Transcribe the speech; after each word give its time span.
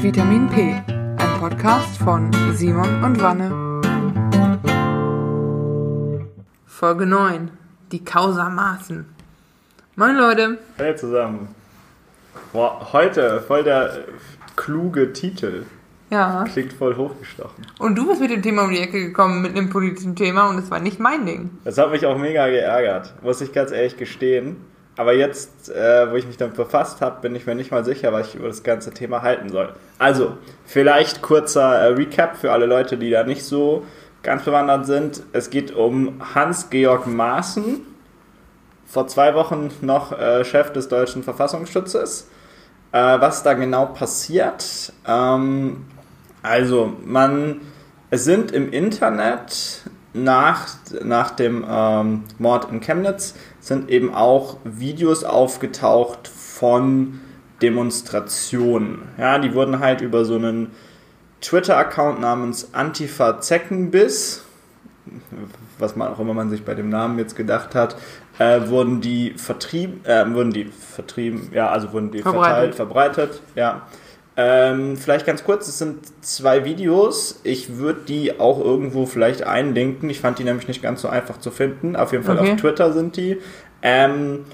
Vitamin 0.00 0.48
P, 0.48 0.80
ein 0.86 1.40
Podcast 1.40 1.98
von 1.98 2.30
Simon 2.52 3.02
und 3.02 3.20
Wanne. 3.20 3.50
Folge 6.66 7.04
9, 7.04 7.50
die 7.90 8.04
Causa 8.04 8.48
Maßen. 8.48 9.06
Moin 9.96 10.14
Leute. 10.14 10.58
Hey 10.76 10.94
zusammen. 10.94 11.48
Boah, 12.52 12.92
heute 12.92 13.40
voll 13.40 13.64
der 13.64 13.92
äh, 13.92 14.02
kluge 14.54 15.12
Titel. 15.12 15.64
Ja. 16.10 16.44
Klingt 16.44 16.74
voll 16.74 16.96
hochgestochen. 16.96 17.66
Und 17.80 17.98
du 17.98 18.06
bist 18.06 18.20
mit 18.20 18.30
dem 18.30 18.40
Thema 18.42 18.62
um 18.66 18.70
die 18.70 18.78
Ecke 18.78 19.00
gekommen, 19.00 19.42
mit 19.42 19.56
einem 19.56 19.68
politischen 19.68 20.14
Thema 20.14 20.48
und 20.48 20.58
es 20.58 20.70
war 20.70 20.78
nicht 20.78 21.00
mein 21.00 21.26
Ding. 21.26 21.50
Das 21.64 21.76
hat 21.76 21.90
mich 21.90 22.06
auch 22.06 22.16
mega 22.16 22.46
geärgert, 22.46 23.14
muss 23.24 23.40
ich 23.40 23.52
ganz 23.52 23.72
ehrlich 23.72 23.96
gestehen. 23.96 24.58
Aber 24.98 25.14
jetzt, 25.14 25.70
äh, 25.70 26.10
wo 26.10 26.16
ich 26.16 26.26
mich 26.26 26.38
damit 26.38 26.56
befasst 26.56 27.00
habe, 27.00 27.20
bin 27.20 27.36
ich 27.36 27.46
mir 27.46 27.54
nicht 27.54 27.70
mal 27.70 27.84
sicher, 27.84 28.12
was 28.12 28.26
ich 28.26 28.34
über 28.34 28.48
das 28.48 28.64
ganze 28.64 28.90
Thema 28.90 29.22
halten 29.22 29.48
soll. 29.48 29.72
Also, 29.96 30.36
vielleicht 30.66 31.22
kurzer 31.22 31.72
äh, 31.78 31.86
Recap 31.92 32.36
für 32.36 32.50
alle 32.50 32.66
Leute, 32.66 32.98
die 32.98 33.08
da 33.08 33.22
nicht 33.22 33.44
so 33.44 33.86
ganz 34.24 34.42
bewandert 34.42 34.86
sind. 34.86 35.22
Es 35.32 35.50
geht 35.50 35.70
um 35.70 36.20
Hans-Georg 36.34 37.06
Maaßen, 37.06 37.86
vor 38.88 39.06
zwei 39.06 39.36
Wochen 39.36 39.70
noch 39.82 40.18
äh, 40.18 40.44
Chef 40.44 40.72
des 40.72 40.88
deutschen 40.88 41.22
Verfassungsschutzes. 41.22 42.28
Äh, 42.90 42.98
was 42.98 43.44
da 43.44 43.54
genau 43.54 43.86
passiert? 43.86 44.92
Ähm, 45.06 45.86
also, 46.42 46.92
man, 47.04 47.60
es 48.10 48.24
sind 48.24 48.50
im 48.50 48.72
Internet 48.72 49.84
nach, 50.12 50.66
nach 51.04 51.30
dem 51.30 51.64
ähm, 51.70 52.24
Mord 52.38 52.72
in 52.72 52.80
Chemnitz 52.80 53.34
sind 53.60 53.90
eben 53.90 54.14
auch 54.14 54.56
Videos 54.64 55.24
aufgetaucht 55.24 56.28
von 56.28 57.20
Demonstrationen. 57.62 59.02
Ja, 59.18 59.38
die 59.38 59.54
wurden 59.54 59.80
halt 59.80 60.00
über 60.00 60.24
so 60.24 60.36
einen 60.36 60.70
Twitter-Account 61.40 62.20
namens 62.20 62.72
Antifa 62.74 63.40
Zeckenbiss, 63.40 64.44
was 65.78 65.96
man 65.96 66.08
auch 66.08 66.18
immer 66.18 66.34
man 66.34 66.50
sich 66.50 66.64
bei 66.64 66.74
dem 66.74 66.88
Namen 66.88 67.18
jetzt 67.18 67.36
gedacht 67.36 67.74
hat, 67.74 67.96
äh, 68.38 68.68
wurden 68.68 69.00
die 69.00 69.32
vertrieben, 69.32 70.04
äh, 70.04 70.32
wurden 70.32 70.52
die 70.52 70.64
vertrieben, 70.66 71.50
ja, 71.52 71.70
also 71.70 71.92
wurden 71.92 72.10
die 72.10 72.22
verbreitet, 72.22 72.74
verteilt, 72.74 72.74
verbreitet, 72.74 73.42
ja. 73.54 73.82
Ähm, 74.40 74.96
vielleicht 74.96 75.26
ganz 75.26 75.42
kurz, 75.42 75.66
es 75.66 75.78
sind 75.78 75.98
zwei 76.24 76.64
Videos. 76.64 77.40
Ich 77.42 77.76
würde 77.76 78.02
die 78.06 78.38
auch 78.38 78.60
irgendwo 78.60 79.04
vielleicht 79.04 79.42
einlinken. 79.42 80.08
Ich 80.10 80.20
fand 80.20 80.38
die 80.38 80.44
nämlich 80.44 80.68
nicht 80.68 80.80
ganz 80.80 81.02
so 81.02 81.08
einfach 81.08 81.38
zu 81.38 81.50
finden. 81.50 81.96
Auf 81.96 82.12
jeden 82.12 82.22
Fall 82.22 82.38
okay. 82.38 82.52
auf 82.52 82.60
Twitter 82.60 82.92
sind 82.92 83.16
die. 83.16 83.38
Ähm, 83.82 84.44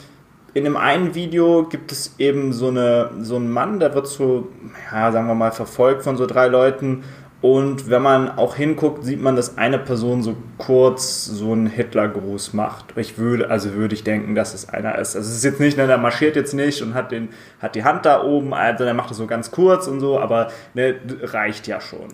in 0.54 0.64
dem 0.64 0.78
einen 0.78 1.14
Video 1.14 1.64
gibt 1.64 1.92
es 1.92 2.14
eben 2.16 2.54
so, 2.54 2.68
eine, 2.68 3.10
so 3.20 3.36
einen 3.36 3.50
Mann, 3.50 3.78
der 3.78 3.94
wird 3.94 4.06
so, 4.06 4.48
ja, 4.90 5.12
sagen 5.12 5.26
wir 5.26 5.34
mal, 5.34 5.52
verfolgt 5.52 6.02
von 6.02 6.16
so 6.16 6.24
drei 6.24 6.46
Leuten 6.46 7.04
und 7.44 7.90
wenn 7.90 8.00
man 8.00 8.38
auch 8.38 8.56
hinguckt, 8.56 9.04
sieht 9.04 9.20
man, 9.20 9.36
dass 9.36 9.58
eine 9.58 9.78
Person 9.78 10.22
so 10.22 10.34
kurz 10.56 11.26
so 11.26 11.52
einen 11.52 11.66
Hitlergruß 11.66 12.54
macht. 12.54 12.96
Ich 12.96 13.18
würde, 13.18 13.50
also 13.50 13.74
würde 13.74 13.94
ich 13.94 14.02
denken, 14.02 14.34
dass 14.34 14.54
es 14.54 14.70
einer 14.70 14.96
ist. 14.96 15.14
Also 15.14 15.28
es 15.28 15.36
ist 15.36 15.44
jetzt 15.44 15.60
nicht, 15.60 15.76
ne, 15.76 15.86
der 15.86 15.98
marschiert 15.98 16.36
jetzt 16.36 16.54
nicht 16.54 16.80
und 16.80 16.94
hat, 16.94 17.12
den, 17.12 17.28
hat 17.60 17.74
die 17.74 17.84
Hand 17.84 18.06
da 18.06 18.22
oben, 18.22 18.54
also 18.54 18.84
der 18.84 18.94
macht 18.94 19.10
das 19.10 19.18
so 19.18 19.26
ganz 19.26 19.50
kurz 19.50 19.88
und 19.88 20.00
so, 20.00 20.18
aber 20.18 20.48
ne, 20.72 20.94
reicht 21.20 21.66
ja 21.66 21.82
schon. 21.82 22.08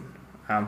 Ja. 0.49 0.67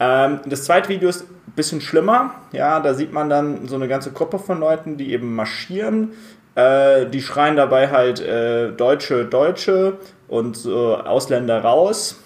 Ähm, 0.00 0.40
das 0.46 0.64
zweite 0.64 0.88
Video 0.88 1.10
ist 1.10 1.24
ein 1.24 1.52
bisschen 1.54 1.82
schlimmer. 1.82 2.36
Ja, 2.52 2.80
da 2.80 2.94
sieht 2.94 3.12
man 3.12 3.28
dann 3.28 3.68
so 3.68 3.74
eine 3.74 3.86
ganze 3.86 4.12
Gruppe 4.12 4.38
von 4.38 4.60
Leuten, 4.60 4.96
die 4.96 5.12
eben 5.12 5.34
marschieren. 5.34 6.12
Äh, 6.54 7.04
die 7.04 7.20
schreien 7.20 7.56
dabei 7.56 7.90
halt 7.90 8.18
äh, 8.18 8.72
Deutsche, 8.72 9.26
Deutsche 9.26 9.98
und 10.26 10.56
so 10.56 10.96
Ausländer 10.96 11.60
raus 11.60 12.18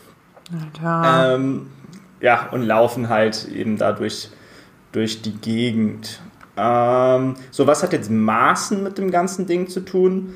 ähm, 1.35 1.71
ja, 2.21 2.49
und 2.51 2.63
laufen 2.63 3.09
halt 3.09 3.49
eben 3.49 3.79
dadurch 3.79 4.31
durch 4.93 5.23
die 5.23 5.37
Gegend. 5.37 6.21
Ähm, 6.57 7.35
so, 7.51 7.67
was 7.67 7.83
hat 7.83 7.93
jetzt 7.93 8.11
Maßen 8.11 8.83
mit 8.83 8.99
dem 8.99 9.11
ganzen 9.11 9.47
Ding 9.47 9.69
zu 9.69 9.81
tun? 9.81 10.35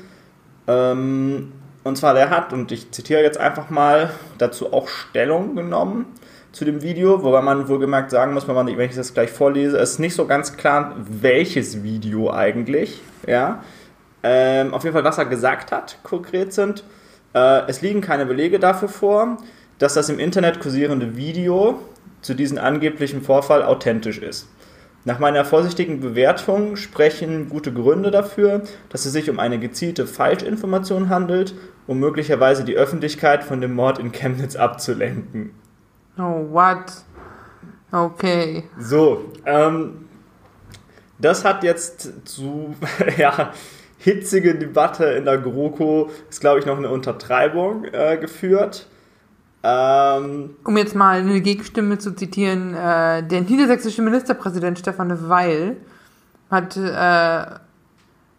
Ähm, 0.67 1.51
und 1.83 1.97
zwar, 1.97 2.13
der 2.13 2.29
hat, 2.29 2.53
und 2.53 2.71
ich 2.71 2.91
zitiere 2.91 3.21
jetzt 3.21 3.37
einfach 3.37 3.69
mal, 3.69 4.11
dazu 4.37 4.73
auch 4.73 4.87
Stellung 4.87 5.55
genommen 5.55 6.05
zu 6.51 6.65
dem 6.65 6.81
Video, 6.81 7.23
wobei 7.23 7.41
man 7.41 7.67
wohlgemerkt 7.67 8.11
sagen 8.11 8.33
muss, 8.33 8.47
wenn 8.47 8.79
ich 8.79 8.95
das 8.95 9.13
gleich 9.13 9.31
vorlese, 9.31 9.77
ist 9.77 9.99
nicht 9.99 10.15
so 10.15 10.25
ganz 10.25 10.57
klar, 10.57 10.95
welches 10.97 11.83
Video 11.83 12.31
eigentlich. 12.31 13.01
Ja? 13.25 13.63
Ähm, 14.23 14.73
auf 14.73 14.83
jeden 14.83 14.93
Fall, 14.93 15.03
was 15.03 15.17
er 15.17 15.25
gesagt 15.25 15.71
hat, 15.71 15.99
konkret 16.03 16.51
sind. 16.53 16.83
Äh, 17.33 17.61
es 17.67 17.81
liegen 17.81 18.01
keine 18.01 18.25
Belege 18.25 18.59
dafür 18.59 18.89
vor 18.89 19.37
dass 19.79 19.95
das 19.95 20.09
im 20.09 20.19
Internet 20.19 20.59
kursierende 20.59 21.17
Video 21.17 21.79
zu 22.21 22.35
diesem 22.35 22.57
angeblichen 22.57 23.21
Vorfall 23.21 23.63
authentisch 23.63 24.19
ist. 24.19 24.47
Nach 25.05 25.17
meiner 25.17 25.45
vorsichtigen 25.45 26.01
Bewertung 26.01 26.75
sprechen 26.75 27.49
gute 27.49 27.73
Gründe 27.73 28.11
dafür, 28.11 28.63
dass 28.89 29.05
es 29.05 29.13
sich 29.13 29.29
um 29.29 29.39
eine 29.39 29.57
gezielte 29.57 30.05
Falschinformation 30.05 31.09
handelt, 31.09 31.55
um 31.87 31.99
möglicherweise 31.99 32.65
die 32.65 32.75
Öffentlichkeit 32.75 33.43
von 33.43 33.61
dem 33.61 33.73
Mord 33.73 33.97
in 33.97 34.11
Chemnitz 34.11 34.57
abzulenken. 34.57 35.51
Oh, 36.17 36.45
what? 36.51 36.91
Okay. 37.91 38.65
So, 38.77 39.31
ähm, 39.45 40.09
das 41.17 41.45
hat 41.45 41.63
jetzt 41.63 42.27
zu, 42.27 42.75
ja, 43.17 43.53
hitzige 43.97 44.55
Debatte 44.55 45.05
in 45.05 45.25
der 45.25 45.37
GroKo, 45.37 46.09
ist 46.29 46.41
glaube 46.41 46.59
ich 46.59 46.65
noch 46.65 46.77
eine 46.77 46.89
Untertreibung 46.89 47.85
äh, 47.85 48.17
geführt. 48.17 48.87
Ähm, 49.61 50.55
um 50.63 50.77
jetzt 50.77 50.95
mal 50.95 51.19
eine 51.19 51.41
Gegenstimme 51.41 51.97
zu 51.97 52.15
zitieren, 52.15 52.73
äh, 52.73 53.23
der 53.23 53.41
niedersächsische 53.41 54.01
Ministerpräsident 54.01 54.79
Stefan 54.79 55.29
Weil 55.29 55.77
hat, 56.49 56.77
äh, 56.77 57.45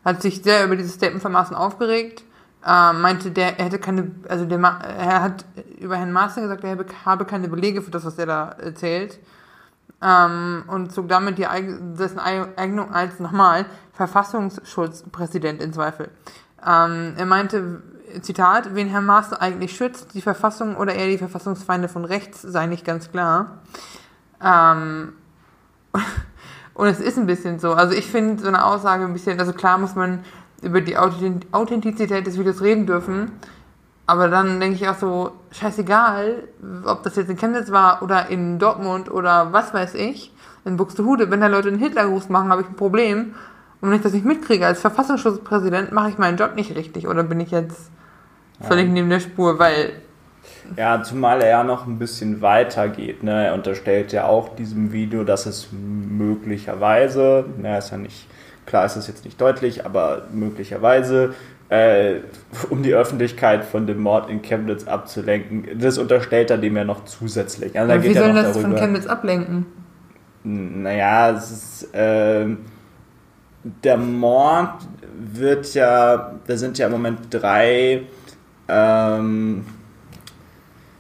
hat 0.05 0.23
sich 0.23 0.43
sehr 0.43 0.65
über 0.65 0.77
dieses 0.77 0.95
Statement 0.95 1.23
von 1.23 1.33
Maaßen 1.33 1.55
aufgeregt, 1.55 2.25
äh, 2.67 2.93
meinte, 2.95 3.31
der, 3.31 3.59
er 3.59 3.67
hätte 3.67 3.79
keine, 3.79 4.11
also 4.29 4.47
der, 4.47 4.59
er 4.59 5.23
hat 5.23 5.45
über 5.79 5.97
Herrn 5.97 6.13
Maaßen 6.13 6.43
gesagt, 6.43 6.65
er 6.65 6.79
habe 7.05 7.25
keine 7.27 7.49
Belege 7.49 7.83
für 7.83 7.91
das, 7.91 8.05
was 8.05 8.19
er 8.19 8.27
da 8.27 8.49
erzählt. 8.59 9.19
Ähm, 10.03 10.65
und 10.69 10.93
zog 10.93 11.09
damit 11.09 11.37
die, 11.37 11.47
dessen 11.99 12.19
Eignung 12.19 12.95
als 12.95 13.21
nochmal 13.21 13.67
Verfassungsschutzpräsident 13.93 15.61
in 15.61 15.75
Zweifel. 15.75 16.09
Ähm, 16.67 17.15
er 17.19 17.27
meinte, 17.27 17.83
Zitat, 18.23 18.75
wen 18.75 18.89
Herr 18.89 19.01
Maaßen 19.01 19.37
eigentlich 19.37 19.77
schützt, 19.77 20.15
die 20.15 20.21
Verfassung 20.21 20.77
oder 20.77 20.95
eher 20.95 21.09
die 21.09 21.19
Verfassungsfeinde 21.19 21.89
von 21.89 22.05
rechts, 22.05 22.43
sei 22.43 22.67
nicht 22.67 22.85
ganz 22.85 23.11
klar. 23.11 23.59
Ähm, 24.43 25.13
und 26.75 26.87
es 26.87 27.01
ist 27.01 27.19
ein 27.19 27.27
bisschen 27.27 27.59
so. 27.59 27.73
Also 27.73 27.95
ich 27.95 28.07
finde 28.07 28.43
so 28.43 28.49
eine 28.49 28.65
Aussage 28.65 29.05
ein 29.05 29.13
bisschen, 29.13 29.39
also 29.39 29.53
klar 29.53 29.79
muss 29.79 29.95
man 29.95 30.25
über 30.63 30.81
die 30.81 30.97
Authentizität 30.97 32.27
des 32.27 32.39
Videos 32.39 32.61
reden 32.61 32.87
dürfen, 32.87 33.33
aber 34.07 34.29
dann 34.29 34.61
denke 34.61 34.77
ich 34.77 34.89
auch 34.89 34.99
so, 34.99 35.33
scheißegal, 35.53 36.43
ob 36.85 37.03
das 37.05 37.17
jetzt 37.17 37.31
in 37.31 37.37
Chemnitz 37.37 37.71
war 37.71 38.03
oder 38.03 38.29
in 38.29 38.59
Dortmund 38.59 39.11
oder 39.11 39.53
was 39.53 39.73
weiß 39.73 39.95
ich, 39.95 40.35
in 40.65 40.77
Buxtehude, 40.77 41.31
wenn 41.31 41.41
da 41.41 41.47
Leute 41.47 41.69
einen 41.69 41.79
Hitlergruß 41.79 42.29
machen, 42.29 42.51
habe 42.51 42.63
ich 42.63 42.69
ein 42.69 42.77
Problem. 42.77 43.35
Und 43.81 43.89
wenn 43.89 43.97
ich 43.97 44.03
das 44.03 44.13
nicht 44.13 44.27
mitkriege, 44.27 44.67
als 44.67 44.81
Verfassungsschutzpräsident 44.81 45.93
mache 45.93 46.11
ich 46.11 46.19
meinen 46.19 46.37
Job 46.37 46.55
nicht 46.55 46.77
richtig 46.77 47.09
oder 47.09 47.23
bin 47.23 47.41
ich 47.41 47.51
jetzt 47.51 47.91
völlig 48.61 48.87
ja. 48.87 48.93
neben 48.93 49.11
der 49.11 49.21
Spur, 49.21 49.59
weil. 49.59 49.93
Ja, 50.77 51.03
zumal 51.03 51.43
er 51.43 51.49
ja 51.49 51.65
noch 51.65 51.87
ein 51.87 51.99
bisschen 51.99 52.43
weiter 52.43 52.89
geht. 52.89 53.23
Ne? 53.23 53.47
Er 53.47 53.55
unterstellt 53.55 54.13
ja 54.13 54.27
auch 54.27 54.55
diesem 54.55 54.93
Video, 54.93 55.25
dass 55.25 55.47
es 55.47 55.69
möglicherweise, 55.73 57.45
na, 57.61 57.79
ist 57.79 57.91
ja 57.91 57.97
nicht, 57.97 58.29
klar 58.67 58.87
ist 58.87 58.97
es 58.97 59.09
jetzt 59.09 59.25
nicht 59.25 59.41
deutlich, 59.41 59.85
aber 59.85 60.29
möglicherweise, 60.33 61.35
äh, 61.71 62.17
um 62.71 62.83
die 62.83 62.95
Öffentlichkeit 62.95 63.65
von 63.65 63.87
dem 63.87 64.01
Mord 64.01 64.31
in 64.31 64.43
Chemnitz 64.43 64.87
abzulenken, 64.87 65.67
das 65.81 65.99
unterstellt 65.99 66.51
er 66.51 66.59
dem 66.59 66.77
ja 66.77 66.85
noch 66.85 67.05
zusätzlich. 67.05 67.79
Also, 67.79 68.03
wie 68.05 68.15
soll 68.15 68.33
das 68.33 68.53
darüber, 68.53 68.61
von 68.61 68.77
Chemnitz 68.77 69.07
ablenken? 69.07 69.67
Naja, 70.45 71.31
es 71.31 71.51
ist, 71.51 71.95
äh, 71.95 72.47
der 73.85 73.97
Mord 73.97 74.83
wird 75.19 75.75
ja, 75.75 76.35
da 76.47 76.57
sind 76.57 76.79
ja 76.79 76.87
im 76.87 76.93
Moment 76.93 77.19
drei 77.31 78.03
ähm, 78.71 79.65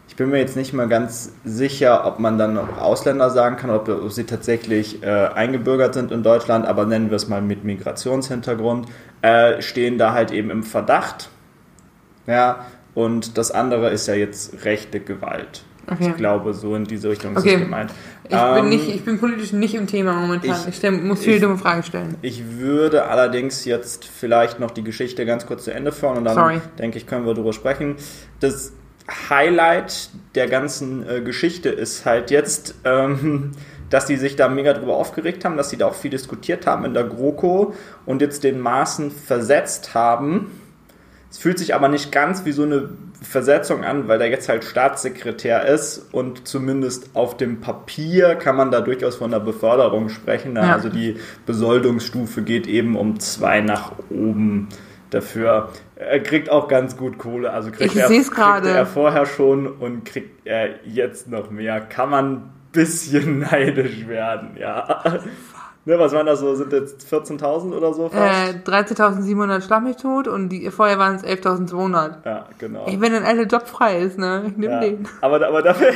ich 0.08 0.17
bin 0.17 0.31
mir 0.31 0.38
jetzt 0.38 0.56
nicht 0.56 0.72
mal 0.72 0.88
ganz 0.88 1.32
sicher, 1.44 2.05
ob 2.06 2.19
man 2.19 2.37
dann 2.37 2.58
auch 2.58 2.78
Ausländer 2.78 3.31
sagen 3.31 3.56
kann, 3.56 3.70
ob, 3.70 3.88
ob 3.88 4.12
sie 4.12 4.25
tatsächlich 4.25 5.02
äh, 5.02 5.06
eingebürgert 5.06 5.94
sind 5.94 6.12
in 6.12 6.22
Deutschland, 6.22 6.67
aber 6.67 6.84
nennen 6.84 7.11
wir 7.11 7.17
es 7.17 7.28
mal 7.28 7.40
mit 7.40 7.64
Migrationshintergrund, 7.64 8.88
äh, 9.22 9.62
stehen 9.62 9.96
da 9.96 10.12
halt 10.12 10.31
eben 10.32 10.50
im 10.50 10.62
Verdacht. 10.62 11.31
Ja, 12.26 12.67
und 12.94 13.38
das 13.38 13.50
andere 13.50 13.90
ist 13.90 14.08
ja 14.08 14.14
jetzt 14.14 14.64
rechte 14.64 15.00
Gewalt. 15.00 15.64
Okay. 15.91 16.11
Ich 16.11 16.17
glaube, 16.17 16.55
so 16.55 16.77
in 16.77 16.85
diese 16.85 17.11
Richtung 17.11 17.37
okay. 17.37 17.49
ist 17.49 17.55
es 17.55 17.61
gemeint. 17.63 17.93
Ich, 18.29 18.35
ähm, 18.35 18.55
bin 18.55 18.69
nicht, 18.69 18.89
ich 18.89 19.05
bin 19.05 19.19
politisch 19.19 19.53
nicht 19.53 19.75
im 19.75 19.87
Thema 19.87 20.13
momentan. 20.13 20.51
Ich, 20.51 20.69
ich 20.69 20.77
stell, 20.77 20.93
muss 20.93 21.21
viele 21.21 21.37
ich, 21.37 21.43
dumme 21.43 21.59
Fragen 21.59 21.83
stellen. 21.83 22.17
Ich 22.23 22.59
würde 22.59 23.07
allerdings 23.07 23.65
jetzt 23.65 24.05
vielleicht 24.05 24.61
noch 24.61 24.71
die 24.71 24.85
Geschichte 24.85 25.27
ganz 25.27 25.47
kurz 25.47 25.65
zu 25.65 25.73
Ende 25.73 25.91
führen 25.91 26.19
und 26.19 26.25
dann 26.25 26.35
Sorry. 26.35 26.61
denke 26.79 26.99
ich, 26.99 27.07
können 27.07 27.27
wir 27.27 27.35
darüber 27.35 27.53
sprechen. 27.53 27.97
Das 28.39 28.73
Highlight 29.29 30.11
der 30.37 30.47
ganzen 30.47 31.09
äh, 31.09 31.21
Geschichte 31.21 31.69
ist 31.71 32.07
halt 32.07 32.31
jetzt, 32.31 32.77
ähm, 32.85 33.53
dass 33.91 34.07
die 34.07 34.17
sich 34.17 34.37
da 34.37 34.49
mega 34.49 34.73
drüber 34.73 34.95
aufgeregt 34.95 35.45
haben, 35.45 35.57
dass 35.57 35.71
sie 35.71 35.77
da 35.77 35.87
auch 35.87 35.95
viel 35.95 36.13
diskutiert 36.13 36.67
haben 36.67 36.85
in 36.85 36.95
der 36.95 37.05
GroKo 37.05 37.75
und 38.07 38.23
jetzt 38.23 38.45
den 38.45 38.61
Maßen 38.61 39.11
versetzt 39.11 39.95
haben. 39.95 40.53
Es 41.29 41.39
fühlt 41.39 41.59
sich 41.59 41.75
aber 41.75 41.89
nicht 41.89 42.13
ganz 42.13 42.45
wie 42.45 42.53
so 42.53 42.63
eine 42.63 42.91
Versetzung 43.22 43.84
an, 43.84 44.08
weil 44.08 44.19
der 44.19 44.28
jetzt 44.28 44.49
halt 44.49 44.64
Staatssekretär 44.64 45.67
ist 45.67 46.08
und 46.12 46.49
zumindest 46.49 47.14
auf 47.14 47.37
dem 47.37 47.61
Papier 47.61 48.34
kann 48.34 48.56
man 48.56 48.70
da 48.70 48.81
durchaus 48.81 49.17
von 49.17 49.31
der 49.31 49.40
Beförderung 49.40 50.08
sprechen. 50.08 50.56
Ja. 50.56 50.72
Also 50.72 50.88
die 50.88 51.17
Besoldungsstufe 51.44 52.43
geht 52.43 52.67
eben 52.67 52.96
um 52.96 53.20
zwei 53.20 53.61
nach 53.61 53.93
oben 54.08 54.69
dafür. 55.11 55.69
Er 55.96 56.20
kriegt 56.20 56.50
auch 56.50 56.69
ganz 56.69 56.96
gut 56.96 57.19
Kohle. 57.19 57.52
Also 57.52 57.70
kriegt, 57.70 57.94
ich 57.94 58.00
er, 58.00 58.08
kriegt 58.08 58.38
er 58.38 58.87
vorher 58.87 59.26
schon 59.26 59.67
und 59.67 60.05
kriegt 60.05 60.46
er 60.46 60.87
jetzt 60.87 61.28
noch 61.28 61.50
mehr. 61.50 61.81
Kann 61.81 62.11
man 62.11 62.32
ein 62.32 62.52
bisschen 62.72 63.38
neidisch 63.50 64.06
werden, 64.08 64.56
ja. 64.58 65.20
Ne, 65.91 65.99
was 65.99 66.13
waren 66.13 66.27
das 66.27 66.39
so? 66.39 66.55
Sind 66.55 66.73
jetzt 66.73 67.05
14.000 67.13 67.77
oder 67.77 67.93
so 67.93 68.09
fast? 68.09 68.55
Äh, 68.55 68.59
13.700 68.59 69.61
schlag 69.61 69.83
mich 69.83 69.97
tot 69.97 70.29
und 70.29 70.49
die, 70.51 70.71
vorher 70.71 71.01
waren 71.01 71.17
es 71.17 71.25
11.200. 71.25 72.25
Ja, 72.25 72.47
genau. 72.59 72.87
Ich, 72.87 73.01
wenn 73.01 73.13
ein 73.13 73.25
alter 73.25 73.43
Job 73.43 73.67
frei 73.67 73.99
ist, 73.99 74.17
ne? 74.17 74.45
Ich 74.47 74.57
nehme 74.57 74.75
ja. 74.75 74.81
den. 74.83 75.09
Aber, 75.21 75.45
aber, 75.45 75.63
dafür, 75.63 75.93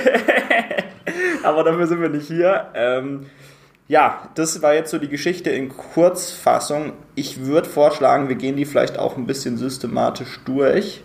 aber 1.45 1.63
dafür 1.63 1.87
sind 1.87 2.01
wir 2.01 2.09
nicht 2.09 2.27
hier. 2.27 2.71
Ähm, 2.75 3.27
ja, 3.87 4.31
das 4.35 4.63
war 4.63 4.75
jetzt 4.75 4.91
so 4.91 4.99
die 4.99 5.09
Geschichte 5.09 5.51
in 5.51 5.69
Kurzfassung. 5.69 6.95
Ich 7.15 7.47
würde 7.47 7.69
vorschlagen, 7.69 8.29
wir 8.29 8.35
gehen 8.35 8.57
die 8.57 8.65
vielleicht 8.65 8.99
auch 8.99 9.17
ein 9.17 9.29
bisschen 9.29 9.59
systematisch 9.59 10.41
durch. 10.45 11.05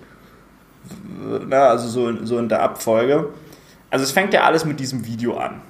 Na, 1.47 1.67
also 1.67 1.87
so, 1.87 2.25
so 2.25 2.39
in 2.39 2.49
der 2.49 2.63
Abfolge. 2.63 3.29
Also 3.91 4.03
es 4.03 4.11
fängt 4.11 4.33
ja 4.33 4.45
alles 4.45 4.65
mit 4.65 4.79
diesem 4.79 5.05
Video 5.05 5.37
an. 5.37 5.61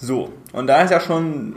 So, 0.00 0.32
und 0.52 0.66
da 0.66 0.80
ist 0.80 0.90
ja 0.90 1.00
schon 1.00 1.54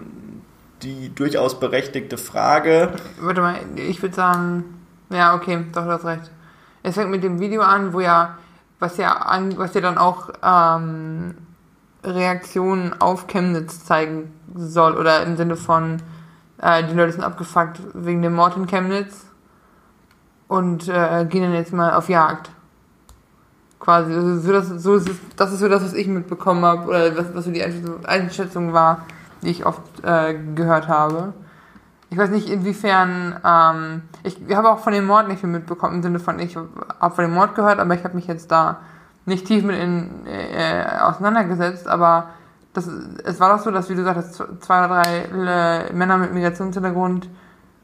die 0.81 1.15
durchaus 1.15 1.59
berechtigte 1.59 2.17
Frage. 2.17 2.91
Warte 3.21 3.41
mal, 3.41 3.55
ich 3.75 4.01
würde 4.01 4.15
sagen, 4.15 4.81
ja, 5.09 5.33
okay, 5.33 5.65
doch, 5.71 5.85
du 5.85 5.91
hast 5.91 6.03
recht. 6.03 6.29
Es 6.83 6.95
fängt 6.95 7.09
mit 7.09 7.23
dem 7.23 7.39
Video 7.39 7.61
an, 7.61 7.93
wo 7.93 8.01
ja, 8.01 8.37
was 8.79 8.97
ja, 8.97 9.13
an, 9.13 9.57
was 9.57 9.73
ja 9.73 9.79
dann 9.79 9.97
auch 9.97 10.29
ähm, 10.43 11.35
Reaktionen 12.03 12.99
auf 12.99 13.27
Chemnitz 13.27 13.85
zeigen 13.85 14.33
soll, 14.53 14.97
oder 14.97 15.23
im 15.23 15.37
Sinne 15.37 15.55
von, 15.55 16.01
äh, 16.61 16.83
die 16.83 16.93
Leute 16.93 17.13
sind 17.13 17.23
abgefuckt 17.23 17.79
wegen 17.93 18.21
dem 18.21 18.33
Mord 18.33 18.57
in 18.57 18.67
Chemnitz 18.67 19.25
und 20.49 20.89
äh, 20.89 21.25
gehen 21.29 21.43
dann 21.43 21.53
jetzt 21.53 21.71
mal 21.71 21.93
auf 21.93 22.09
Jagd 22.09 22.49
quasi. 23.83 24.13
Also 24.13 24.39
so, 24.39 24.51
das, 24.51 24.67
so 24.69 24.95
ist 24.95 25.09
das 25.35 25.51
ist 25.51 25.59
so 25.59 25.67
das, 25.67 25.83
was 25.83 25.93
ich 25.93 26.07
mitbekommen 26.07 26.63
habe, 26.63 26.87
oder 26.87 27.17
was, 27.17 27.35
was 27.35 27.45
so 27.45 27.51
die 27.51 27.63
Einschätzung 27.63 28.73
war, 28.73 29.05
die 29.41 29.49
ich 29.49 29.65
oft 29.65 29.81
äh, 30.03 30.35
gehört 30.55 30.87
habe. 30.87 31.33
Ich 32.09 32.17
weiß 32.17 32.29
nicht, 32.29 32.49
inwiefern, 32.49 33.39
ähm, 33.43 34.03
ich 34.23 34.37
habe 34.55 34.69
auch 34.69 34.79
von 34.79 34.93
dem 34.93 35.05
Mord 35.05 35.27
nicht 35.27 35.39
viel 35.39 35.49
mitbekommen, 35.49 35.95
im 35.95 36.03
Sinne 36.03 36.19
von, 36.19 36.39
ich 36.39 36.55
habe 36.55 37.15
von 37.15 37.25
dem 37.25 37.33
Mord 37.33 37.55
gehört, 37.55 37.79
aber 37.79 37.95
ich 37.95 38.03
habe 38.03 38.15
mich 38.15 38.27
jetzt 38.27 38.51
da 38.51 38.77
nicht 39.25 39.47
tief 39.47 39.63
mit 39.63 39.77
in, 39.77 40.27
äh, 40.27 40.85
auseinandergesetzt, 41.01 41.87
aber 41.87 42.29
das, 42.73 42.87
es 42.87 43.39
war 43.39 43.55
doch 43.55 43.63
so, 43.63 43.71
dass, 43.71 43.89
wie 43.89 43.95
du 43.95 44.03
sagst, 44.03 44.43
zwei 44.61 44.85
oder 44.85 45.01
drei 45.01 45.87
äh, 45.89 45.93
Männer 45.93 46.17
mit 46.17 46.33
Migrationshintergrund 46.33 47.29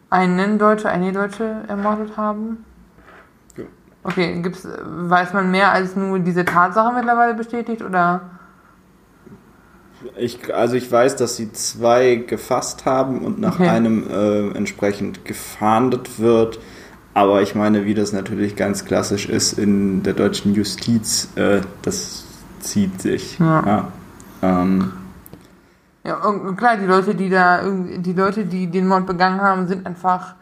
einen 0.09 0.59
Deutsche, 0.59 0.89
eine 0.89 1.11
Deutsche 1.11 1.63
ermordet 1.67 2.15
haben. 2.17 2.65
Okay, 4.03 4.41
gibt's, 4.41 4.67
weiß 4.85 5.33
man 5.33 5.51
mehr 5.51 5.71
als 5.71 5.95
nur 5.95 6.19
diese 6.19 6.45
Tatsache 6.45 6.93
mittlerweile 6.93 7.33
bestätigt 7.33 7.81
oder? 7.81 8.21
Ich, 10.17 10.53
also 10.53 10.75
ich 10.75 10.89
weiß, 10.89 11.17
dass 11.17 11.35
sie 11.35 11.51
zwei 11.51 12.15
gefasst 12.15 12.85
haben 12.85 13.21
und 13.21 13.39
nach 13.39 13.55
okay. 13.59 13.67
einem 13.67 14.09
äh, 14.09 14.57
entsprechend 14.57 15.25
gefahndet 15.25 16.19
wird. 16.19 16.59
Aber 17.13 17.41
ich 17.41 17.53
meine, 17.55 17.83
wie 17.85 17.93
das 17.93 18.13
natürlich 18.13 18.55
ganz 18.55 18.85
klassisch 18.85 19.27
ist 19.27 19.53
in 19.53 20.03
der 20.03 20.13
deutschen 20.13 20.53
Justiz, 20.53 21.29
äh, 21.35 21.61
das 21.81 22.23
zieht 22.61 23.01
sich. 23.01 23.39
Ja. 23.39 23.65
Ja, 23.65 23.87
ähm. 24.41 24.93
ja, 26.05 26.23
und 26.23 26.55
klar, 26.55 26.77
die 26.77 26.85
Leute, 26.85 27.15
die 27.15 27.29
da, 27.29 27.61
die 27.63 28.13
Leute, 28.13 28.45
die 28.45 28.67
den 28.67 28.87
Mord 28.87 29.05
begangen 29.05 29.41
haben, 29.41 29.67
sind 29.67 29.85
einfach 29.85 30.35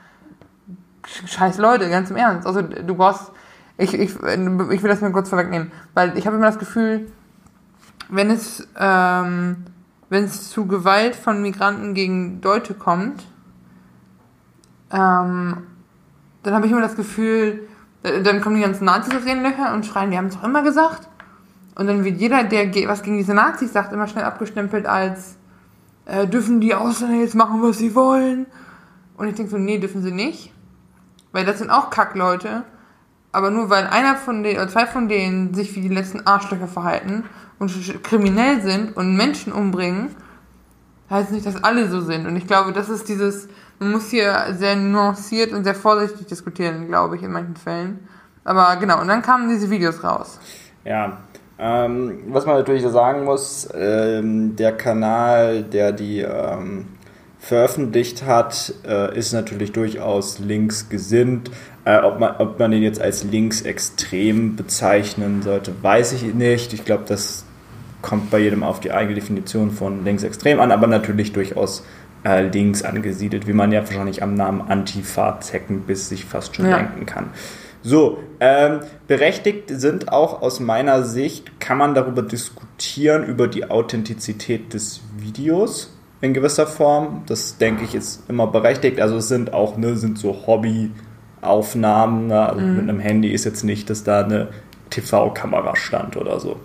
scheiß 1.26 1.58
Leute, 1.58 1.90
ganz 1.90 2.12
im 2.12 2.18
Ernst. 2.18 2.46
Also 2.46 2.62
du 2.62 2.94
brauchst 2.94 3.32
ich, 3.78 3.94
ich, 3.94 4.16
ich 4.16 4.20
will 4.20 4.90
das 4.90 5.02
mal 5.02 5.12
kurz 5.12 5.30
vorwegnehmen, 5.30 5.72
weil 5.94 6.18
ich 6.18 6.26
habe 6.26 6.36
immer 6.36 6.48
das 6.48 6.60
Gefühl, 6.60 7.12
wenn 8.10 8.32
es, 8.32 8.68
ähm, 8.78 9.66
wenn 10.10 10.24
es 10.24 10.50
zu 10.50 10.66
Gewalt 10.68 11.16
von 11.16 11.42
Migranten 11.42 11.94
gegen 11.94 12.42
Deutsche 12.42 12.74
kommt, 12.74 13.26
ähm, 14.92 15.58
dann 16.44 16.54
habe 16.54 16.66
ich 16.66 16.72
immer 16.72 16.82
das 16.82 16.96
Gefühl, 16.96 17.68
äh, 18.04 18.22
dann 18.22 18.42
kommen 18.42 18.56
die 18.56 18.62
ganzen 18.62 18.86
Nazis 18.86 19.16
auf 19.16 19.26
ihren 19.26 19.44
Löcher 19.44 19.74
und 19.74 19.86
schreien, 19.86 20.12
die 20.12 20.18
haben 20.18 20.28
es 20.28 20.36
doch 20.36 20.44
immer 20.44 20.64
gesagt. 20.64 21.08
Und 21.76 21.88
dann 21.88 22.04
wird 22.04 22.20
jeder, 22.20 22.44
der 22.44 22.72
was 22.88 23.04
gegen 23.04 23.18
diese 23.18 23.34
Nazis 23.34 23.74
sagt, 23.74 23.94
immer 23.94 24.08
schnell 24.08 24.24
abgestempelt 24.24 24.88
als 24.88 25.38
äh, 26.06 26.26
dürfen 26.26 26.60
die 26.62 26.74
Ausländer 26.74 27.18
jetzt 27.18 27.36
machen, 27.36 27.62
was 27.62 27.78
sie 27.78 27.94
wollen. 27.94 28.48
Und 29.18 29.28
ich 29.28 29.36
denke 29.36 29.52
so, 29.52 29.58
nee, 29.58 29.78
dürfen 29.78 30.02
sie 30.02 30.12
nicht. 30.12 30.54
Weil 31.32 31.46
das 31.46 31.60
sind 31.60 31.70
auch 31.70 31.90
Kackleute. 31.90 32.64
Aber 33.38 33.52
nur 33.52 33.70
weil 33.70 33.86
einer 33.86 34.16
von 34.16 34.42
denen 34.42 34.58
oder 34.58 34.68
zwei 34.68 34.88
von 34.88 35.08
denen 35.08 35.54
sich 35.54 35.76
wie 35.76 35.82
die 35.82 35.94
letzten 35.94 36.26
Arschlöcher 36.26 36.68
verhalten 36.68 37.24
und 37.60 37.72
kriminell 38.02 38.64
sind 38.64 38.98
und 38.98 39.16
Menschen 39.16 39.54
umbringen, 39.54 40.16
heißt 41.12 41.32
nicht, 41.32 41.46
dass 41.46 41.64
alle 41.64 41.88
so 41.88 42.02
sind. 42.02 42.26
Und 42.26 42.36
ich 42.36 42.48
glaube, 42.48 42.74
das 42.74 42.90
ist 42.90 43.08
dieses, 43.08 43.48
man 43.78 43.92
muss 43.92 44.10
hier 44.10 44.56
sehr 44.58 44.76
nuanciert 44.76 45.54
und 45.54 45.66
sehr 45.66 45.76
vorsichtig 45.76 46.26
diskutieren, 46.26 46.88
glaube 46.88 47.16
ich, 47.16 47.22
in 47.22 47.32
manchen 47.32 47.56
Fällen. 47.56 48.08
Aber 48.44 48.76
genau, 48.78 49.02
und 49.02 49.08
dann 49.08 49.22
kamen 49.22 49.50
diese 49.50 49.70
Videos 49.70 50.04
raus. 50.04 50.40
Ja, 50.84 51.20
ähm, 51.60 52.24
was 52.30 52.48
man 52.48 52.56
natürlich 52.56 52.82
sagen 52.88 53.24
muss, 53.24 53.70
ähm, 53.76 54.56
der 54.56 54.76
Kanal, 54.76 55.62
der 55.62 55.92
die 55.92 56.22
ähm, 56.22 56.88
veröffentlicht 57.38 58.26
hat, 58.26 58.74
äh, 58.84 59.16
ist 59.16 59.32
natürlich 59.32 59.74
durchaus 59.74 60.40
links 60.40 60.90
gesinnt. 60.90 61.52
Äh, 61.88 62.00
ob, 62.00 62.20
man, 62.20 62.36
ob 62.40 62.60
man 62.60 62.72
den 62.72 62.84
jetzt 62.84 63.02
als 63.02 63.24
linksextrem 63.24 64.58
bezeichnen 64.58 65.42
sollte, 65.42 65.72
weiß 65.82 66.12
ich 66.12 66.34
nicht. 66.34 66.74
Ich 66.74 66.84
glaube, 66.84 67.06
das 67.08 67.46
kommt 68.02 68.30
bei 68.30 68.40
jedem 68.40 68.62
auf 68.62 68.82
die 68.82 68.92
eigene 68.92 69.16
Definition 69.16 69.72
von 69.72 70.04
linksextrem 70.04 70.60
an, 70.60 70.74
aber 70.74 70.88
natürlich 70.88 71.32
durchaus 71.32 71.86
äh, 72.26 72.46
links 72.46 72.84
angesiedelt, 72.84 73.48
wie 73.48 73.54
man 73.54 73.72
ja 73.72 73.88
wahrscheinlich 73.88 74.22
am 74.22 74.34
Namen 74.34 74.64
Antifa 74.64 75.40
zecken 75.40 75.84
bis 75.88 76.10
sich 76.10 76.26
fast 76.26 76.58
schon 76.58 76.70
ja. 76.70 76.76
denken 76.76 77.06
kann. 77.06 77.30
So, 77.84 78.18
ähm, 78.42 78.82
berechtigt 79.08 79.70
sind 79.70 80.12
auch 80.12 80.42
aus 80.42 80.60
meiner 80.60 81.04
Sicht, 81.04 81.62
kann 81.62 81.78
man 81.78 81.96
darüber 81.96 82.22
diskutieren, 82.22 83.24
über 83.24 83.48
die 83.48 83.70
Authentizität 83.70 84.74
des 84.74 85.00
Videos 85.18 85.96
in 86.20 86.34
gewisser 86.34 86.68
Form. 86.68 87.24
Das 87.28 87.58
denke 87.60 87.86
ich 87.86 87.96
ist 87.96 88.30
immer 88.30 88.48
berechtigt. 88.48 89.00
Also 89.00 89.16
es 89.18 89.30
sind 89.30 89.54
auch, 89.54 89.78
ne, 89.78 89.96
sind 89.96 90.18
so 90.18 90.36
Hobby- 90.46 90.92
Aufnahmen. 91.42 92.28
Ne? 92.28 92.50
Also 92.50 92.62
mhm. 92.62 92.76
mit 92.76 92.90
einem 92.90 93.00
Handy 93.00 93.32
ist 93.32 93.46
jetzt 93.46 93.64
nicht, 93.64 93.90
dass 93.90 94.04
da 94.04 94.24
eine 94.24 94.50
TV-Kamera 94.90 95.76
stand 95.76 96.18
oder 96.18 96.40
so. 96.40 96.58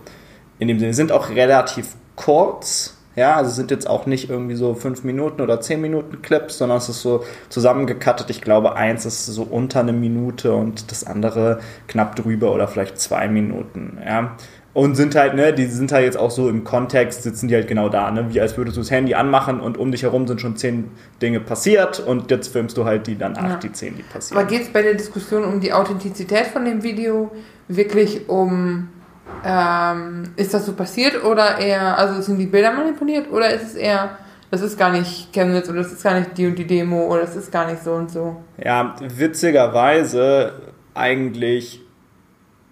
In 0.59 0.69
dem 0.69 0.79
Sinne 0.79 0.95
sind 0.95 1.13
auch 1.13 1.31
relativ 1.31 1.89
kurz. 2.17 2.97
Ja, 3.15 3.37
also 3.37 3.51
sind 3.51 3.71
jetzt 3.71 3.87
auch 3.87 4.07
nicht 4.07 4.31
irgendwie 4.31 4.55
so 4.55 4.75
5 4.75 5.05
Minuten 5.05 5.43
oder 5.43 5.61
10 5.61 5.81
Minuten 5.83 6.23
Clips, 6.23 6.57
sondern 6.57 6.79
es 6.79 6.89
ist 6.89 7.03
so 7.03 7.25
zusammengekattet. 7.51 8.31
Ich 8.31 8.41
glaube, 8.41 8.75
eins 8.75 9.05
ist 9.05 9.27
so 9.27 9.43
unter 9.43 9.81
eine 9.81 9.93
Minute 9.93 10.55
und 10.55 10.91
das 10.91 11.05
andere 11.05 11.61
knapp 11.89 12.17
drüber 12.17 12.53
oder 12.53 12.69
vielleicht 12.69 12.99
zwei 12.99 13.29
Minuten. 13.29 13.99
Ja, 14.03 14.37
und 14.75 14.95
sind 14.95 15.15
halt, 15.15 15.35
ne, 15.35 15.53
die 15.53 15.67
sind 15.67 15.93
halt 15.93 16.05
jetzt 16.05 16.17
auch 16.17 16.31
so 16.31 16.49
im 16.49 16.65
Kontext, 16.65 17.23
sitzen 17.23 17.49
die 17.49 17.55
halt 17.55 17.69
genau 17.69 17.89
da, 17.89 18.11
ne, 18.11 18.27
wie 18.33 18.41
als 18.41 18.57
würdest 18.57 18.77
du 18.77 18.81
das 18.81 18.91
Handy 18.91 19.15
anmachen 19.15 19.61
und 19.61 19.77
um 19.77 19.93
dich 19.93 20.03
herum 20.03 20.27
sind 20.27 20.41
schon 20.41 20.57
zehn 20.57 20.91
Dinge 21.21 21.41
passiert 21.41 22.01
und 22.01 22.31
jetzt 22.31 22.49
filmst 22.49 22.77
du 22.79 22.85
halt 22.85 23.07
die 23.07 23.19
dann 23.19 23.37
acht, 23.37 23.49
ja. 23.49 23.57
die 23.57 23.73
zehn, 23.73 23.97
die 23.97 24.03
passieren. 24.03 24.41
Aber 24.41 24.49
geht 24.49 24.63
es 24.63 24.69
bei 24.69 24.83
der 24.83 24.95
Diskussion 24.95 25.45
um 25.45 25.61
die 25.61 25.73
Authentizität 25.73 26.47
von 26.47 26.65
dem 26.65 26.83
Video 26.83 27.31
wirklich 27.69 28.29
um, 28.29 28.89
ähm, 29.45 30.23
ist 30.37 30.55
das 30.55 30.65
so 30.65 30.73
passiert 30.73 31.23
oder 31.23 31.59
eher, 31.59 31.99
also 31.99 32.23
sind 32.23 32.39
die 32.39 32.47
Bilder 32.47 32.73
manipuliert 32.73 33.31
oder 33.31 33.53
ist 33.53 33.65
es 33.65 33.75
eher, 33.75 34.17
das 34.51 34.63
ist 34.63 34.79
gar 34.79 34.91
nicht 34.91 35.33
Chemnitz 35.33 35.69
oder 35.69 35.79
das 35.79 35.93
ist 35.93 36.03
gar 36.03 36.19
nicht 36.19 36.37
die 36.37 36.47
und 36.47 36.59
die 36.59 36.67
Demo 36.67 37.09
oder 37.09 37.23
das 37.23 37.37
ist 37.37 37.53
gar 37.53 37.71
nicht 37.71 37.83
so 37.83 37.93
und 37.93 38.11
so? 38.11 38.37
Ja, 38.63 38.95
witzigerweise 39.01 40.55
eigentlich 40.95 41.82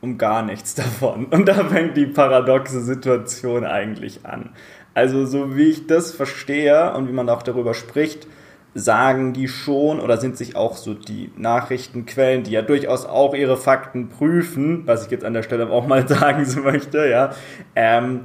um 0.01 0.19
gar 0.19 0.43
nichts 0.43 0.75
davon. 0.77 1.27
Und 1.27 1.47
da 1.47 1.65
fängt 1.65 1.97
die 1.97 2.07
paradoxe 2.07 2.81
Situation 2.81 3.65
eigentlich 3.65 4.25
an. 4.25 4.51
Also 4.95 5.25
so 5.25 5.57
wie 5.57 5.71
ich 5.71 5.87
das 5.87 6.13
verstehe 6.13 6.93
und 6.95 7.09
wie 7.09 7.13
man 7.13 7.29
auch 7.29 7.43
darüber 7.43 7.75
spricht, 7.75 8.27
sagen 8.75 9.33
die 9.33 9.49
schon 9.49 10.01
oder 10.01 10.17
sind 10.17 10.37
sich 10.37 10.57
auch 10.57 10.77
so 10.77 10.95
die 10.95 11.33
Nachrichtenquellen, 11.37 12.45
die 12.45 12.53
ja 12.53 12.63
durchaus 12.63 13.05
auch 13.05 13.35
ihre 13.35 13.57
Fakten 13.57 14.09
prüfen, 14.09 14.87
was 14.87 15.05
ich 15.05 15.11
jetzt 15.11 15.25
an 15.25 15.35
der 15.35 15.43
Stelle 15.43 15.69
auch 15.71 15.87
mal 15.87 16.07
sagen 16.09 16.47
möchte, 16.63 17.09
ja, 17.09 17.33
ähm, 17.75 18.23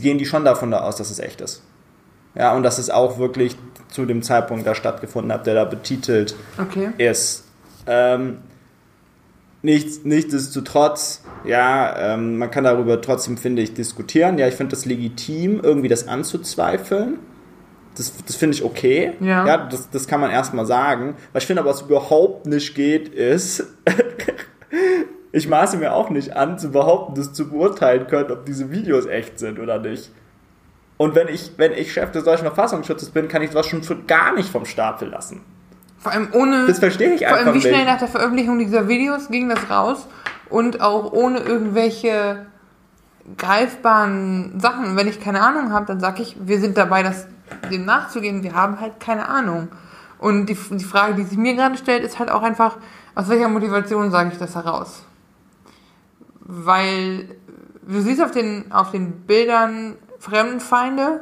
gehen 0.00 0.18
die 0.18 0.26
schon 0.26 0.44
davon 0.44 0.72
aus, 0.74 0.96
dass 0.96 1.10
es 1.10 1.18
echt 1.18 1.40
ist. 1.40 1.62
Ja, 2.34 2.54
und 2.54 2.62
dass 2.62 2.78
es 2.78 2.90
auch 2.90 3.18
wirklich 3.18 3.56
zu 3.88 4.04
dem 4.04 4.22
Zeitpunkt 4.22 4.66
da 4.66 4.74
stattgefunden 4.74 5.32
hat, 5.32 5.46
der 5.46 5.54
da 5.54 5.64
betitelt 5.64 6.36
okay. 6.60 6.90
ist. 6.98 7.44
Ähm, 7.86 8.38
nichts, 9.62 10.04
nichtsdestotrotz, 10.04 11.24
ja, 11.44 12.14
ähm, 12.14 12.38
man 12.38 12.50
kann 12.50 12.64
darüber 12.64 13.00
trotzdem, 13.00 13.36
finde 13.36 13.62
ich, 13.62 13.74
diskutieren. 13.74 14.38
Ja, 14.38 14.48
ich 14.48 14.54
finde 14.54 14.74
das 14.74 14.84
legitim, 14.84 15.60
irgendwie 15.62 15.88
das 15.88 16.08
anzuzweifeln. 16.08 17.18
Das, 17.96 18.12
das 18.24 18.36
finde 18.36 18.56
ich 18.56 18.64
okay. 18.64 19.14
Ja. 19.20 19.46
ja 19.46 19.56
das, 19.66 19.90
das 19.90 20.06
kann 20.06 20.20
man 20.20 20.30
erstmal 20.30 20.66
sagen. 20.66 21.16
Was 21.32 21.42
ich 21.42 21.46
finde 21.46 21.62
aber, 21.62 21.70
was 21.70 21.82
überhaupt 21.82 22.46
nicht 22.46 22.74
geht, 22.74 23.08
ist, 23.08 23.64
ich 25.32 25.48
maße 25.48 25.76
mir 25.76 25.92
auch 25.92 26.10
nicht 26.10 26.36
an, 26.36 26.58
zu 26.58 26.70
behaupten, 26.70 27.14
dass 27.16 27.32
zu 27.32 27.50
beurteilen 27.50 28.06
können, 28.06 28.30
ob 28.30 28.46
diese 28.46 28.70
Videos 28.70 29.06
echt 29.06 29.38
sind 29.38 29.58
oder 29.58 29.80
nicht. 29.80 30.12
Und 30.96 31.14
wenn 31.14 31.28
ich, 31.28 31.52
wenn 31.56 31.72
ich 31.72 31.92
Chef 31.92 32.10
des 32.12 32.24
deutschen 32.24 32.44
Verfassungsschutzes 32.44 33.10
bin, 33.10 33.28
kann 33.28 33.42
ich 33.42 33.50
sowas 33.50 33.66
schon 33.66 34.06
gar 34.06 34.34
nicht 34.34 34.48
vom 34.48 34.64
Stapel 34.64 35.08
lassen. 35.08 35.40
Vor 35.98 36.12
allem 36.12 36.28
ohne. 36.32 36.66
Das 36.66 36.78
verstehe 36.78 37.14
ich 37.14 37.26
einfach 37.26 37.38
Vor 37.38 37.46
allem, 37.48 37.54
wie 37.56 37.60
schnell 37.60 37.84
nach 37.84 37.98
der 37.98 38.08
Veröffentlichung 38.08 38.58
dieser 38.58 38.88
Videos 38.88 39.28
ging 39.28 39.48
das 39.48 39.68
raus 39.68 40.06
und 40.48 40.80
auch 40.80 41.12
ohne 41.12 41.40
irgendwelche 41.40 42.46
greifbaren 43.36 44.58
Sachen. 44.60 44.96
Wenn 44.96 45.08
ich 45.08 45.20
keine 45.20 45.42
Ahnung 45.42 45.72
habe, 45.72 45.86
dann 45.86 46.00
sage 46.00 46.22
ich, 46.22 46.36
wir 46.40 46.60
sind 46.60 46.76
dabei, 46.76 47.02
das, 47.02 47.26
dem 47.70 47.84
nachzugehen. 47.84 48.42
Wir 48.42 48.54
haben 48.54 48.80
halt 48.80 49.00
keine 49.00 49.28
Ahnung. 49.28 49.68
Und 50.18 50.46
die, 50.46 50.56
die 50.70 50.84
Frage, 50.84 51.14
die 51.14 51.24
sich 51.24 51.38
mir 51.38 51.54
gerade 51.54 51.76
stellt, 51.76 52.04
ist 52.04 52.18
halt 52.18 52.30
auch 52.30 52.42
einfach, 52.42 52.76
aus 53.14 53.28
welcher 53.28 53.48
Motivation 53.48 54.10
sage 54.10 54.30
ich 54.32 54.38
das 54.38 54.54
heraus? 54.54 55.04
Weil 56.40 57.36
du 57.86 58.00
siehst 58.00 58.22
auf 58.22 58.30
den, 58.30 58.70
auf 58.72 58.90
den 58.90 59.26
Bildern 59.26 59.96
Fremdenfeinde, 60.18 61.20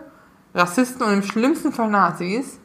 Rassisten 0.55 1.07
und 1.07 1.13
im 1.13 1.23
schlimmsten 1.23 1.73
Fall 1.73 1.91
Nazis. 1.91 2.59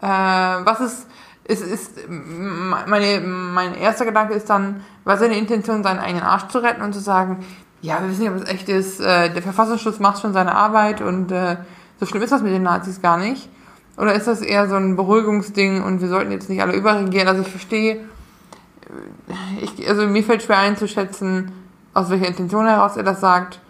Äh, 0.00 0.06
was 0.06 0.80
ist, 0.80 1.06
ist, 1.44 1.62
ist 1.62 1.92
meine, 2.08 3.20
mein 3.26 3.74
erster 3.74 4.04
Gedanke 4.04 4.34
ist 4.34 4.48
dann, 4.48 4.82
war 5.04 5.18
seine 5.18 5.36
Intention, 5.36 5.82
seinen 5.82 5.98
eigenen 5.98 6.22
Arsch 6.24 6.48
zu 6.48 6.58
retten 6.58 6.82
und 6.82 6.92
zu 6.92 7.00
sagen, 7.00 7.44
ja, 7.82 8.00
wir 8.00 8.10
wissen 8.10 8.22
nicht, 8.22 8.30
ob 8.30 8.36
es 8.36 8.48
echt 8.48 8.68
ist, 8.68 9.00
äh, 9.00 9.32
der 9.32 9.42
Verfassungsschutz 9.42 9.98
macht 9.98 10.20
schon 10.20 10.32
seine 10.32 10.54
Arbeit 10.54 11.00
und 11.00 11.32
äh, 11.32 11.56
so 11.98 12.06
schlimm 12.06 12.22
ist 12.22 12.32
das 12.32 12.42
mit 12.42 12.52
den 12.52 12.62
Nazis 12.62 13.00
gar 13.02 13.16
nicht. 13.16 13.48
Oder 13.96 14.14
ist 14.14 14.26
das 14.26 14.40
eher 14.40 14.68
so 14.68 14.76
ein 14.76 14.96
Beruhigungsding 14.96 15.82
und 15.82 16.00
wir 16.00 16.08
sollten 16.08 16.30
jetzt 16.30 16.48
nicht 16.48 16.62
alle 16.62 16.74
überregieren? 16.74 17.28
Also 17.28 17.42
ich 17.42 17.48
verstehe, 17.48 17.96
äh, 17.96 19.62
ich, 19.62 19.88
also 19.88 20.06
mir 20.06 20.22
fällt 20.22 20.42
schwer 20.42 20.58
einzuschätzen, 20.58 21.52
aus 21.92 22.08
welcher 22.10 22.28
Intention 22.28 22.66
heraus 22.66 22.96
er 22.96 23.02
das 23.02 23.20
sagt. 23.20 23.60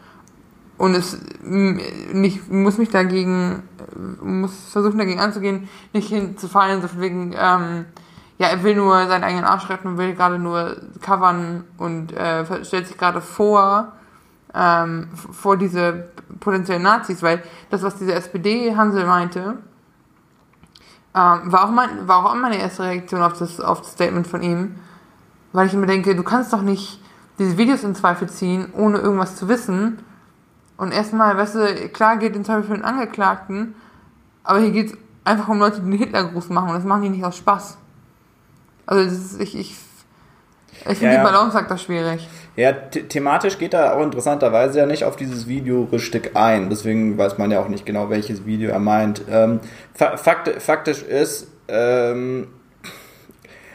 Und 0.76 0.94
es 0.94 1.18
nicht, 1.42 2.50
muss 2.50 2.78
mich 2.78 2.88
dagegen, 2.88 3.62
muss 3.97 4.70
versuchen 4.70 4.99
dagegen 4.99 5.20
anzugehen, 5.20 5.68
nicht 5.92 6.09
hinzufallen, 6.09 6.82
so 6.82 6.88
von 6.88 7.00
wegen, 7.00 7.32
ähm, 7.32 7.87
ja, 8.38 8.49
er 8.49 8.62
will 8.62 8.75
nur 8.75 9.06
seinen 9.06 9.25
eigenen 9.25 9.44
Arsch 9.44 9.68
retten 9.68 9.88
und 9.88 9.99
will 9.99 10.14
gerade 10.14 10.38
nur 10.38 10.76
covern 11.00 11.64
und 11.76 12.12
äh, 12.12 12.64
stellt 12.64 12.87
sich 12.87 12.97
gerade 12.97 13.20
vor, 13.20 13.92
ähm, 14.54 15.09
vor 15.14 15.56
diese 15.56 16.09
potenziellen 16.40 16.82
Nazis, 16.82 17.23
weil 17.23 17.42
das, 17.70 17.82
was 17.82 17.97
diese 17.97 18.14
SPD-Hansel 18.14 19.06
meinte, 19.06 19.59
ähm, 21.14 21.52
war, 21.52 21.64
auch 21.64 21.70
mein, 21.70 22.09
war 22.09 22.25
auch 22.25 22.35
meine 22.35 22.59
erste 22.59 22.85
Reaktion 22.85 23.23
auf 23.23 23.38
das, 23.38 23.61
auf 23.61 23.80
das 23.80 23.92
Statement 23.92 24.26
von 24.26 24.42
ihm, 24.42 24.76
weil 25.52 25.66
ich 25.66 25.73
mir 25.73 25.87
denke, 25.87 26.14
du 26.14 26.23
kannst 26.23 26.52
doch 26.52 26.62
nicht 26.62 27.02
diese 27.38 27.59
Videos 27.59 27.82
in 27.85 27.94
Zweifel 27.94 28.28
ziehen, 28.28 28.73
ohne 28.75 28.99
irgendwas 28.99 29.37
zu 29.37 29.49
wissen 29.49 29.99
und 30.80 30.92
erstmal, 30.92 31.37
weißt 31.37 31.54
du, 31.56 31.88
klar 31.90 32.16
geht 32.16 32.34
in 32.34 32.42
Zweifel 32.42 32.62
für 32.62 32.72
den 32.72 32.84
Angeklagten, 32.84 33.75
aber 34.42 34.60
hier 34.60 34.70
geht 34.70 34.87
es 34.87 34.99
einfach 35.25 35.49
um 35.49 35.58
Leute, 35.58 35.82
die 35.82 35.90
den 35.90 35.99
Hitlergruß 35.99 36.49
machen 36.49 36.70
und 36.70 36.75
das 36.75 36.84
machen 36.84 37.02
die 37.02 37.10
nicht 37.10 37.22
aus 37.22 37.37
Spaß. 37.37 37.76
Also 38.87 39.04
das 39.04 39.12
ist, 39.12 39.40
ich, 39.42 39.54
ich, 39.58 39.76
ich 40.88 40.99
finde 40.99 41.14
ja, 41.14 41.20
die 41.20 41.22
Balance 41.22 41.52
sagt 41.52 41.70
das 41.70 41.82
schwierig. 41.82 42.26
Ja, 42.56 42.72
thematisch 42.72 43.58
geht 43.58 43.75
er 43.75 43.94
auch 43.94 44.02
interessanterweise 44.02 44.78
ja 44.78 44.87
nicht 44.87 45.04
auf 45.04 45.16
dieses 45.16 45.46
Video 45.46 45.84
richtig 45.92 46.34
ein. 46.34 46.70
Deswegen 46.70 47.18
weiß 47.18 47.37
man 47.37 47.50
ja 47.50 47.60
auch 47.60 47.68
nicht 47.68 47.84
genau, 47.84 48.08
welches 48.08 48.46
Video 48.46 48.70
er 48.70 48.78
meint. 48.78 49.20
Ähm, 49.30 49.60
fakt, 49.92 50.49
faktisch 50.62 51.02
ist, 51.02 51.49
ähm, 51.68 52.49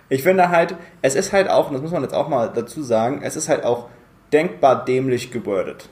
ich 0.10 0.24
finde 0.24 0.50
halt, 0.50 0.76
es 1.04 1.14
ist 1.14 1.34
halt 1.34 1.52
auch, 1.52 1.68
und 1.68 1.76
das 1.76 1.84
muss 1.84 1.92
man 1.92 2.02
jetzt 2.02 2.16
auch 2.16 2.30
mal 2.30 2.52
dazu 2.52 2.82
sagen, 2.82 3.22
es 3.22 3.36
ist 3.36 3.48
halt 3.48 3.64
auch 3.64 3.90
denkbar 4.34 4.84
dämlich 4.86 5.30
gewordet. 5.30 5.90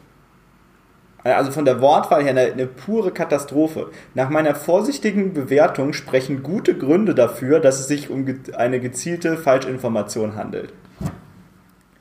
Also 1.23 1.51
von 1.51 1.63
der 1.63 1.79
Wortwahl 1.79 2.21
her 2.21 2.31
eine, 2.31 2.51
eine, 2.51 2.67
pure 2.67 3.11
Katastrophe. 3.11 3.89
Nach 4.13 4.29
meiner 4.29 4.55
vorsichtigen 4.55 5.33
Bewertung 5.33 5.93
sprechen 5.93 6.43
gute 6.43 6.77
Gründe 6.77 7.15
dafür, 7.15 7.59
dass 7.61 7.79
es 7.79 7.87
sich 7.87 8.09
um 8.09 8.25
eine 8.57 8.79
gezielte 8.81 9.37
Falschinformation 9.37 10.35
handelt. 10.35 10.73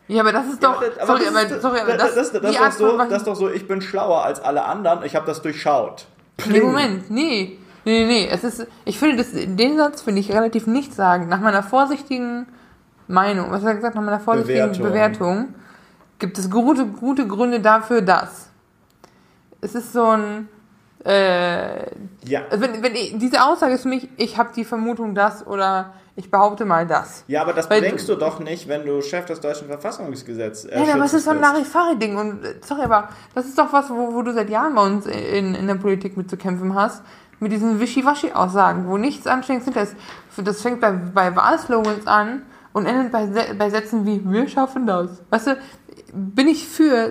Ja, 0.08 0.22
aber 0.22 0.32
das 0.32 0.46
ist 0.46 0.62
doch. 0.62 0.82
Sorry, 1.06 1.22
aber, 1.26 1.96
das, 1.96 2.16
ist 2.16 3.26
doch 3.26 3.36
so, 3.36 3.48
ich 3.48 3.68
bin 3.68 3.80
schlauer 3.80 4.24
als 4.24 4.40
alle 4.40 4.64
anderen, 4.64 5.04
ich 5.04 5.14
habe 5.14 5.26
das 5.26 5.40
durchschaut. 5.40 6.06
Nee, 6.46 6.60
Moment, 6.60 7.10
nee. 7.10 7.58
Nee, 7.84 8.04
nee, 8.04 8.06
nee. 8.06 8.28
Es 8.30 8.44
ist, 8.44 8.66
ich 8.84 8.98
finde, 8.98 9.16
das, 9.16 9.28
den 9.32 9.76
Satz 9.76 10.02
finde 10.02 10.20
ich 10.20 10.32
relativ 10.32 10.66
nichtssagend. 10.66 11.28
Nach 11.28 11.40
meiner 11.40 11.62
vorsichtigen 11.62 12.46
Meinung, 13.08 13.50
was 13.50 13.62
hat 13.62 13.68
er 13.68 13.74
gesagt, 13.76 13.94
nach 13.94 14.02
meiner 14.02 14.20
vorsichtigen 14.20 14.72
Bewertung, 14.72 14.82
Bewertung 14.82 15.54
gibt 16.18 16.38
es 16.38 16.50
gute, 16.50 16.86
gute 16.86 17.26
Gründe 17.26 17.60
dafür, 17.60 18.02
dass 18.02 18.51
es 19.62 19.74
ist 19.74 19.92
so 19.92 20.04
ein. 20.04 20.48
Äh, 21.04 21.86
ja. 22.24 22.42
Wenn, 22.50 22.82
wenn 22.82 22.94
ich, 22.94 23.16
diese 23.18 23.42
Aussage 23.42 23.74
ist 23.74 23.82
für 23.82 23.88
mich, 23.88 24.08
ich 24.18 24.36
habe 24.36 24.50
die 24.54 24.64
Vermutung, 24.64 25.14
das 25.14 25.44
oder 25.46 25.94
ich 26.14 26.30
behaupte 26.30 26.64
mal 26.64 26.86
das. 26.86 27.24
Ja, 27.26 27.42
aber 27.42 27.54
das 27.54 27.70
Weil, 27.70 27.80
denkst 27.80 28.06
du 28.06 28.16
doch 28.16 28.38
nicht, 28.38 28.68
wenn 28.68 28.84
du 28.84 29.00
Chef 29.00 29.24
des 29.24 29.40
deutschen 29.40 29.66
Verfassungsgesetzes 29.66 30.66
äh, 30.66 30.84
Ja, 30.84 30.94
aber 30.94 31.04
es 31.04 31.14
ist 31.14 31.24
so 31.24 31.30
ein 31.30 31.40
Larifari-Ding 31.40 32.16
und 32.16 32.40
sorry, 32.60 32.82
aber 32.82 33.08
das 33.34 33.46
ist 33.46 33.58
doch 33.58 33.72
was, 33.72 33.88
wo, 33.88 34.12
wo 34.12 34.22
du 34.22 34.32
seit 34.32 34.50
Jahren 34.50 34.74
bei 34.74 34.84
uns 34.84 35.06
in, 35.06 35.54
in 35.54 35.66
der 35.66 35.76
Politik 35.76 36.16
mit 36.16 36.28
zu 36.28 36.36
kämpfen 36.36 36.74
hast, 36.74 37.02
mit 37.40 37.50
diesen 37.50 37.80
Wischiwaschi-Aussagen, 37.80 38.86
wo 38.86 38.98
nichts 38.98 39.26
anständig 39.26 39.64
hinter 39.64 39.82
ist. 39.82 39.96
Das 40.36 40.60
fängt 40.60 40.80
bei, 40.80 40.92
bei 40.92 41.34
Wahlslogans 41.34 42.06
an 42.06 42.42
und 42.72 42.86
endet 42.86 43.10
bei, 43.10 43.26
bei 43.58 43.70
Sätzen 43.70 44.06
wie, 44.06 44.22
wir 44.24 44.48
schaffen 44.48 44.86
das. 44.86 45.22
Weißt 45.30 45.46
du, 45.48 45.56
bin 46.12 46.46
ich 46.46 46.68
für 46.68 47.10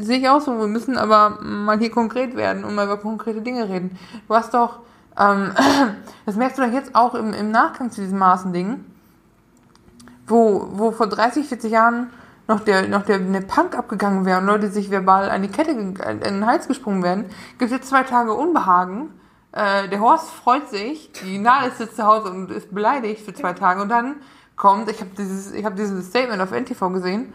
sehe 0.00 0.18
ich 0.18 0.28
auch 0.28 0.40
so, 0.40 0.58
wir 0.58 0.66
müssen 0.66 0.96
aber 0.96 1.38
mal 1.40 1.78
hier 1.78 1.90
konkret 1.90 2.36
werden 2.36 2.64
und 2.64 2.74
mal 2.74 2.86
über 2.86 2.96
konkrete 2.98 3.42
Dinge 3.42 3.68
reden. 3.68 3.98
Du 4.28 4.34
hast 4.34 4.54
doch, 4.54 4.80
ähm, 5.18 5.52
das 6.26 6.36
merkst 6.36 6.58
du 6.58 6.62
doch 6.62 6.72
jetzt 6.72 6.94
auch 6.94 7.14
im, 7.14 7.32
im 7.32 7.50
Nachgang 7.50 7.90
zu 7.90 8.00
diesem 8.00 8.18
Maßending, 8.18 8.84
wo, 10.26 10.68
wo 10.72 10.92
vor 10.92 11.06
30, 11.06 11.46
40 11.46 11.70
Jahren 11.70 12.10
noch 12.48 12.60
der, 12.60 12.88
noch 12.88 13.02
der, 13.02 13.18
der 13.18 13.40
Punk 13.42 13.76
abgegangen 13.76 14.24
wäre 14.24 14.40
und 14.40 14.46
Leute 14.46 14.68
sich 14.68 14.90
verbal 14.90 15.30
an 15.30 15.42
die 15.42 15.48
Kette, 15.48 15.70
in 15.70 15.94
den 15.94 16.46
Hals 16.46 16.66
gesprungen 16.66 17.02
werden, 17.02 17.26
gibt 17.58 17.70
es 17.70 17.78
jetzt 17.78 17.88
zwei 17.88 18.02
Tage 18.02 18.34
Unbehagen. 18.34 19.10
Äh, 19.52 19.88
der 19.88 20.00
Horst 20.00 20.30
freut 20.30 20.68
sich, 20.68 21.12
die 21.12 21.38
Nadel 21.38 21.72
sitzt 21.72 21.96
zu 21.96 22.04
Hause 22.04 22.30
und 22.30 22.50
ist 22.50 22.74
beleidigt 22.74 23.24
für 23.24 23.34
zwei 23.34 23.52
Tage 23.52 23.80
und 23.82 23.88
dann 23.88 24.16
kommt, 24.56 24.90
ich 24.90 25.00
habe 25.00 25.10
dieses, 25.16 25.52
ich 25.52 25.64
habe 25.64 25.76
dieses 25.76 26.08
Statement 26.08 26.42
auf 26.42 26.50
NTV 26.50 26.92
gesehen, 26.92 27.32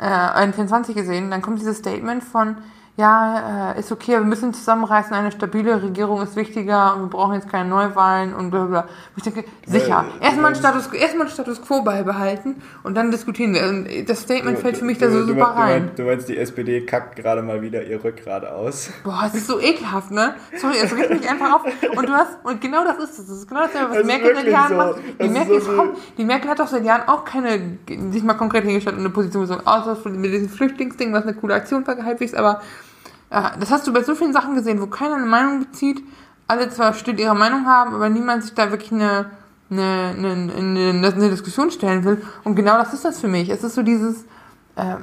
äh, 0.00 0.04
N24 0.04 0.94
gesehen, 0.94 1.30
dann 1.30 1.42
kommt 1.42 1.60
dieses 1.60 1.78
Statement 1.78 2.24
von, 2.24 2.56
ja, 2.96 3.72
äh, 3.72 3.80
ist 3.80 3.90
okay, 3.90 4.12
wir 4.12 4.20
müssen 4.20 4.54
zusammenreißen, 4.54 5.12
eine 5.14 5.32
stabile 5.32 5.82
Regierung 5.82 6.22
ist 6.22 6.36
wichtiger 6.36 6.94
und 6.94 7.02
wir 7.02 7.08
brauchen 7.08 7.34
jetzt 7.34 7.48
keine 7.48 7.68
Neuwahlen 7.68 8.32
und 8.32 8.52
bla 8.52 8.66
bla. 8.66 8.88
Ich 9.16 9.24
denke, 9.24 9.44
sicher, 9.66 10.04
äh, 10.20 10.24
erstmal 10.24 10.46
einen 10.46 10.54
Status, 10.54 10.86
erstmal 10.92 11.26
einen 11.26 11.34
Status 11.34 11.60
quo 11.60 11.82
beibehalten 11.82 12.62
und 12.84 12.94
dann 12.94 13.10
diskutieren 13.10 13.54
wir. 13.54 13.68
Und 13.68 13.88
das 14.08 14.20
Statement 14.20 14.58
du, 14.58 14.62
fällt 14.62 14.76
für 14.76 14.84
mich 14.84 14.98
du, 14.98 15.06
da 15.06 15.10
so 15.10 15.20
du, 15.22 15.26
super 15.26 15.56
rein. 15.56 15.90
Du 15.96 16.04
meinst, 16.04 16.28
die 16.28 16.38
SPD 16.38 16.86
kackt 16.86 17.16
gerade 17.16 17.42
mal 17.42 17.62
wieder 17.62 17.82
ihr 17.82 18.02
Rückgrat 18.02 18.46
aus. 18.46 18.90
Boah, 19.02 19.24
es 19.26 19.34
ist 19.34 19.48
so 19.48 19.58
ekelhaft, 19.58 20.12
ne? 20.12 20.36
Sorry, 20.56 20.76
es 20.80 20.96
regt 20.96 21.10
mich 21.10 21.28
einfach 21.28 21.52
auf. 21.52 21.64
Und 21.96 22.08
du 22.08 22.12
hast, 22.12 22.38
und 22.44 22.60
genau 22.60 22.84
das 22.84 22.98
ist 22.98 23.18
es. 23.18 23.26
Das 23.26 23.38
ist 23.38 23.48
genau 23.48 23.62
das, 23.62 23.74
was 23.74 23.96
das 23.96 24.06
Merkel 24.06 24.36
seit 24.36 24.46
Jahren 24.46 24.68
so. 24.68 24.76
macht. 24.76 24.98
Die 25.20 25.28
Merkel, 25.28 25.60
so 25.60 25.72
komm, 25.72 25.90
die 26.16 26.24
Merkel 26.24 26.48
hat 26.48 26.60
doch 26.60 26.68
seit 26.68 26.84
Jahren 26.84 27.08
auch 27.08 27.24
keine, 27.24 27.78
sich 28.12 28.22
mal 28.22 28.34
konkret 28.34 28.62
hingestellt 28.62 28.94
und 28.94 29.02
eine 29.02 29.10
Position 29.10 29.46
so, 29.46 29.54
außer 29.64 30.08
mit 30.10 30.32
diesem 30.32 30.48
Flüchtlingsding, 30.48 31.12
was 31.12 31.24
eine 31.24 31.34
coole 31.34 31.54
Aktion 31.54 31.84
war, 31.84 31.96
halbwegs, 32.04 32.34
aber 32.34 32.60
das 33.58 33.70
hast 33.70 33.86
du 33.86 33.92
bei 33.92 34.02
so 34.02 34.14
vielen 34.14 34.32
Sachen 34.32 34.54
gesehen, 34.54 34.80
wo 34.80 34.86
keiner 34.86 35.16
eine 35.16 35.26
Meinung 35.26 35.60
bezieht, 35.60 36.02
alle 36.46 36.70
zwar 36.70 36.94
still 36.94 37.18
ihre 37.18 37.34
Meinung 37.34 37.66
haben, 37.66 37.94
aber 37.94 38.08
niemand 38.08 38.44
sich 38.44 38.54
da 38.54 38.70
wirklich 38.70 38.92
eine, 38.92 39.30
eine, 39.70 40.14
eine, 40.16 40.52
eine, 40.54 41.12
eine 41.14 41.30
Diskussion 41.30 41.70
stellen 41.70 42.04
will. 42.04 42.22
Und 42.44 42.54
genau 42.54 42.76
das 42.76 42.94
ist 42.94 43.04
das 43.04 43.20
für 43.20 43.28
mich. 43.28 43.48
Es 43.48 43.64
ist 43.64 43.74
so 43.74 43.82
dieses, 43.82 44.24
ähm, 44.76 44.98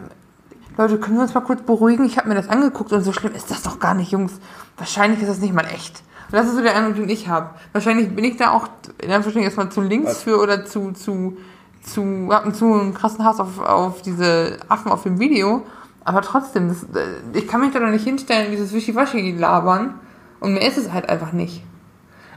Leute, 0.78 0.98
können 1.00 1.18
wir 1.18 1.24
uns 1.24 1.34
mal 1.34 1.42
kurz 1.42 1.62
beruhigen? 1.64 2.06
Ich 2.06 2.18
habe 2.18 2.30
mir 2.30 2.36
das 2.36 2.48
angeguckt 2.48 2.94
und 2.94 3.04
so 3.04 3.12
schlimm 3.12 3.36
ist 3.36 3.52
das 3.52 3.64
doch 3.64 3.80
gar 3.80 3.94
nicht, 3.94 4.12
Jungs. 4.12 4.34
Wahrscheinlich 4.78 5.22
ist 5.22 5.28
das 5.28 5.40
nicht 5.40 5.54
mal 5.54 5.66
echt. 5.66 6.02
Und 6.28 6.38
das 6.38 6.48
ist 6.48 6.56
so 6.56 6.62
der 6.62 6.76
Eindruck, 6.76 6.96
den 6.96 7.10
ich 7.10 7.28
habe. 7.28 7.50
Wahrscheinlich 7.74 8.16
bin 8.16 8.24
ich 8.24 8.38
da 8.38 8.52
auch, 8.52 8.68
in 9.00 9.12
Anführungsstrichen 9.12 9.44
erstmal 9.44 9.70
zu 9.70 9.82
links 9.82 10.12
Was? 10.12 10.24
für 10.24 10.40
oder 10.40 10.66
zu, 10.66 10.94
zu, 10.94 11.38
zu, 11.84 12.30
hab 12.32 12.46
einen 12.46 12.54
zu 12.54 12.74
einen 12.74 12.94
krassen 12.94 13.26
Hass 13.26 13.42
auf, 13.42 13.60
auf 13.60 14.02
diese 14.02 14.58
Affen 14.70 14.92
auf 14.92 15.04
dem 15.04 15.20
Video. 15.20 15.66
Aber 16.04 16.22
trotzdem, 16.22 16.68
das, 16.68 16.84
äh, 16.84 17.38
ich 17.38 17.48
kann 17.48 17.62
mich 17.62 17.72
da 17.72 17.80
doch 17.80 17.90
nicht 17.90 18.04
hinstellen, 18.04 18.52
dieses 18.52 18.74
Wischiwaschi 18.74 19.32
labern. 19.32 19.96
Und 20.40 20.54
mir 20.54 20.62
ist 20.62 20.78
es 20.78 20.92
halt 20.92 21.08
einfach 21.10 21.32
nicht. 21.34 21.64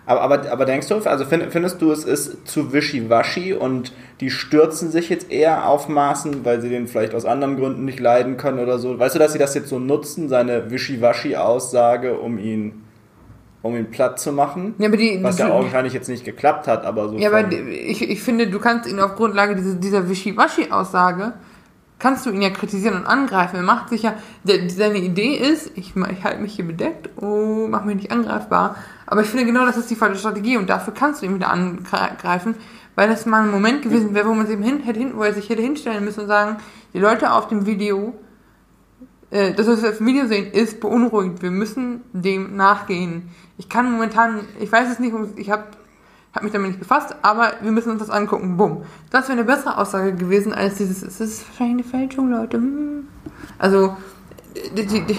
Aber, 0.07 0.21
aber, 0.21 0.53
aber 0.53 0.65
denkst 0.67 0.89
du, 0.89 0.97
also 0.97 1.25
find, 1.25 1.45
findest 1.51 1.81
du, 1.81 1.91
es 1.91 2.05
ist 2.05 2.47
zu 2.47 2.75
wischiwaschi 2.75 3.55
und 3.55 3.93
die 4.21 4.31
stürzen 4.31 4.91
sich 4.91 5.09
jetzt 5.09 5.31
eher 5.31 5.67
auf 5.67 5.89
Maßen, 5.89 6.45
weil 6.45 6.61
sie 6.61 6.69
den 6.69 6.87
vielleicht 6.87 7.15
aus 7.15 7.25
anderen 7.25 7.57
Gründen 7.57 7.87
nicht 7.87 8.01
leiden 8.01 8.37
können 8.37 8.59
oder 8.59 8.79
so? 8.79 8.99
Weißt 8.99 9.15
du, 9.15 9.19
dass 9.19 9.33
sie 9.33 9.39
das 9.39 9.55
jetzt 9.55 9.71
so 9.71 9.79
nutzen, 9.79 10.29
seine 10.29 10.71
wischiwaschi-Aussage, 10.71 12.19
um 12.19 12.39
ihn 12.39 12.83
um 13.63 13.75
ihn 13.75 13.91
platt 13.91 14.21
zu 14.21 14.31
machen. 14.31 14.75
Ja, 14.77 14.89
aber 14.89 14.99
die, 14.99 15.19
was 15.23 15.39
ja 15.39 15.49
wahrscheinlich 15.49 15.95
jetzt 15.95 16.11
nicht 16.11 16.23
geklappt 16.23 16.69
hat, 16.69 16.85
aber 16.85 17.09
so. 17.09 17.17
Ja, 17.17 17.31
aber 17.31 17.51
ich, 17.51 18.03
ich 18.03 18.23
finde, 18.23 18.47
du 18.47 18.59
kannst 18.59 18.87
ihn 18.87 19.01
auf 19.01 19.17
Grundlage 19.17 19.57
dieser, 19.57 19.77
dieser 19.77 20.07
Wischiwaschi-Aussage 20.07 21.33
kannst 21.99 22.27
du 22.27 22.31
ihn 22.31 22.43
ja 22.43 22.51
kritisieren 22.51 22.97
und 22.97 23.07
angreifen. 23.07 23.57
Er 23.57 23.63
macht 23.63 23.89
sich 23.89 24.03
ja, 24.03 24.15
seine 24.45 24.99
Idee 24.99 25.37
ist, 25.37 25.71
ich, 25.75 25.95
ich 25.97 26.25
halte 26.25 26.41
mich 26.41 26.55
hier 26.55 26.67
bedeckt, 26.67 27.11
oh, 27.23 27.67
mach 27.69 27.85
mich 27.85 27.97
nicht 27.97 28.13
angreifbar. 28.13 28.77
Aber 29.07 29.23
ich 29.23 29.29
finde 29.29 29.45
genau, 29.45 29.65
das 29.65 29.77
ist 29.77 29.91
die 29.91 29.97
falsche 29.97 30.19
Strategie 30.19 30.57
und 30.57 30.69
dafür 30.69 30.93
kannst 30.93 31.23
du 31.23 31.27
ihn 31.27 31.35
wieder 31.35 31.51
angreifen, 31.51 32.57
weil 32.95 33.09
das 33.09 33.27
mal 33.27 33.43
ein 33.43 33.51
Moment 33.51 33.83
gewesen 33.83 34.15
wäre, 34.15 34.29
wo 34.29 34.35
man 34.35 34.47
sich 34.47 34.59
hin, 34.59 34.81
hätte 34.81 35.13
wo 35.15 35.23
er 35.23 35.33
sich 35.33 35.49
hätte 35.49 35.63
hinstellen 35.63 36.05
müssen 36.05 36.21
und 36.21 36.27
sagen, 36.27 36.59
die 36.93 36.99
Leute 36.99 37.33
auf 37.33 37.49
dem 37.49 37.67
Video, 37.67 38.15
äh, 39.31 39.53
das, 39.53 39.67
was 39.67 39.83
wir 39.83 39.91
auf 39.91 39.99
dem 39.99 40.07
Video 40.07 40.27
sehen, 40.27 40.53
ist 40.53 40.81
beunruhigend. 40.81 41.43
Wir 41.43 41.51
müssen 41.51 42.03
dem 42.13 42.57
nachgehen. 42.57 43.31
Ich 43.57 43.69
kann 43.69 43.91
momentan, 43.91 44.41
ich 44.61 44.71
weiß 44.71 44.91
es 44.91 44.99
nicht, 44.99 45.15
ich 45.37 45.51
habe 45.51 45.65
habe 46.35 46.45
mich 46.45 46.53
damit 46.53 46.69
nicht 46.69 46.81
befasst, 46.81 47.15
aber 47.23 47.53
wir 47.61 47.71
müssen 47.71 47.91
uns 47.91 48.01
das 48.01 48.11
angucken. 48.11 48.57
Bumm. 48.57 48.83
Das 49.11 49.29
wäre 49.29 49.39
eine 49.39 49.45
bessere 49.45 49.79
Aussage 49.79 50.15
gewesen 50.15 50.53
als 50.53 50.75
dieses, 50.77 51.03
es 51.03 51.21
ist 51.21 51.49
wahrscheinlich 51.49 51.87
eine 51.87 52.07
Fälschung, 52.07 52.31
Leute. 52.31 52.57
Hm. 52.57 53.07
Also, 53.59 53.97
die, 54.77 54.87
die, 54.87 55.03
die 55.03 55.19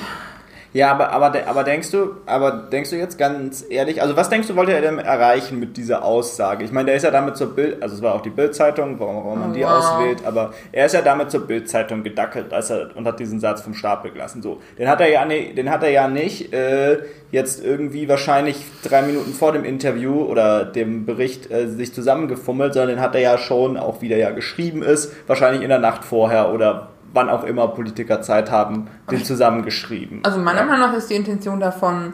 ja, 0.76 0.92
aber, 0.92 1.14
aber, 1.14 1.32
aber 1.48 1.64
denkst 1.64 1.92
du, 1.92 2.18
aber 2.26 2.52
denkst 2.52 2.90
du 2.90 2.98
jetzt 2.98 3.18
ganz 3.18 3.64
ehrlich, 3.70 4.02
also 4.02 4.18
was 4.18 4.30
denkst 4.30 4.50
du, 4.50 4.58
wollte 4.58 4.74
er 4.74 4.82
denn 4.82 5.00
erreichen 5.00 5.58
mit 5.58 5.78
dieser 5.78 6.04
Aussage? 6.04 6.66
Ich 6.66 6.74
meine, 6.74 6.88
der 6.88 6.96
ist 6.96 7.04
ja 7.04 7.12
damit 7.12 7.38
zur 7.38 7.56
Bild, 7.56 7.82
also 7.82 7.96
es 7.96 8.02
war 8.02 8.14
auch 8.14 8.20
die 8.20 8.30
Bildzeitung, 8.30 9.00
warum, 9.00 9.16
warum 9.24 9.40
man 9.40 9.54
die 9.54 9.62
wow. 9.62 9.70
auswählt, 9.70 10.26
aber 10.26 10.54
er 10.74 10.88
ist 10.88 10.92
ja 10.92 11.02
damit 11.02 11.32
zur 11.32 11.48
Bildzeitung 11.48 12.04
gedackelt, 12.04 12.52
als 12.52 12.72
er 12.72 12.90
und 12.94 13.08
hat 13.08 13.22
diesen 13.22 13.40
Satz 13.40 13.62
vom 13.62 13.74
Stapel 13.74 14.12
gelassen. 14.12 14.42
So, 14.42 14.60
den 14.78 14.90
hat 14.90 15.00
er 15.00 15.10
ja, 15.10 15.24
nicht, 15.24 15.58
den 15.58 15.70
hat 15.70 15.82
er 15.82 15.92
ja 15.92 16.10
nicht 16.10 16.52
äh, 16.52 16.98
jetzt 17.32 17.64
irgendwie 17.64 18.10
wahrscheinlich 18.10 18.58
drei 18.84 19.02
Minuten 19.02 19.32
vor 19.32 19.54
dem 19.54 19.64
Interview 19.64 20.24
oder 20.24 20.66
dem 20.66 21.06
Bericht 21.06 21.50
äh, 21.52 21.70
sich 21.70 21.94
zusammengefummelt, 21.94 22.74
sondern 22.74 22.98
den 22.98 23.02
hat 23.02 23.16
er 23.16 23.22
ja 23.22 23.38
schon, 23.38 23.78
auch 23.78 24.02
wie 24.02 24.10
der 24.10 24.18
ja 24.18 24.32
geschrieben 24.32 24.84
ist, 24.84 25.14
wahrscheinlich 25.26 25.64
in 25.64 25.70
der 25.70 25.80
Nacht 25.80 26.04
vorher 26.04 26.52
oder 26.54 26.90
wann 27.16 27.30
auch 27.30 27.44
immer 27.46 27.70
Politiker 27.70 28.22
Zeit 28.22 28.52
haben, 28.52 28.88
den 29.10 29.24
zusammengeschrieben. 29.24 30.20
Also 30.24 30.40
meiner 30.40 30.60
ja. 30.60 30.66
Meinung 30.66 30.92
nach 30.92 30.94
ist 30.94 31.10
die 31.10 31.16
Intention 31.16 31.60
davon, 31.60 32.14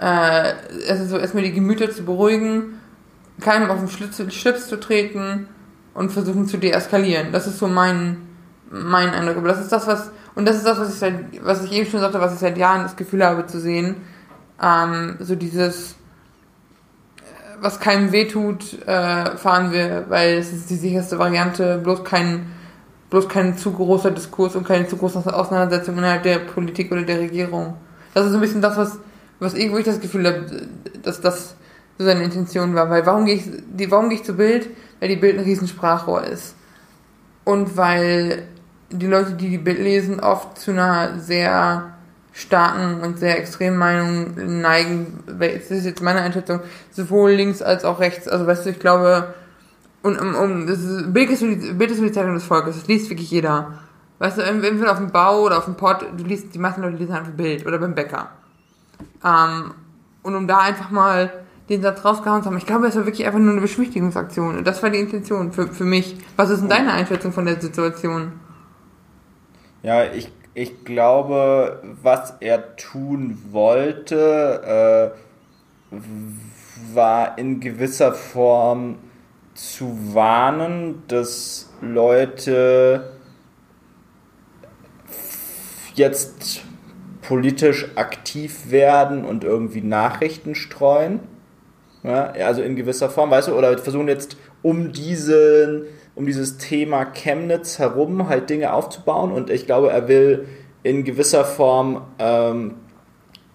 äh, 0.00 0.52
also 0.88 1.04
so 1.04 1.18
erstmal 1.18 1.42
die 1.42 1.52
Gemüter 1.52 1.90
zu 1.90 2.04
beruhigen, 2.04 2.80
keinem 3.40 3.70
auf 3.70 3.78
den 3.78 3.88
Schlips 4.30 4.68
zu 4.68 4.80
treten 4.80 5.48
und 5.92 6.12
versuchen 6.12 6.46
zu 6.46 6.56
deeskalieren. 6.56 7.32
Das 7.32 7.46
ist 7.46 7.58
so 7.58 7.66
mein, 7.66 8.18
mein 8.70 9.10
Eindruck. 9.10 9.38
Aber 9.38 9.48
das 9.48 9.60
ist 9.60 9.72
das, 9.72 9.86
was, 9.86 10.12
und 10.34 10.46
das 10.46 10.56
ist 10.56 10.66
das, 10.66 10.78
was 10.78 10.90
ich 10.90 10.98
seit, 10.98 11.44
was 11.44 11.64
ich 11.64 11.72
eben 11.72 11.90
schon 11.90 12.00
sagte, 12.00 12.20
was 12.20 12.32
ich 12.32 12.38
seit 12.38 12.56
Jahren 12.56 12.82
das 12.82 12.96
Gefühl 12.96 13.24
habe 13.24 13.46
zu 13.46 13.60
sehen. 13.60 13.96
Ähm, 14.62 15.16
so 15.18 15.34
dieses, 15.34 15.96
was 17.60 17.80
keinem 17.80 18.12
wehtut, 18.12 18.86
äh, 18.86 19.36
fahren 19.36 19.72
wir, 19.72 20.06
weil 20.08 20.38
es 20.38 20.52
ist 20.52 20.70
die 20.70 20.76
sicherste 20.76 21.18
Variante, 21.18 21.78
bloß 21.78 22.04
kein 22.04 22.46
bloß 23.10 23.28
kein 23.28 23.56
zu 23.56 23.72
großer 23.72 24.10
Diskurs 24.10 24.56
und 24.56 24.66
keine 24.66 24.86
zu 24.86 24.96
große 24.96 25.18
Auseinandersetzung 25.32 25.96
innerhalb 25.96 26.22
der 26.22 26.40
Politik 26.40 26.92
oder 26.92 27.02
der 27.02 27.20
Regierung. 27.20 27.74
Das 28.14 28.26
ist 28.26 28.32
so 28.32 28.38
ein 28.38 28.40
bisschen 28.40 28.62
das, 28.62 28.76
was, 28.76 28.98
was 29.38 29.54
ich, 29.54 29.70
wo 29.72 29.78
ich 29.78 29.84
das 29.84 30.00
Gefühl 30.00 30.26
habe, 30.26 30.68
dass 31.02 31.20
das 31.20 31.56
so 31.96 32.04
seine 32.04 32.24
Intention 32.24 32.74
war. 32.74 32.90
Weil 32.90 33.06
warum 33.06 33.24
gehe 33.24 33.36
ich, 33.36 33.44
die, 33.68 33.90
warum 33.90 34.08
gehe 34.08 34.18
ich 34.18 34.24
zu 34.24 34.34
Bild? 34.34 34.68
Weil 35.00 35.08
die 35.08 35.16
Bild 35.16 35.38
ein 35.38 35.44
Riesensprachrohr 35.44 36.24
ist. 36.24 36.54
Und 37.44 37.76
weil 37.76 38.44
die 38.90 39.06
Leute, 39.06 39.32
die 39.32 39.50
die 39.50 39.58
Bild 39.58 39.78
lesen, 39.78 40.20
oft 40.20 40.58
zu 40.58 40.72
einer 40.72 41.18
sehr 41.18 41.94
starken 42.32 43.00
und 43.00 43.18
sehr 43.18 43.38
extremen 43.38 43.76
Meinung 43.76 44.60
neigen. 44.60 45.24
Das 45.26 45.70
ist 45.70 45.84
jetzt 45.84 46.02
meine 46.02 46.20
Einschätzung, 46.20 46.60
sowohl 46.90 47.32
links 47.32 47.62
als 47.62 47.84
auch 47.84 48.00
rechts. 48.00 48.28
Also 48.28 48.46
weißt 48.46 48.66
du, 48.66 48.70
ich 48.70 48.78
glaube, 48.78 49.34
und 50.02 50.20
um, 50.20 50.34
um 50.34 50.66
das 50.66 50.78
ist, 50.78 51.12
Bild, 51.12 51.30
ist 51.30 51.42
die, 51.42 51.72
Bild 51.72 51.90
ist 51.90 52.00
die 52.00 52.12
Zeitung 52.12 52.34
des 52.34 52.44
Volkes, 52.44 52.76
das 52.76 52.88
liest 52.88 53.10
wirklich 53.10 53.30
jeder. 53.30 53.74
Weißt 54.18 54.38
du, 54.38 54.42
entweder 54.42 54.92
auf 54.92 54.98
dem 54.98 55.10
Bau 55.10 55.42
oder 55.42 55.58
auf 55.58 55.64
dem 55.64 55.76
Pott, 55.76 56.04
du 56.16 56.24
liest, 56.24 56.54
die 56.54 56.58
meisten 56.58 56.82
Leute 56.82 56.96
lesen 56.96 57.14
einfach 57.14 57.32
Bild 57.32 57.66
oder 57.66 57.78
beim 57.78 57.94
Bäcker. 57.94 58.30
Ähm, 59.24 59.72
und 60.22 60.34
um 60.34 60.48
da 60.48 60.58
einfach 60.58 60.90
mal 60.90 61.32
den 61.68 61.82
Satz 61.82 62.04
rausgehauen 62.04 62.42
zu 62.42 62.48
haben, 62.48 62.56
ich 62.56 62.66
glaube, 62.66 62.86
es 62.86 62.96
war 62.96 63.06
wirklich 63.06 63.26
einfach 63.26 63.38
nur 63.38 63.52
eine 63.52 63.60
Beschwichtigungsaktion. 63.60 64.58
Und 64.58 64.66
das 64.66 64.82
war 64.82 64.90
die 64.90 64.98
Intention 64.98 65.52
für, 65.52 65.68
für 65.68 65.84
mich. 65.84 66.16
Was 66.36 66.50
ist 66.50 66.60
denn 66.60 66.68
deine 66.68 66.92
Einschätzung 66.92 67.32
von 67.32 67.44
der 67.44 67.60
Situation? 67.60 68.32
Ja, 69.82 70.04
ich, 70.04 70.32
ich 70.54 70.84
glaube, 70.84 71.82
was 72.02 72.34
er 72.40 72.76
tun 72.76 73.38
wollte, 73.50 75.14
äh, 75.92 75.96
war 76.94 77.38
in 77.38 77.60
gewisser 77.60 78.12
Form 78.12 78.96
zu 79.58 80.14
warnen, 80.14 81.02
dass 81.08 81.68
Leute 81.80 83.10
jetzt 85.94 86.62
politisch 87.22 87.88
aktiv 87.96 88.70
werden 88.70 89.24
und 89.24 89.42
irgendwie 89.42 89.80
Nachrichten 89.80 90.54
streuen. 90.54 91.18
Ja, 92.04 92.26
also 92.30 92.62
in 92.62 92.76
gewisser 92.76 93.10
Form, 93.10 93.32
weißt 93.32 93.48
du, 93.48 93.54
oder 93.54 93.76
versuchen 93.78 94.06
jetzt 94.06 94.36
um 94.62 94.92
diesen, 94.92 95.86
um 96.14 96.24
dieses 96.24 96.58
Thema 96.58 97.06
Chemnitz 97.06 97.80
herum 97.80 98.28
halt 98.28 98.50
Dinge 98.50 98.72
aufzubauen 98.72 99.32
und 99.32 99.50
ich 99.50 99.66
glaube, 99.66 99.90
er 99.90 100.06
will 100.06 100.46
in 100.84 101.02
gewisser 101.02 101.44
Form, 101.44 102.02
ähm, 102.20 102.76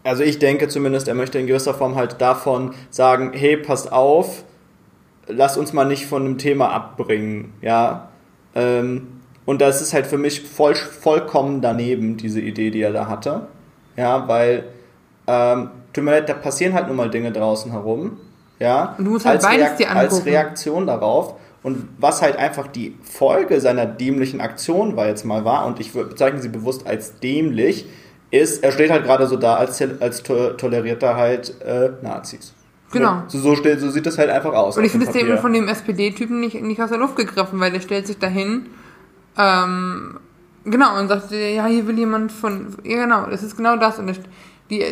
also 0.04 0.24
ich 0.24 0.38
denke 0.38 0.68
zumindest, 0.68 1.08
er 1.08 1.16
möchte 1.16 1.40
in 1.40 1.48
gewisser 1.48 1.74
Form 1.74 1.96
halt 1.96 2.20
davon 2.20 2.74
sagen, 2.90 3.32
hey, 3.34 3.56
passt 3.56 3.90
auf, 3.90 4.44
lass 5.28 5.58
uns 5.58 5.74
mal 5.74 5.86
nicht 5.86 6.06
von 6.06 6.24
dem 6.24 6.38
Thema 6.38 6.70
abbringen, 6.72 7.54
ja. 7.62 8.10
Ähm, 8.56 9.08
und 9.46 9.62
das 9.62 9.82
ist 9.82 9.94
halt 9.94 10.08
für 10.08 10.18
mich 10.18 10.42
voll, 10.42 10.76
vollkommen 10.76 11.62
daneben, 11.62 12.18
diese 12.18 12.40
Idee, 12.40 12.72
die 12.72 12.82
er 12.82 12.94
da 12.94 13.08
hatte. 13.08 13.48
Ja, 13.98 14.28
weil, 14.28 14.66
ähm, 15.28 15.70
tut 15.92 16.04
mir 16.04 16.12
leid, 16.12 16.30
da 16.30 16.34
passieren 16.34 16.74
halt 16.74 16.88
nun 16.88 16.96
mal 16.96 17.10
Dinge 17.10 17.32
draußen 17.32 17.72
herum. 17.72 18.18
Ja, 18.60 18.96
und 18.98 19.06
du 19.06 19.12
musst 19.12 19.26
halt 19.26 19.44
als, 19.44 19.46
beides 19.46 19.76
dir 19.76 19.90
angucken. 19.90 20.16
als 20.16 20.26
Reaktion 20.26 20.88
darauf. 20.88 21.36
Und 21.64 21.88
was 21.98 22.22
halt 22.22 22.36
einfach 22.36 22.68
die 22.68 22.98
Folge 23.04 23.62
seiner 23.62 23.86
dämlichen 23.86 24.42
Aktion 24.42 24.98
war 24.98 25.08
jetzt 25.08 25.24
mal 25.26 25.46
war, 25.46 25.66
und 25.66 25.80
ich 25.80 25.94
bezeichne 25.94 26.42
sie 26.42 26.50
bewusst 26.50 26.86
als 26.86 27.20
dämlich, 27.20 27.86
ist, 28.32 28.64
er 28.64 28.72
steht 28.72 28.92
halt 28.92 29.06
gerade 29.06 29.28
so 29.28 29.38
da, 29.38 29.56
als, 29.56 29.82
als 30.00 30.24
toleriert 30.24 31.04
er 31.04 31.16
halt 31.16 31.62
äh, 31.62 31.92
Nazis. 32.02 32.54
Genau. 32.94 33.24
So, 33.28 33.40
so, 33.40 33.56
so 33.56 33.90
sieht 33.90 34.06
das 34.06 34.18
halt 34.18 34.30
einfach 34.30 34.54
aus. 34.54 34.78
Und 34.78 34.84
ich 34.84 34.92
finde 34.92 35.08
das 35.08 35.16
Statement 35.16 35.40
von 35.40 35.52
dem 35.52 35.68
SPD-Typen 35.68 36.40
nicht, 36.40 36.62
nicht 36.62 36.82
aus 36.82 36.90
der 36.90 37.00
Luft 37.00 37.16
gegriffen, 37.16 37.60
weil 37.60 37.72
der 37.72 37.82
stellt 37.82 38.08
sich 38.08 38.20
dahin, 38.20 38.68
ähm, 39.38 40.20
genau, 40.64 41.00
und 41.00 41.08
sagt, 41.08 41.32
ja, 41.32 41.66
hier 41.66 41.88
will 41.88 41.98
jemand 41.98 42.32
von, 42.32 42.76
ja 42.84 43.04
genau, 43.04 43.26
das 43.26 43.44
ist 43.44 43.58
genau 43.58 43.76
das. 43.78 44.00
Und 44.00 44.20
die, 44.70 44.84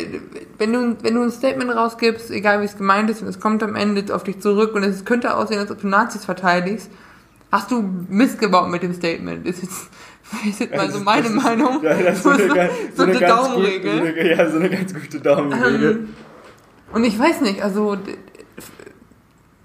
wenn, 0.58 0.72
du, 0.72 0.96
wenn 1.02 1.14
du 1.14 1.22
ein 1.22 1.30
Statement 1.30 1.74
rausgibst, 1.74 2.30
egal 2.30 2.60
wie 2.60 2.66
es 2.66 2.76
gemeint 2.76 3.08
ist, 3.08 3.22
und 3.22 3.28
es 3.28 3.40
kommt 3.40 3.62
am 3.62 3.76
Ende 3.76 4.14
auf 4.14 4.24
dich 4.24 4.40
zurück 4.40 4.74
und 4.74 4.82
es 4.82 5.04
könnte 5.04 5.34
aussehen, 5.34 5.58
als 5.58 5.70
ob 5.70 5.80
du 5.80 5.88
Nazis 5.88 6.24
verteidigst, 6.24 6.90
hast 7.50 7.70
du 7.70 7.82
Mist 8.08 8.38
gebaut 8.40 8.68
mit 8.68 8.82
dem 8.82 8.94
Statement. 8.94 9.46
Das 9.46 9.58
ist 9.58 9.62
jetzt, 10.44 10.46
ist 10.46 10.60
jetzt 10.60 10.76
mal 10.76 10.90
so 10.90 11.00
meine 11.00 11.28
Meinung. 11.30 11.82
Ja, 11.82 11.94
das 11.94 12.16
ist 12.16 12.22
so, 12.22 12.30
eine, 12.30 12.70
so, 12.94 13.04
so 13.04 13.10
eine 13.10 13.18
Daumenregel. 13.18 14.26
Ja, 14.30 14.50
so 14.50 14.58
eine 14.58 14.70
ganz 14.70 14.92
gute 14.92 15.20
Daumenregel. 15.20 15.90
Ähm, 15.90 16.08
und 16.92 17.04
ich 17.04 17.18
weiß 17.18 17.40
nicht, 17.40 17.62
also 17.62 17.96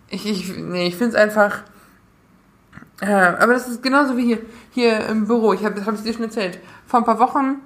ich, 0.10 0.26
ich, 0.26 0.58
nee, 0.58 0.88
ich 0.88 0.96
finde 0.96 1.16
es 1.16 1.22
einfach. 1.22 1.64
Äh, 3.02 3.12
aber 3.12 3.54
das 3.54 3.68
ist 3.68 3.84
genauso 3.84 4.18
wie 4.18 4.26
hier, 4.26 4.40
hier 4.72 5.06
im 5.08 5.28
Büro. 5.28 5.54
Ich 5.54 5.64
habe 5.64 5.86
hab 5.86 5.94
es 5.94 6.04
dir 6.04 6.14
schon 6.14 6.24
erzählt. 6.24 6.60
Vor 6.88 7.00
ein 7.00 7.06
paar 7.06 7.20
Wochen 7.20 7.58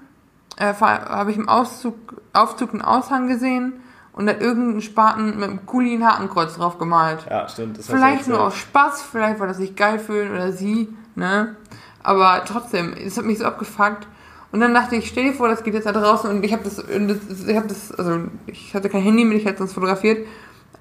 äh, 0.58 0.74
habe 0.74 1.32
ich 1.32 1.38
im 1.38 1.48
Auszug, 1.48 1.96
Aufzug 2.34 2.74
einen 2.74 2.82
Aushang 2.82 3.28
gesehen 3.28 3.74
und 4.14 4.26
da 4.26 4.34
irgendeinen 4.34 4.82
Spaten 4.82 5.40
mit 5.40 5.50
einem 5.50 5.66
Kuli 5.66 5.96
ein 5.96 6.06
Hakenkreuz 6.06 6.56
drauf 6.56 6.78
gemalt. 6.78 7.26
Ja, 7.30 7.48
stimmt. 7.48 7.78
Das 7.78 7.88
vielleicht 7.88 8.28
nur 8.28 8.42
aus 8.42 8.56
Spaß, 8.56 9.02
vielleicht 9.04 9.40
weil 9.40 9.48
er 9.48 9.54
sich 9.54 9.76
geil 9.76 10.00
fühlt 10.00 10.32
oder 10.32 10.52
sie, 10.52 10.90
ne? 11.16 11.56
Aber 12.04 12.44
trotzdem, 12.46 12.94
es 12.94 13.18
hat 13.18 13.26
mich 13.26 13.40
so 13.40 13.46
abgefuckt. 13.46 14.08
Und 14.52 14.60
dann 14.60 14.74
dachte 14.74 14.96
ich, 14.96 15.08
stell 15.08 15.26
dir 15.26 15.34
vor, 15.34 15.48
das 15.48 15.64
geht 15.64 15.74
jetzt 15.74 15.86
da 15.86 15.94
draußen 15.94 16.30
und 16.30 16.44
ich 16.44 16.52
habe 16.52 16.64
das, 16.64 16.80
ich 16.80 17.56
habe 17.56 17.68
das, 17.68 17.92
also 17.94 18.26
ich 18.48 18.76
hatte 18.76 18.90
kein 18.90 19.02
Handy 19.02 19.24
mit, 19.24 19.38
ich 19.38 19.46
hätte 19.46 19.64
es 19.64 19.74
fotografiert, 19.74 20.28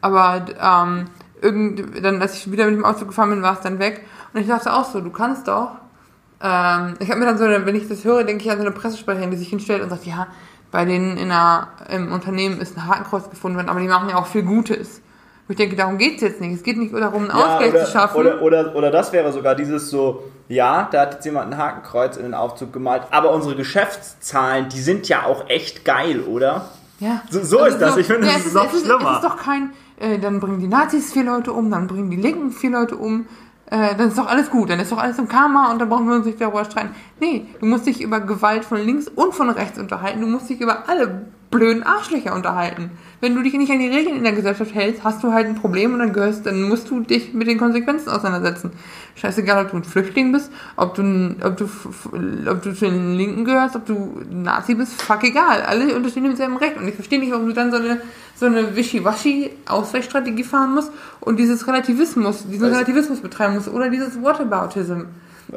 aber 0.00 0.44
ähm, 0.60 1.06
irgend, 1.40 2.04
dann, 2.04 2.20
als 2.20 2.34
ich 2.34 2.50
wieder 2.50 2.66
mit 2.66 2.74
dem 2.74 2.84
Auto 2.84 3.06
gefahren 3.06 3.30
bin, 3.30 3.42
war 3.42 3.54
es 3.54 3.60
dann 3.60 3.78
weg. 3.78 4.04
Und 4.32 4.40
ich 4.40 4.48
dachte 4.48 4.72
auch 4.72 4.84
so, 4.84 5.00
du 5.00 5.10
kannst 5.10 5.48
doch. 5.48 5.72
Ähm, 6.42 6.94
ich 6.98 7.10
habe 7.10 7.20
mir 7.20 7.26
dann 7.26 7.38
so, 7.38 7.44
wenn 7.44 7.76
ich 7.76 7.88
das 7.88 8.04
höre, 8.04 8.24
denke 8.24 8.44
ich 8.44 8.50
an 8.50 8.58
so 8.58 8.64
eine 8.64 8.72
Pressesprecherin, 8.72 9.30
die 9.30 9.36
sich 9.36 9.48
hinstellt 9.48 9.82
und 9.82 9.90
sagt, 9.90 10.06
ja, 10.06 10.26
bei 10.70 10.84
denen 10.84 11.16
in 11.16 11.30
einer, 11.30 11.68
im 11.90 12.12
Unternehmen 12.12 12.60
ist 12.60 12.76
ein 12.76 12.86
Hakenkreuz 12.86 13.28
gefunden 13.28 13.56
worden, 13.56 13.68
aber 13.68 13.80
die 13.80 13.88
machen 13.88 14.08
ja 14.08 14.16
auch 14.16 14.26
viel 14.26 14.42
Gutes. 14.42 15.00
Ich 15.50 15.56
denke, 15.56 15.74
darum 15.74 15.98
geht 15.98 16.16
es 16.16 16.22
jetzt 16.22 16.40
nicht. 16.40 16.54
Es 16.54 16.62
geht 16.62 16.76
nicht 16.76 16.94
darum, 16.94 17.28
einen 17.28 17.36
ja, 17.36 17.54
Ausgleich 17.54 17.72
oder, 17.72 17.84
zu 17.84 17.90
schaffen. 17.90 18.16
Oder, 18.16 18.40
oder, 18.42 18.76
oder 18.76 18.90
das 18.90 19.12
wäre 19.12 19.32
sogar 19.32 19.56
dieses 19.56 19.90
so, 19.90 20.22
ja, 20.48 20.88
da 20.92 21.00
hat 21.00 21.14
jetzt 21.14 21.24
jemand 21.24 21.52
ein 21.52 21.58
Hakenkreuz 21.58 22.16
in 22.16 22.22
den 22.22 22.34
Aufzug 22.34 22.72
gemalt, 22.72 23.02
aber 23.10 23.32
unsere 23.32 23.56
Geschäftszahlen, 23.56 24.68
die 24.68 24.80
sind 24.80 25.08
ja 25.08 25.24
auch 25.24 25.48
echt 25.48 25.84
geil, 25.84 26.20
oder? 26.20 26.66
Ja. 27.00 27.22
So, 27.30 27.42
so 27.42 27.58
also 27.58 27.76
ist 27.76 27.82
das. 27.82 27.96
ich 27.96 28.06
finde, 28.06 28.28
ja, 28.28 28.34
das 28.34 28.46
ist 28.46 28.54
noch 28.54 28.70
schlimmer. 28.70 29.10
Es 29.10 29.16
ist 29.16 29.24
doch 29.24 29.36
kein, 29.36 29.70
äh, 29.98 30.18
dann 30.18 30.38
bringen 30.38 30.60
die 30.60 30.68
Nazis 30.68 31.12
vier 31.12 31.24
Leute 31.24 31.52
um, 31.52 31.70
dann 31.70 31.88
bringen 31.88 32.10
die 32.10 32.16
Linken 32.16 32.52
vier 32.52 32.70
Leute 32.70 32.96
um, 32.96 33.26
äh, 33.70 33.96
dann 33.96 34.08
ist 34.08 34.18
doch 34.18 34.28
alles 34.28 34.50
gut, 34.50 34.70
dann 34.70 34.78
ist 34.78 34.92
doch 34.92 34.98
alles 34.98 35.18
im 35.18 35.28
Karma 35.28 35.72
und 35.72 35.80
dann 35.80 35.88
brauchen 35.88 36.08
wir 36.08 36.14
uns 36.14 36.26
nicht 36.26 36.40
darüber 36.40 36.64
streiten. 36.64 36.94
Nee, 37.18 37.46
du 37.58 37.66
musst 37.66 37.86
dich 37.86 38.00
über 38.00 38.20
Gewalt 38.20 38.64
von 38.64 38.78
links 38.78 39.08
und 39.08 39.34
von 39.34 39.50
rechts 39.50 39.78
unterhalten, 39.78 40.20
du 40.20 40.26
musst 40.26 40.48
dich 40.48 40.60
über 40.60 40.88
alle 40.88 41.26
blöden 41.50 41.82
Arschlöcher 41.82 42.34
unterhalten. 42.34 42.92
Wenn 43.20 43.34
du 43.34 43.42
dich 43.42 43.52
nicht 43.54 43.70
an 43.70 43.80
die 43.80 43.88
Regeln 43.88 44.16
in 44.16 44.22
der 44.22 44.32
Gesellschaft 44.32 44.74
hältst, 44.74 45.04
hast 45.04 45.22
du 45.22 45.32
halt 45.32 45.46
ein 45.46 45.56
Problem 45.56 45.92
und 45.92 45.98
dann 45.98 46.12
gehörst, 46.12 46.46
dann 46.46 46.62
musst 46.62 46.88
du 46.88 47.00
dich 47.00 47.34
mit 47.34 47.48
den 47.48 47.58
Konsequenzen 47.58 48.08
auseinandersetzen. 48.08 48.70
Scheißegal, 49.16 49.64
ob 49.64 49.70
du 49.72 49.76
ein 49.78 49.84
Flüchtling 49.84 50.32
bist, 50.32 50.50
ob 50.76 50.94
du, 50.94 51.34
ob 51.42 51.56
du, 51.56 51.68
ob 52.48 52.62
du 52.62 52.74
zu 52.74 52.86
den 52.86 53.16
Linken 53.16 53.44
gehörst, 53.44 53.76
ob 53.76 53.84
du 53.84 54.22
Nazi 54.30 54.74
bist, 54.74 55.02
fuck 55.02 55.24
egal. 55.24 55.62
Alle 55.62 55.94
unterstehen 55.94 56.24
dem 56.24 56.36
selben 56.36 56.56
Recht. 56.56 56.78
Und 56.78 56.88
ich 56.88 56.94
verstehe 56.94 57.18
nicht, 57.18 57.32
warum 57.32 57.46
du 57.46 57.52
dann 57.52 57.70
so 57.70 57.78
eine, 57.78 58.00
so 58.36 58.46
eine 58.46 58.76
Wischiwaschi-Ausweichstrategie 58.76 60.44
fahren 60.44 60.74
musst 60.74 60.92
und 61.18 61.36
dieses 61.38 61.66
Relativismus, 61.66 62.46
diesen 62.46 62.64
also, 62.64 62.76
Relativismus 62.76 63.20
betreiben 63.20 63.54
musst 63.54 63.68
oder 63.68 63.90
dieses 63.90 64.22
Whataboutism. 64.22 65.02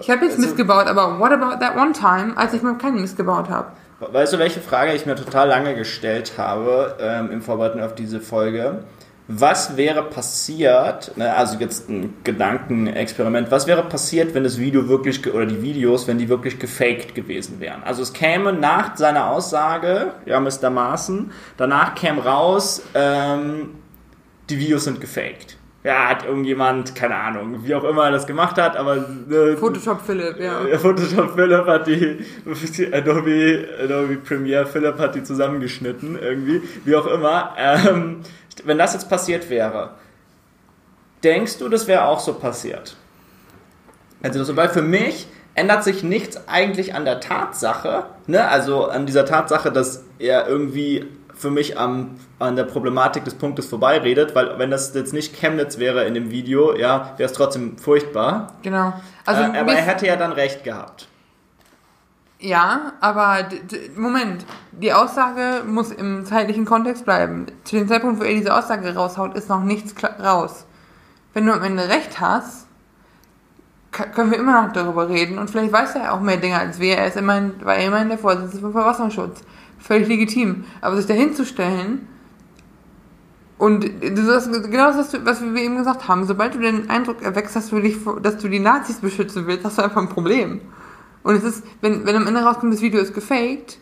Ich 0.02 0.10
habe 0.10 0.26
jetzt 0.26 0.38
also, 0.38 0.48
Mist 0.48 0.58
gebaut, 0.58 0.88
aber 0.88 1.20
what 1.20 1.32
about 1.32 1.64
that 1.64 1.78
one 1.78 1.94
time, 1.94 2.36
als 2.36 2.54
ich 2.54 2.64
mal 2.64 2.78
keinen 2.78 3.00
Mist 3.00 3.16
gebaut 3.16 3.50
habe? 3.50 3.68
Weißt 4.00 4.34
du, 4.34 4.40
welche 4.40 4.60
Frage 4.60 4.94
ich 4.94 5.06
mir 5.06 5.16
total 5.16 5.48
lange 5.48 5.76
gestellt 5.76 6.34
habe 6.38 6.98
ähm, 7.00 7.32
im 7.32 7.42
Vorbereiten 7.42 7.80
auf 7.82 7.96
diese 7.96 8.20
Folge? 8.20 8.84
Was 9.30 9.78
wäre 9.78 10.04
passiert, 10.04 11.16
ne, 11.16 11.34
also 11.34 11.58
jetzt 11.58 11.90
ein 11.90 12.14
Gedankenexperiment, 12.26 13.52
was 13.52 13.68
wäre 13.68 13.84
passiert, 13.84 14.34
wenn 14.34 14.44
das 14.44 14.58
Video 14.58 14.90
wirklich, 14.90 15.26
oder 15.34 15.46
die 15.46 15.62
Videos, 15.62 16.08
wenn 16.08 16.18
die 16.18 16.28
wirklich 16.28 16.60
gefaked 16.60 17.16
gewesen 17.16 17.62
wären? 17.62 17.84
Also 17.84 18.02
es 18.02 18.12
käme 18.12 18.52
nach 18.52 18.98
seiner 18.98 19.30
Aussage, 19.30 20.12
ja, 20.26 20.42
Mr. 20.42 20.70
Maaßen, 20.70 21.32
danach 21.56 21.96
käme 21.96 22.26
raus, 22.26 22.82
ähm, 22.96 23.76
die 24.50 24.60
Videos 24.60 24.84
sind 24.84 25.00
gefaked 25.00 25.58
ja, 25.84 26.08
hat 26.10 26.26
irgendjemand, 26.26 26.96
keine 26.96 27.16
Ahnung, 27.16 27.66
wie 27.66 27.76
auch 27.76 27.84
immer 27.84 28.10
das 28.10 28.26
gemacht 28.26 28.58
hat, 28.58 28.78
aber. 28.78 28.98
Äh, 29.30 29.58
Photoshop 29.58 30.02
Philipp, 30.02 30.40
ja. 30.40 30.62
Photoshop 30.78 31.36
Philipp 31.36 31.66
hat 31.66 31.88
die, 31.88 32.24
Adobe, 32.92 33.68
Adobe 33.84 34.18
Premiere 34.18 34.66
Philipp 34.66 34.98
hat 34.98 35.16
die 35.16 35.24
zusammengeschnitten, 35.24 36.18
irgendwie, 36.18 36.62
wie 36.86 36.96
auch 36.96 37.08
immer. 37.08 37.54
Ähm, 37.58 38.22
wenn 38.64 38.78
das 38.78 38.94
jetzt 38.94 39.10
passiert 39.10 39.50
wäre, 39.50 39.92
denkst 41.24 41.58
du, 41.58 41.68
das 41.68 41.88
wäre 41.88 42.06
auch 42.06 42.20
so 42.20 42.34
passiert? 42.34 42.96
Also, 44.22 44.56
weil 44.56 44.70
für 44.70 44.82
mich 44.82 45.28
ändert 45.56 45.84
sich 45.84 46.02
nichts 46.02 46.48
eigentlich 46.48 46.96
an 46.96 47.04
der 47.04 47.20
Tatsache, 47.20 48.06
ne? 48.28 48.48
also 48.48 48.86
an 48.86 49.06
dieser 49.06 49.26
Tatsache, 49.26 49.72
dass 49.72 50.06
er 50.18 50.48
irgendwie 50.48 51.06
für 51.36 51.52
mich 51.52 51.78
am, 51.78 52.20
an 52.40 52.56
der 52.56 52.64
Problematik 52.64 53.24
des 53.26 53.36
Punktes 53.36 53.66
vorbeiredet, 53.66 54.36
weil 54.36 54.58
wenn 54.60 54.72
das 54.72 54.94
jetzt 54.94 55.14
nicht 55.14 55.36
Chemnitz 55.36 55.80
wäre 55.80 56.06
in 56.06 56.14
dem 56.14 56.32
Video, 56.32 56.76
ja, 56.76 57.14
wäre 57.18 57.30
es 57.30 57.34
trotzdem 57.34 57.78
furchtbar. 57.78 58.54
Genau. 58.62 58.94
Also 59.26 59.42
äh, 59.42 59.58
aber 59.58 59.74
er 59.74 59.82
hätte 59.82 60.08
ja 60.08 60.16
dann 60.16 60.32
recht 60.32 60.64
gehabt. 60.64 61.08
Ja, 62.40 62.92
aber 63.00 63.48
Moment, 63.96 64.46
die 64.74 64.92
Aussage 64.92 65.64
muss 65.66 65.92
im 65.92 66.26
zeitlichen 66.26 66.66
Kontext 66.66 67.06
bleiben. 67.06 67.46
Zu 67.64 67.78
dem 67.78 67.88
Zeitpunkt, 67.88 68.20
wo 68.20 68.26
er 68.26 68.34
diese 68.34 68.54
Aussage 68.54 68.94
raushaut, 68.94 69.34
ist 69.36 69.48
noch 69.48 69.64
nichts 69.64 69.96
raus. 70.22 70.66
Wenn 71.34 71.46
du 71.46 71.54
am 71.54 71.64
Ende 71.64 71.88
recht 71.88 72.20
hast, 72.20 72.68
können 73.92 74.32
wir 74.32 74.40
immer 74.40 74.64
noch 74.64 74.74
darüber 74.74 75.08
reden 75.08 75.38
und 75.38 75.50
vielleicht 75.50 75.72
weiß 75.72 75.96
er 75.96 76.14
auch 76.14 76.20
mehr 76.20 76.38
Dinge 76.38 76.60
als 76.60 76.80
wir. 76.80 76.98
Er 76.98 77.08
ist 77.08 77.16
immerhin, 77.16 77.54
war 77.64 77.78
immerhin 77.78 78.10
der 78.10 78.18
Vorsitzende 78.18 78.60
vom 78.60 78.74
Verfassungsschutz 78.74 79.42
völlig 79.84 80.08
legitim. 80.08 80.64
Aber 80.82 80.98
sich 80.98 81.06
dahin 81.06 81.36
zu 81.36 81.46
stellen 81.46 82.08
und 83.64 83.90
das 84.02 84.48
ist 84.48 84.72
genau 84.72 84.92
das, 84.92 85.14
was 85.24 85.42
wir 85.42 85.62
eben 85.62 85.78
gesagt 85.78 86.08
haben, 86.10 86.26
sobald 86.26 86.56
du 86.56 86.60
den 86.60 86.90
Eindruck 86.90 87.22
erwächst, 87.22 87.56
dass 87.56 87.70
du, 87.70 87.80
dich, 87.80 87.96
dass 88.22 88.38
du 88.38 88.50
die 88.50 88.60
Nazis 88.60 88.98
beschützen 88.98 89.48
willst, 89.48 89.64
hast 89.64 89.78
du 89.78 89.84
einfach 89.84 90.02
ein 90.02 90.10
Problem. 90.10 90.60
Und 91.24 91.36
es 91.36 91.44
ist, 91.44 91.64
wenn, 91.80 92.06
wenn 92.06 92.18
am 92.18 92.28
Ende 92.28 92.42
rauskommt, 92.42 92.74
das 92.74 92.82
Video 92.82 93.00
ist 93.00 93.14
gefaked, 93.14 93.78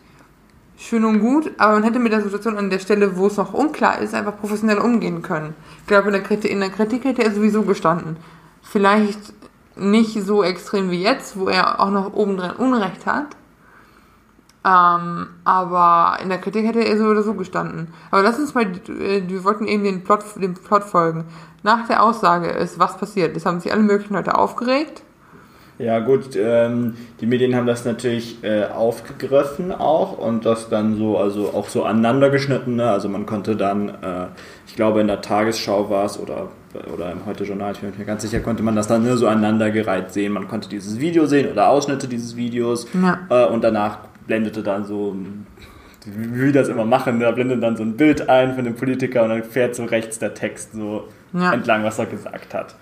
schön 0.76 1.04
und 1.04 1.18
gut, 1.18 1.50
aber 1.58 1.72
man 1.72 1.82
hätte 1.82 1.98
mit 1.98 2.12
der 2.12 2.22
Situation 2.22 2.58
an 2.58 2.70
der 2.70 2.78
Stelle, 2.78 3.16
wo 3.16 3.26
es 3.26 3.36
noch 3.36 3.54
unklar 3.54 3.98
ist, 4.00 4.14
einfach 4.14 4.38
professionell 4.38 4.78
umgehen 4.78 5.22
können. 5.22 5.54
Ich 5.80 5.86
glaube, 5.88 6.08
in 6.08 6.12
der 6.12 6.22
Kritik, 6.22 6.52
in 6.52 6.60
der 6.60 6.70
Kritik 6.70 7.04
hätte 7.04 7.24
er 7.24 7.32
sowieso 7.32 7.62
gestanden. 7.62 8.18
Vielleicht 8.62 9.32
nicht 9.74 10.22
so 10.22 10.44
extrem 10.44 10.92
wie 10.92 11.02
jetzt, 11.02 11.36
wo 11.36 11.48
er 11.48 11.80
auch 11.80 11.90
noch 11.90 12.12
obendrein 12.14 12.54
Unrecht 12.54 13.04
hat, 13.06 13.34
ähm, 14.64 15.26
aber 15.44 16.18
in 16.22 16.28
der 16.28 16.38
Kritik 16.38 16.66
hätte 16.66 16.84
er 16.84 16.96
so 16.96 17.04
oder 17.04 17.22
so 17.22 17.34
gestanden. 17.34 17.88
Aber 18.10 18.22
lass 18.22 18.38
uns 18.38 18.54
mal, 18.54 18.64
äh, 18.64 19.22
wir 19.26 19.44
wollten 19.44 19.66
eben 19.66 19.82
den 19.82 20.04
Plot, 20.04 20.24
den 20.36 20.54
Plot 20.54 20.84
folgen. 20.84 21.24
Nach 21.62 21.86
der 21.88 22.02
Aussage 22.02 22.48
ist 22.48 22.78
was 22.78 22.96
passiert. 22.96 23.36
Es 23.36 23.44
haben 23.44 23.60
sich 23.60 23.72
alle 23.72 23.82
möglichen 23.82 24.14
Leute 24.14 24.36
aufgeregt. 24.36 25.02
Ja 25.78 25.98
gut, 25.98 26.36
ähm, 26.36 26.94
die 27.20 27.26
Medien 27.26 27.56
haben 27.56 27.66
das 27.66 27.84
natürlich 27.84 28.44
äh, 28.44 28.66
aufgegriffen 28.66 29.72
auch 29.72 30.16
und 30.16 30.44
das 30.44 30.68
dann 30.68 30.96
so, 30.96 31.18
also 31.18 31.54
auch 31.54 31.68
so 31.68 31.82
aneinander 31.82 32.30
geschnitten. 32.30 32.76
Ne? 32.76 32.88
Also 32.88 33.08
man 33.08 33.26
konnte 33.26 33.56
dann, 33.56 33.88
äh, 33.88 34.26
ich 34.66 34.76
glaube 34.76 35.00
in 35.00 35.08
der 35.08 35.22
Tagesschau 35.22 35.90
war 35.90 36.04
es 36.04 36.20
oder, 36.20 36.50
oder 36.92 37.10
im 37.10 37.26
Heute-Journal, 37.26 37.72
ich 37.72 37.80
bin 37.80 37.92
mir 37.98 38.04
ganz 38.04 38.22
sicher, 38.22 38.38
konnte 38.40 38.62
man 38.62 38.76
das 38.76 38.86
dann 38.86 39.02
ne, 39.02 39.16
so 39.16 39.26
aneinandergereiht 39.26 40.12
sehen. 40.12 40.32
Man 40.32 40.46
konnte 40.46 40.68
dieses 40.68 41.00
Video 41.00 41.26
sehen 41.26 41.50
oder 41.50 41.68
Ausschnitte 41.68 42.06
dieses 42.06 42.36
Videos 42.36 42.86
ja. 42.94 43.18
äh, 43.28 43.46
und 43.46 43.64
danach 43.64 44.11
blendete 44.26 44.62
dann 44.62 44.84
so, 44.84 45.16
wie 46.04 46.34
wir 46.34 46.52
das 46.52 46.68
immer 46.68 46.84
machen, 46.84 47.20
da 47.20 47.30
blendet 47.30 47.62
dann 47.62 47.76
so 47.76 47.82
ein 47.82 47.96
Bild 47.96 48.28
ein 48.28 48.54
von 48.54 48.64
dem 48.64 48.74
Politiker 48.74 49.22
und 49.22 49.30
dann 49.30 49.44
fährt 49.44 49.74
so 49.74 49.84
rechts 49.84 50.18
der 50.18 50.34
Text 50.34 50.72
so 50.72 51.08
ja. 51.32 51.52
entlang, 51.52 51.84
was 51.84 51.98
er 51.98 52.06
gesagt 52.06 52.54
hat. 52.54 52.74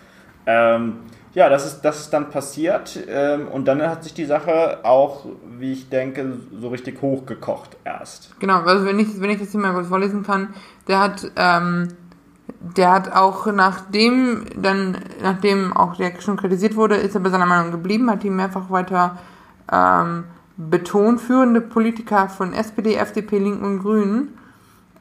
Ähm, 0.47 0.95
ja, 1.33 1.49
das 1.49 1.65
ist, 1.65 1.83
das 1.83 2.01
ist 2.01 2.11
dann 2.13 2.31
passiert 2.31 2.99
ähm, 3.09 3.47
und 3.49 3.69
dann 3.69 3.81
hat 3.83 4.03
sich 4.03 4.15
die 4.15 4.25
Sache 4.25 4.81
auch, 4.83 5.27
wie 5.59 5.73
ich 5.73 5.89
denke, 5.89 6.39
so 6.61 6.69
richtig 6.69 7.01
hochgekocht 7.03 7.77
erst. 7.85 8.39
Genau, 8.41 8.63
also 8.63 8.85
wenn 8.85 8.99
ich, 8.99 9.21
wenn 9.21 9.31
ich 9.31 9.39
das 9.39 9.53
hier 9.53 9.61
mal 9.61 9.73
kurz 9.73 9.87
vorlesen 9.87 10.25
kann, 10.25 10.55
der 10.89 10.99
hat, 10.99 11.31
ähm, 11.37 11.89
der 12.77 12.91
hat 12.91 13.13
auch 13.13 13.47
nachdem 13.47 14.45
dann, 14.57 14.99
nachdem 15.23 15.73
auch 15.73 15.97
der 15.97 16.21
schon 16.21 16.37
kritisiert 16.37 16.75
wurde, 16.75 16.97
ist 16.97 17.15
er 17.15 17.21
bei 17.21 17.31
seiner 17.31 17.47
Meinung 17.47 17.71
geblieben, 17.71 18.11
hat 18.11 18.25
ihm 18.25 18.35
mehrfach 18.35 18.69
weiter 18.71 19.19
ähm, 19.73 20.25
betont, 20.69 21.21
führende 21.21 21.61
Politiker 21.61 22.29
von 22.29 22.53
SPD, 22.53 22.95
FDP, 22.95 23.39
Linken 23.39 23.65
und 23.65 23.79
Grünen 23.81 24.37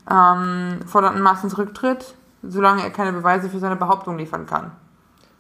ähm, 0.10 0.80
forderten 0.86 1.22
Maaßens 1.22 1.58
Rücktritt, 1.58 2.16
solange 2.44 2.84
er 2.84 2.90
keine 2.90 3.14
Beweise 3.14 3.50
für 3.50 3.60
seine 3.60 3.76
Behauptung 3.76 4.18
liefern 4.18 4.46
kann. 4.46 4.72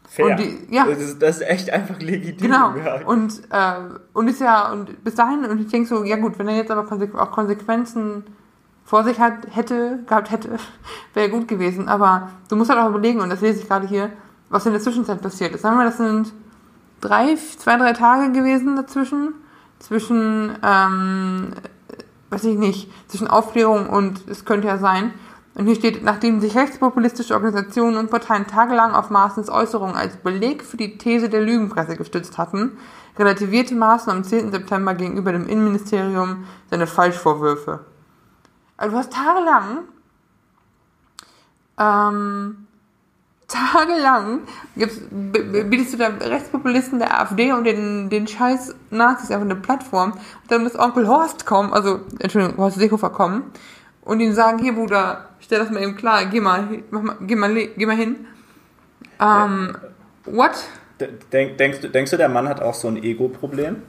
Fair. 0.07 0.35
Die, 0.35 0.67
ja. 0.69 0.85
Das 0.85 0.99
ist, 0.99 1.21
das, 1.21 1.37
ist, 1.37 1.47
echt 1.47 1.69
einfach 1.69 1.99
legitim. 1.99 2.49
Genau. 2.49 2.73
Und, 3.05 3.41
äh, 3.51 3.75
und 4.13 4.27
ist 4.27 4.41
ja, 4.41 4.71
und 4.71 5.03
bis 5.03 5.15
dahin, 5.15 5.45
und 5.45 5.61
ich 5.61 5.67
denke 5.67 5.87
so, 5.87 6.03
ja 6.03 6.15
gut, 6.15 6.37
wenn 6.39 6.47
er 6.47 6.57
jetzt 6.57 6.71
aber 6.71 6.87
auch 7.21 7.31
Konsequenzen 7.31 8.23
vor 8.85 9.03
sich 9.03 9.19
hat, 9.19 9.33
hätte, 9.51 9.99
gehabt 10.07 10.31
hätte, 10.31 10.57
wäre 11.13 11.29
gut 11.29 11.47
gewesen. 11.47 11.87
Aber 11.87 12.31
du 12.49 12.55
musst 12.55 12.71
halt 12.71 12.79
auch 12.79 12.89
überlegen, 12.89 13.21
und 13.21 13.29
das 13.29 13.41
lese 13.41 13.61
ich 13.61 13.67
gerade 13.67 13.87
hier, 13.87 14.09
was 14.49 14.65
in 14.65 14.71
der 14.71 14.81
Zwischenzeit 14.81 15.21
passiert 15.21 15.53
ist. 15.53 15.61
Sagen 15.61 15.77
wir, 15.77 15.85
das 15.85 15.97
sind 15.97 16.33
drei, 17.01 17.35
zwei, 17.35 17.77
drei 17.77 17.93
Tage 17.93 18.31
gewesen 18.31 18.75
dazwischen 18.75 19.35
zwischen, 19.79 20.57
ähm, 20.63 21.53
weiß 22.29 22.43
ich 22.45 22.57
nicht, 22.57 22.91
zwischen 23.07 23.27
Aufklärung 23.27 23.89
und 23.89 24.27
es 24.27 24.45
könnte 24.45 24.67
ja 24.67 24.77
sein. 24.77 25.13
Und 25.55 25.65
hier 25.65 25.75
steht, 25.75 26.03
nachdem 26.03 26.39
sich 26.39 26.55
rechtspopulistische 26.55 27.33
Organisationen 27.33 27.97
und 27.97 28.09
Parteien 28.09 28.47
tagelang 28.47 28.93
auf 28.93 29.09
Maaßens 29.09 29.49
Äußerungen 29.49 29.95
als 29.95 30.15
Beleg 30.17 30.63
für 30.63 30.77
die 30.77 30.97
These 30.97 31.27
der 31.27 31.41
Lügenpresse 31.41 31.97
gestützt 31.97 32.37
hatten, 32.37 32.77
relativierte 33.17 33.75
Maaßen 33.75 34.11
am 34.11 34.23
10. 34.23 34.51
September 34.51 34.93
gegenüber 34.93 35.31
dem 35.31 35.47
Innenministerium 35.47 36.45
seine 36.69 36.87
Falschvorwürfe. 36.87 37.81
Also 38.77 38.93
du 38.93 38.97
hast 38.99 39.11
tagelang 39.11 39.79
ähm, 41.77 42.67
tagelang 43.49 44.41
bietest 44.75 45.93
du 45.93 45.97
da 45.97 46.07
Rechtspopulisten 46.07 46.99
der 46.99 47.19
AfD 47.19 47.51
und 47.51 47.65
den, 47.65 48.09
den 48.09 48.27
scheiß 48.27 48.75
Nazis 48.91 49.31
einfach 49.31 49.45
eine 49.45 49.55
Plattform. 49.55 50.13
Und 50.13 50.21
dann 50.49 50.63
muss 50.63 50.77
Onkel 50.77 51.07
Horst 51.07 51.45
kommen, 51.45 51.73
also, 51.73 52.01
Entschuldigung, 52.19 52.57
Horst 52.57 52.77
Seehofer 52.77 53.09
kommen 53.09 53.51
und 54.01 54.19
ihm 54.19 54.33
sagen, 54.33 54.59
hier 54.59 54.73
Bruder, 54.73 55.29
stell 55.39 55.59
das 55.59 55.71
mal 55.71 55.81
eben 55.81 55.95
klar, 55.95 56.25
geh 56.25 56.39
mal, 56.39 56.67
mal, 56.91 57.17
geh 57.21 57.35
mal, 57.35 57.53
geh 57.53 57.85
mal 57.85 57.95
hin. 57.95 58.27
Ähm, 59.19 59.75
what? 60.25 60.51
Denk, 61.31 61.57
denkst, 61.57 61.79
du, 61.81 61.89
denkst 61.89 62.11
du, 62.11 62.17
der 62.17 62.29
Mann 62.29 62.47
hat 62.47 62.61
auch 62.61 62.73
so 62.73 62.87
ein 62.87 63.01
Ego-Problem? 63.01 63.81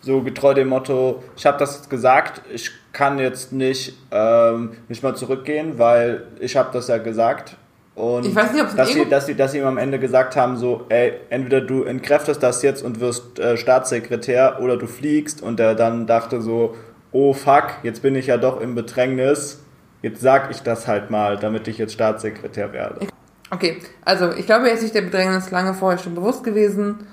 So 0.00 0.22
getreu 0.22 0.52
dem 0.52 0.68
Motto, 0.68 1.24
ich 1.34 1.46
habe 1.46 1.58
das 1.58 1.88
gesagt, 1.88 2.42
ich 2.52 2.70
kann 2.92 3.18
jetzt 3.18 3.52
nicht, 3.52 3.98
ähm, 4.10 4.76
nicht 4.88 5.02
mal 5.02 5.16
zurückgehen, 5.16 5.78
weil 5.78 6.26
ich 6.40 6.56
habe 6.56 6.70
das 6.72 6.88
ja 6.88 6.98
gesagt. 6.98 7.56
Und 7.94 8.26
ich 8.26 8.34
weiß 8.34 8.52
nicht, 8.52 8.62
ob 8.62 8.74
dass, 8.74 8.92
sie, 8.92 9.08
dass, 9.08 9.26
sie, 9.26 9.34
dass 9.36 9.52
sie 9.52 9.58
ihm 9.58 9.66
am 9.66 9.78
Ende 9.78 10.00
gesagt 10.00 10.34
haben, 10.34 10.56
so, 10.56 10.84
ey, 10.88 11.12
entweder 11.30 11.60
du 11.60 11.84
entkräftest 11.84 12.42
das 12.42 12.62
jetzt 12.62 12.82
und 12.82 12.98
wirst 12.98 13.38
äh, 13.38 13.56
Staatssekretär 13.56 14.58
oder 14.60 14.76
du 14.76 14.86
fliegst 14.86 15.42
und 15.42 15.60
er 15.60 15.76
dann 15.76 16.06
dachte 16.06 16.40
so, 16.40 16.74
oh 17.12 17.32
fuck, 17.32 17.66
jetzt 17.84 18.02
bin 18.02 18.16
ich 18.16 18.26
ja 18.26 18.36
doch 18.36 18.60
im 18.60 18.74
Bedrängnis, 18.74 19.62
jetzt 20.02 20.20
sag 20.20 20.50
ich 20.50 20.62
das 20.62 20.88
halt 20.88 21.10
mal, 21.10 21.36
damit 21.38 21.68
ich 21.68 21.78
jetzt 21.78 21.92
Staatssekretär 21.92 22.72
werde. 22.72 23.06
Okay, 23.50 23.80
also 24.04 24.32
ich 24.32 24.46
glaube, 24.46 24.68
er 24.68 24.74
ist 24.74 24.80
sich 24.80 24.90
der 24.90 25.02
Bedrängnis 25.02 25.52
lange 25.52 25.74
vorher 25.74 25.98
schon 25.98 26.16
bewusst 26.16 26.42
gewesen. 26.42 27.06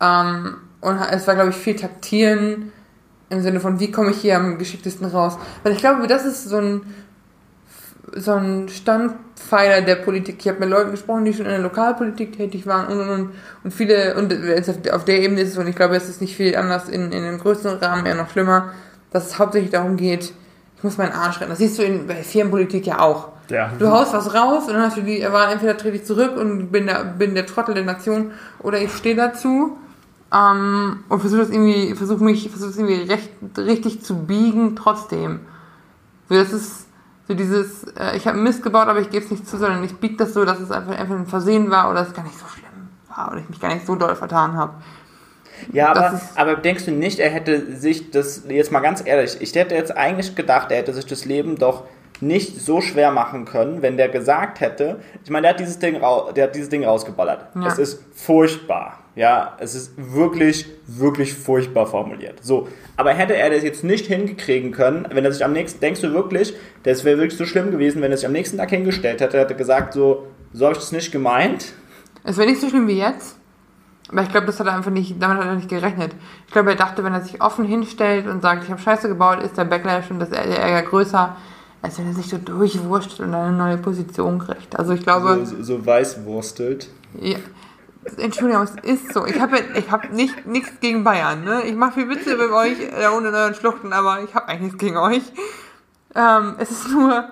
Ähm, 0.00 0.56
und 0.82 1.00
es 1.10 1.26
war, 1.26 1.34
glaube 1.34 1.50
ich, 1.50 1.56
viel 1.56 1.76
Taktieren 1.76 2.72
im 3.30 3.40
Sinne 3.40 3.60
von, 3.60 3.80
wie 3.80 3.90
komme 3.90 4.10
ich 4.10 4.18
hier 4.18 4.36
am 4.36 4.58
geschicktesten 4.58 5.06
raus. 5.06 5.38
Weil 5.62 5.72
ich 5.72 5.78
glaube, 5.78 6.06
das 6.06 6.26
ist 6.26 6.44
so 6.44 6.58
ein, 6.58 6.82
so 8.14 8.32
ein 8.32 8.68
Standpfeiler 8.68 9.82
der 9.82 9.96
Politik. 9.96 10.36
Ich 10.40 10.48
habe 10.48 10.60
mit 10.60 10.68
Leuten 10.68 10.92
gesprochen, 10.92 11.24
die 11.24 11.34
schon 11.34 11.46
in 11.46 11.52
der 11.52 11.60
Lokalpolitik 11.60 12.36
tätig 12.36 12.66
waren 12.66 12.86
und 12.86 13.00
und 13.00 13.08
und. 13.08 13.30
Und 13.64 13.74
viele, 13.74 14.14
und 14.16 14.32
auf 14.92 15.04
der 15.04 15.20
Ebene 15.20 15.40
ist 15.40 15.50
es, 15.50 15.58
und 15.58 15.66
ich 15.66 15.76
glaube, 15.76 15.96
es 15.96 16.08
ist 16.08 16.20
nicht 16.20 16.36
viel 16.36 16.56
anders 16.56 16.88
in, 16.88 17.12
in 17.12 17.24
einem 17.24 17.38
größeren 17.38 17.78
Rahmen, 17.78 18.06
eher 18.06 18.14
noch 18.14 18.30
schlimmer, 18.30 18.72
dass 19.10 19.26
es 19.26 19.38
hauptsächlich 19.38 19.70
darum 19.70 19.96
geht, 19.96 20.32
ich 20.76 20.84
muss 20.84 20.98
meinen 20.98 21.12
Arsch 21.12 21.40
retten. 21.40 21.50
Das 21.50 21.58
siehst 21.58 21.78
du 21.78 21.82
in, 21.82 22.06
bei 22.06 22.16
Firmenpolitik 22.16 22.86
ja 22.86 23.00
auch. 23.00 23.28
Ja. 23.48 23.70
Du 23.78 23.90
haust 23.90 24.12
was 24.12 24.34
raus 24.34 24.66
und 24.66 24.74
dann 24.74 24.82
hast 24.82 24.96
du 24.96 25.02
die 25.02 25.22
Wahl, 25.22 25.52
entweder 25.52 25.76
trete 25.76 25.96
ich 25.96 26.04
zurück 26.04 26.36
und 26.36 26.72
bin 26.72 26.86
der, 26.86 27.04
bin 27.04 27.34
der 27.34 27.46
Trottel 27.46 27.74
der 27.74 27.84
Nation 27.84 28.32
oder 28.58 28.80
ich 28.80 28.92
stehe 28.92 29.14
dazu 29.14 29.78
ähm, 30.34 31.04
und 31.08 31.20
versuche 31.20 31.42
das 31.42 31.50
irgendwie, 31.50 31.94
versuche 31.94 32.24
mich, 32.24 32.50
versuche 32.50 32.70
es 32.70 32.76
irgendwie 32.76 33.10
recht, 33.10 33.30
richtig 33.56 34.02
zu 34.02 34.16
biegen 34.26 34.74
trotzdem. 34.74 35.40
So, 36.28 36.34
das 36.34 36.52
ist 36.52 36.85
so 37.28 37.34
dieses, 37.34 37.84
äh, 37.98 38.16
ich 38.16 38.26
habe 38.26 38.38
Mist 38.38 38.62
gebaut, 38.62 38.88
aber 38.88 39.00
ich 39.00 39.10
gebe 39.10 39.24
es 39.24 39.30
nicht 39.30 39.48
zu, 39.48 39.56
sondern 39.56 39.82
ich 39.84 39.96
biege 39.96 40.16
das 40.16 40.34
so, 40.34 40.44
dass 40.44 40.60
es 40.60 40.70
einfach, 40.70 40.98
einfach 40.98 41.16
ein 41.16 41.26
Versehen 41.26 41.70
war 41.70 41.90
oder 41.90 42.02
es 42.02 42.12
gar 42.12 42.22
nicht 42.22 42.38
so 42.38 42.46
schlimm 42.46 42.66
war 43.08 43.32
oder 43.32 43.40
ich 43.40 43.48
mich 43.48 43.60
gar 43.60 43.72
nicht 43.72 43.86
so 43.86 43.96
doll 43.96 44.14
vertan 44.14 44.56
habe. 44.56 44.74
Ja, 45.72 45.90
aber, 45.90 46.20
aber 46.34 46.56
denkst 46.56 46.84
du 46.84 46.90
nicht, 46.90 47.18
er 47.18 47.30
hätte 47.30 47.76
sich 47.76 48.10
das, 48.10 48.42
jetzt 48.48 48.72
mal 48.72 48.80
ganz 48.80 49.02
ehrlich, 49.04 49.38
ich 49.40 49.54
hätte 49.54 49.74
jetzt 49.74 49.96
eigentlich 49.96 50.34
gedacht, 50.34 50.70
er 50.70 50.78
hätte 50.78 50.92
sich 50.92 51.06
das 51.06 51.24
Leben 51.24 51.56
doch 51.56 51.84
nicht 52.20 52.60
so 52.60 52.80
schwer 52.80 53.10
machen 53.10 53.44
können, 53.44 53.82
wenn 53.82 53.96
der 53.96 54.08
gesagt 54.08 54.60
hätte, 54.60 55.00
ich 55.24 55.30
meine, 55.30 55.42
der 55.42 55.50
hat 55.52 55.60
dieses 55.60 55.78
Ding, 55.78 56.00
der 56.34 56.44
hat 56.44 56.54
dieses 56.54 56.68
Ding 56.68 56.84
rausgeballert. 56.84 57.46
Ja. 57.54 57.66
Es 57.66 57.78
ist 57.78 58.02
furchtbar. 58.14 58.98
Ja, 59.16 59.56
es 59.58 59.74
ist 59.74 59.92
wirklich, 59.96 60.66
wirklich 60.86 61.32
furchtbar 61.32 61.86
formuliert. 61.86 62.44
So, 62.44 62.68
aber 62.98 63.14
hätte 63.14 63.34
er 63.34 63.48
das 63.48 63.62
jetzt 63.62 63.82
nicht 63.82 64.06
hingekriegen 64.06 64.72
können, 64.72 65.08
wenn 65.10 65.24
er 65.24 65.32
sich 65.32 65.42
am 65.42 65.54
nächsten, 65.54 65.80
denkst 65.80 66.02
du 66.02 66.12
wirklich, 66.12 66.54
das 66.82 67.02
wäre 67.02 67.16
wirklich 67.16 67.38
so 67.38 67.46
schlimm 67.46 67.70
gewesen, 67.70 68.02
wenn 68.02 68.10
er 68.10 68.18
sich 68.18 68.26
am 68.26 68.32
nächsten 68.32 68.58
Tag 68.58 68.68
hingestellt 68.68 69.22
hätte, 69.22 69.38
hätte 69.38 69.54
gesagt, 69.54 69.94
so, 69.94 70.26
so 70.52 70.66
habe 70.66 70.74
ich 70.74 70.80
das 70.80 70.92
nicht 70.92 71.12
gemeint. 71.12 71.72
Es 72.24 72.36
wäre 72.36 72.46
nicht 72.46 72.60
so 72.60 72.68
schlimm 72.68 72.86
wie 72.88 72.98
jetzt. 72.98 73.36
Aber 74.10 74.22
ich 74.22 74.30
glaube, 74.30 74.46
das 74.46 74.60
hat 74.60 74.66
er 74.66 74.74
einfach 74.74 74.90
nicht, 74.90 75.16
damit 75.18 75.38
hat 75.38 75.46
er 75.46 75.54
nicht 75.54 75.70
gerechnet. 75.70 76.14
Ich 76.46 76.52
glaube, 76.52 76.70
er 76.70 76.76
dachte, 76.76 77.02
wenn 77.02 77.14
er 77.14 77.22
sich 77.22 77.40
offen 77.40 77.64
hinstellt 77.64 78.26
und 78.26 78.42
sagt, 78.42 78.64
ich 78.64 78.70
habe 78.70 78.80
Scheiße 78.80 79.08
gebaut, 79.08 79.42
ist 79.42 79.56
der 79.56 79.64
Backlash 79.64 80.10
und 80.10 80.20
das 80.20 80.28
der 80.28 80.44
Ärger 80.44 80.88
größer, 80.88 81.36
als 81.80 81.98
wenn 81.98 82.06
er 82.06 82.12
sich 82.12 82.28
so 82.28 82.36
durchwurstelt 82.36 83.20
und 83.20 83.34
eine 83.34 83.56
neue 83.56 83.78
Position 83.78 84.38
kriegt. 84.38 84.78
Also 84.78 84.92
ich 84.92 85.02
glaube. 85.02 85.40
So, 85.46 85.56
so, 85.56 85.62
so 85.62 85.86
weißwurstelt. 85.86 86.88
Ja. 87.18 87.38
Entschuldigung, 88.18 88.62
es 88.62 88.74
ist 88.82 89.12
so. 89.12 89.26
Ich 89.26 89.40
habe 89.40 89.58
ich 89.74 89.90
hab 89.90 90.12
nicht 90.12 90.46
nichts 90.46 90.80
gegen 90.80 91.04
Bayern. 91.04 91.44
Ne? 91.44 91.62
Ich 91.64 91.74
mache 91.74 92.00
viel 92.00 92.08
Witze 92.08 92.36
mit 92.36 92.50
euch 92.50 92.78
äh, 92.80 93.08
ohne 93.08 93.30
euren 93.30 93.54
Schluchten, 93.54 93.92
aber 93.92 94.22
ich 94.22 94.34
habe 94.34 94.48
eigentlich 94.48 94.72
nichts 94.72 94.78
gegen 94.78 94.96
euch. 94.96 95.22
Ähm, 96.14 96.54
es 96.58 96.70
ist 96.70 96.90
nur, 96.90 97.28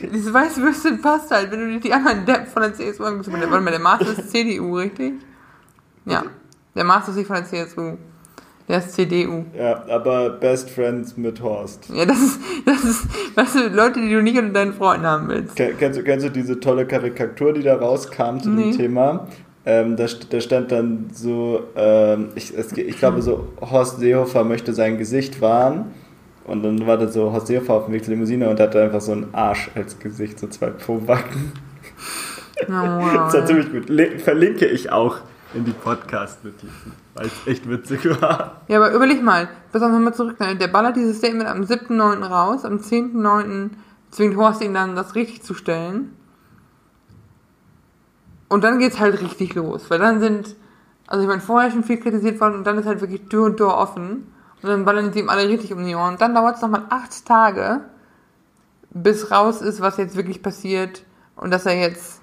dieses 0.00 0.32
Weißwürstchen 0.32 1.00
passt 1.00 1.30
halt, 1.30 1.52
wenn 1.52 1.60
du 1.60 1.78
die 1.78 1.92
anderen 1.92 2.26
Deppen 2.26 2.46
von 2.46 2.62
der 2.62 2.74
CSU 2.74 3.04
anguckst. 3.04 3.30
Warte 3.32 3.46
mal, 3.60 3.70
der 3.70 3.80
Master 3.80 4.18
ist 4.18 4.30
CDU, 4.30 4.76
richtig? 4.76 5.14
Ja, 6.04 6.24
der 6.74 6.84
Master 6.84 7.12
ist 7.12 7.16
nicht 7.18 7.26
von 7.28 7.36
der 7.36 7.44
CSU. 7.44 7.96
Der 8.66 8.78
ist 8.78 8.92
CDU. 8.92 9.44
Ja, 9.56 9.84
aber 9.88 10.30
Best 10.30 10.70
Friends 10.70 11.18
mit 11.18 11.40
Horst. 11.42 11.90
Ja, 11.90 12.06
das 12.06 12.18
ist, 12.18 12.40
das 12.64 12.82
ist, 12.82 13.06
weißt 13.36 13.54
du, 13.56 13.68
Leute, 13.68 14.00
die 14.00 14.10
du 14.10 14.22
nicht 14.22 14.38
unter 14.38 14.54
deinen 14.54 14.72
Freunden 14.72 15.06
haben 15.06 15.28
willst. 15.28 15.54
Kennst 15.54 15.98
du, 15.98 16.02
kennst 16.02 16.24
du 16.26 16.30
diese 16.30 16.58
tolle 16.58 16.86
Karikatur, 16.86 17.52
die 17.52 17.62
da 17.62 17.76
rauskam 17.76 18.38
zu 18.38 18.48
nee. 18.48 18.70
dem 18.70 18.76
Thema? 18.76 19.28
Ähm, 19.66 19.96
da, 19.96 20.06
da, 20.28 20.40
stand 20.40 20.72
dann 20.72 21.08
so, 21.12 21.62
ähm, 21.74 22.28
ich, 22.34 22.52
es, 22.54 22.72
ich 22.72 22.98
glaube 22.98 23.22
so, 23.22 23.48
Horst 23.60 23.98
Seehofer 23.98 24.44
möchte 24.44 24.74
sein 24.74 24.98
Gesicht 24.98 25.40
wahren. 25.40 25.92
Und 26.44 26.62
dann 26.62 26.86
war 26.86 26.98
da 26.98 27.08
so 27.08 27.32
Horst 27.32 27.46
Seehofer 27.46 27.74
auf 27.74 27.84
dem 27.86 27.94
Weg 27.94 28.04
zur 28.04 28.12
Limousine 28.12 28.50
und 28.50 28.60
hatte 28.60 28.82
einfach 28.82 29.00
so 29.00 29.12
einen 29.12 29.32
Arsch 29.32 29.70
als 29.74 29.98
Gesicht, 29.98 30.38
so 30.38 30.48
zwei 30.48 30.68
Po-Backen. 30.68 31.52
Oh, 32.68 32.72
wow, 32.72 33.12
das 33.14 33.34
war 33.34 33.46
ziemlich 33.46 33.72
gut. 33.72 33.88
Le 33.88 34.18
verlinke 34.18 34.66
ich 34.66 34.92
auch 34.92 35.18
in 35.54 35.64
die 35.64 35.72
Podcast-Notizen, 35.72 36.92
weil 37.14 37.26
es 37.26 37.46
echt 37.46 37.68
witzig 37.68 38.04
war. 38.20 38.60
Ja, 38.68 38.78
aber 38.78 38.92
überleg 38.92 39.22
mal, 39.22 39.48
pass 39.72 39.82
auf, 39.82 39.90
nochmal 39.90 40.14
zurück. 40.14 40.38
Ne? 40.40 40.56
Der 40.56 40.68
ballert 40.68 40.96
dieses 40.96 41.18
Statement 41.18 41.48
am 41.48 41.62
7.9. 41.62 42.22
raus, 42.22 42.64
am 42.66 42.78
10.9. 42.78 43.70
zwingt 44.10 44.36
Horst 44.36 44.62
ihn 44.62 44.74
dann, 44.74 44.94
das 44.94 45.14
richtig 45.14 45.42
zu 45.42 45.54
stellen. 45.54 46.10
Und 48.48 48.64
dann 48.64 48.78
geht's 48.78 49.00
halt 49.00 49.20
richtig 49.20 49.54
los, 49.54 49.90
weil 49.90 49.98
dann 49.98 50.20
sind, 50.20 50.54
also 51.06 51.22
ich 51.22 51.28
meine, 51.28 51.40
vorher 51.40 51.70
schon 51.70 51.84
viel 51.84 51.98
kritisiert 51.98 52.40
worden 52.40 52.56
und 52.56 52.64
dann 52.66 52.78
ist 52.78 52.86
halt 52.86 53.00
wirklich 53.00 53.28
Tür 53.28 53.44
und 53.44 53.56
Tor 53.56 53.76
offen. 53.76 54.32
Und 54.62 54.70
dann 54.70 54.84
ballern 54.84 55.12
sie 55.12 55.20
ihm 55.20 55.28
alle 55.28 55.48
richtig 55.48 55.72
um 55.72 55.84
die 55.84 55.94
Ohren. 55.94 56.14
Und 56.14 56.20
dann 56.20 56.34
dauert 56.34 56.56
es 56.56 56.62
nochmal 56.62 56.84
acht 56.88 57.26
Tage, 57.26 57.80
bis 58.90 59.30
raus 59.30 59.60
ist, 59.60 59.80
was 59.80 59.96
jetzt 59.98 60.16
wirklich 60.16 60.42
passiert 60.42 61.04
und 61.36 61.50
dass 61.50 61.66
er 61.66 61.78
jetzt 61.78 62.20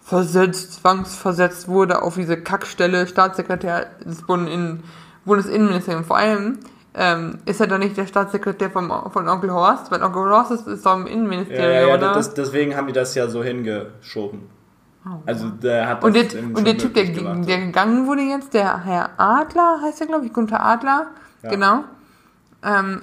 versetzt, 0.00 0.74
zwangsversetzt 0.74 1.68
wurde 1.68 2.02
auf 2.02 2.16
diese 2.16 2.36
Kackstelle 2.36 3.06
Staatssekretär 3.06 3.86
des 4.04 4.22
Bundesinnenministeriums. 4.26 6.06
Vor 6.06 6.16
allem 6.16 6.58
ähm, 6.94 7.38
ist 7.46 7.60
er 7.60 7.66
doch 7.66 7.78
nicht 7.78 7.96
der 7.96 8.06
Staatssekretär 8.06 8.70
vom, 8.70 8.92
von 9.12 9.28
Onkel 9.28 9.52
Horst, 9.52 9.90
weil 9.90 10.02
Onkel 10.02 10.30
Horst 10.30 10.50
ist, 10.50 10.66
ist 10.66 10.86
doch 10.86 10.96
im 10.96 11.06
Innenministerium, 11.06 11.72
ja, 11.72 11.88
ja, 11.88 11.94
oder? 11.94 12.12
Das, 12.14 12.34
deswegen 12.34 12.76
haben 12.76 12.86
die 12.86 12.92
das 12.92 13.14
ja 13.14 13.28
so 13.28 13.42
hingeschoben. 13.42 14.42
Oh, 15.06 15.20
also 15.26 15.50
der 15.50 15.88
hat 15.88 16.04
und 16.04 16.14
der, 16.14 16.24
und 16.54 16.66
der 16.66 16.78
Typ, 16.78 16.94
der, 16.94 17.04
der 17.04 17.58
gegangen 17.58 18.06
wurde 18.06 18.22
jetzt, 18.22 18.54
der 18.54 18.84
Herr 18.84 19.10
Adler, 19.18 19.80
heißt 19.82 20.00
er 20.00 20.06
glaube 20.06 20.26
ich, 20.26 20.32
Gunther 20.32 20.64
Adler, 20.64 21.08
ja. 21.42 21.50
genau. 21.50 21.84
Ähm, 22.62 23.02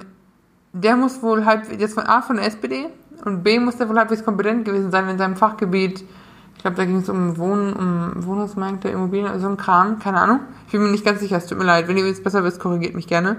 der 0.72 0.96
muss 0.96 1.22
wohl 1.22 1.44
halb, 1.44 1.70
jetzt 1.78 1.94
von 1.94 2.04
A 2.06 2.22
von 2.22 2.36
der 2.36 2.46
SPD 2.46 2.88
und 3.24 3.44
B 3.44 3.60
muss 3.60 3.76
der 3.76 3.88
wohl 3.88 3.98
halbwegs 3.98 4.24
kompetent 4.24 4.64
gewesen 4.64 4.90
sein 4.90 5.08
in 5.08 5.18
seinem 5.18 5.36
Fachgebiet 5.36 6.04
ich 6.62 6.64
glaube, 6.64 6.76
da 6.76 6.84
ging 6.84 6.98
es 6.98 7.08
um 7.08 7.38
Wohnen, 7.38 7.72
um 7.72 8.24
Wohnungsmärkte, 8.24 8.88
Immobilien, 8.88 9.40
so 9.40 9.48
ein 9.48 9.56
Kram, 9.56 9.98
keine 9.98 10.20
Ahnung. 10.20 10.42
Ich 10.66 10.70
bin 10.70 10.84
mir 10.84 10.90
nicht 10.92 11.04
ganz 11.04 11.18
sicher, 11.18 11.36
es 11.36 11.48
tut 11.48 11.58
mir 11.58 11.64
leid. 11.64 11.88
Wenn 11.88 11.96
ihr 11.96 12.06
jetzt 12.06 12.22
besser 12.22 12.44
wisst, 12.44 12.60
korrigiert 12.60 12.94
mich 12.94 13.08
gerne. 13.08 13.38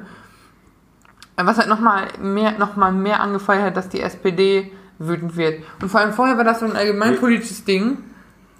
Was 1.37 1.57
halt 1.57 1.69
nochmal 1.69 2.07
mehr, 2.21 2.57
noch 2.59 2.75
mal 2.75 2.91
mehr 2.91 3.21
angefeuert 3.21 3.63
hat, 3.63 3.77
dass 3.77 3.87
die 3.87 4.01
SPD 4.01 4.73
wütend 4.99 5.37
wird. 5.37 5.63
Und 5.81 5.87
vor 5.87 6.01
allem 6.01 6.11
vorher 6.11 6.35
war 6.35 6.43
das 6.43 6.59
so 6.59 6.65
ein 6.65 6.75
allgemeinpolitisches 6.75 7.63
Ding. 7.63 7.99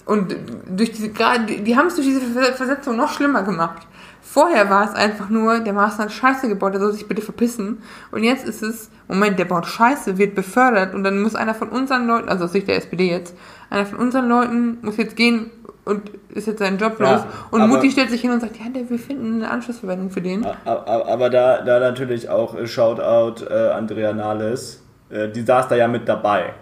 Und 0.06 0.36
durch 0.68 0.92
diese, 0.92 1.10
gerade, 1.10 1.46
die, 1.46 1.64
die 1.64 1.78
haben 1.78 1.88
es 1.88 1.96
durch 1.96 2.08
diese 2.08 2.22
Versetzung 2.54 2.98
noch 2.98 3.12
schlimmer 3.14 3.44
gemacht. 3.44 3.88
Vorher 4.22 4.70
war 4.70 4.86
es 4.86 4.96
einfach 4.96 5.30
nur, 5.30 5.60
der 5.60 5.74
Master 5.74 6.04
hat 6.04 6.12
Scheiße 6.12 6.48
gebaut, 6.48 6.74
der 6.74 6.82
soll 6.82 6.94
sich 6.94 7.08
bitte 7.08 7.22
verpissen. 7.22 7.84
Und 8.12 8.24
jetzt 8.24 8.48
ist 8.48 8.64
es, 8.64 8.90
Moment, 9.08 9.38
der 9.38 9.46
baut 9.46 9.66
Scheiße, 9.66 10.18
wird 10.18 10.34
befördert 10.34 10.96
und 10.96 11.04
dann 11.04 11.22
muss 11.22 11.36
einer 11.36 11.54
von 11.54 11.70
unseren 11.70 12.08
Leuten, 12.08 12.30
also 12.30 12.46
aus 12.46 12.52
Sicht 12.52 12.68
der 12.68 12.78
SPD 12.78 13.10
jetzt, 13.10 13.36
einer 13.70 13.86
von 13.86 14.00
unseren 14.00 14.28
Leuten 14.28 14.80
muss 14.82 14.98
jetzt 14.98 15.16
gehen 15.16 15.52
und 15.86 16.12
ist 16.30 16.48
jetzt 16.48 16.60
seinen 16.60 16.78
Job 16.78 17.00
los. 17.00 17.10
Ja, 17.10 17.28
und 17.52 17.68
Mutti 17.68 17.92
stellt 17.92 18.10
sich 18.10 18.22
hin 18.22 18.32
und 18.32 18.40
sagt, 18.40 18.58
ja, 18.58 18.66
wir 18.74 19.00
finden 19.00 19.44
eine 19.44 19.52
Anschlussverwendung 19.52 20.10
für 20.10 20.22
den. 20.22 20.46
Aber, 20.66 21.08
aber 21.08 21.30
da, 21.30 21.62
da 21.62 21.80
natürlich 21.80 22.30
auch 22.30 22.56
äh, 22.56 22.66
Shoutout 22.66 23.46
äh, 23.46 23.72
Andrea 23.72 24.14
Nahles, 24.14 24.82
äh, 25.10 25.30
die 25.30 25.42
saß 25.42 25.68
da 25.68 25.76
ja 25.76 25.88
mit 25.88 26.08
dabei. 26.08 26.54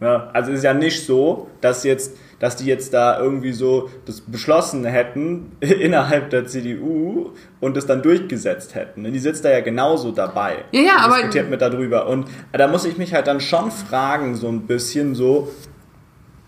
Ja, 0.00 0.30
also 0.32 0.52
es 0.52 0.58
ist 0.58 0.64
ja 0.64 0.72
nicht 0.72 1.04
so, 1.04 1.48
dass 1.60 1.84
jetzt 1.84 2.16
dass 2.40 2.56
die 2.56 2.64
jetzt 2.64 2.92
da 2.92 3.20
irgendwie 3.20 3.52
so 3.52 3.90
das 4.06 4.22
beschlossen 4.22 4.84
hätten 4.84 5.52
innerhalb 5.60 6.30
der 6.30 6.46
CDU 6.46 7.30
und 7.60 7.76
das 7.76 7.86
dann 7.86 8.02
durchgesetzt 8.02 8.74
hätten. 8.74 9.04
Die 9.04 9.18
sitzt 9.20 9.44
da 9.44 9.50
ja 9.50 9.60
genauso 9.60 10.10
dabei. 10.10 10.64
Ja, 10.72 10.80
ja, 10.80 10.96
aber. 10.98 11.16
Diskutiert 11.16 11.50
mit 11.50 11.60
darüber. 11.60 12.08
Und 12.08 12.26
da 12.52 12.66
muss 12.66 12.84
ich 12.84 12.98
mich 12.98 13.14
halt 13.14 13.28
dann 13.28 13.40
schon 13.40 13.70
fragen, 13.70 14.34
so 14.34 14.48
ein 14.48 14.62
bisschen 14.62 15.14
so, 15.14 15.52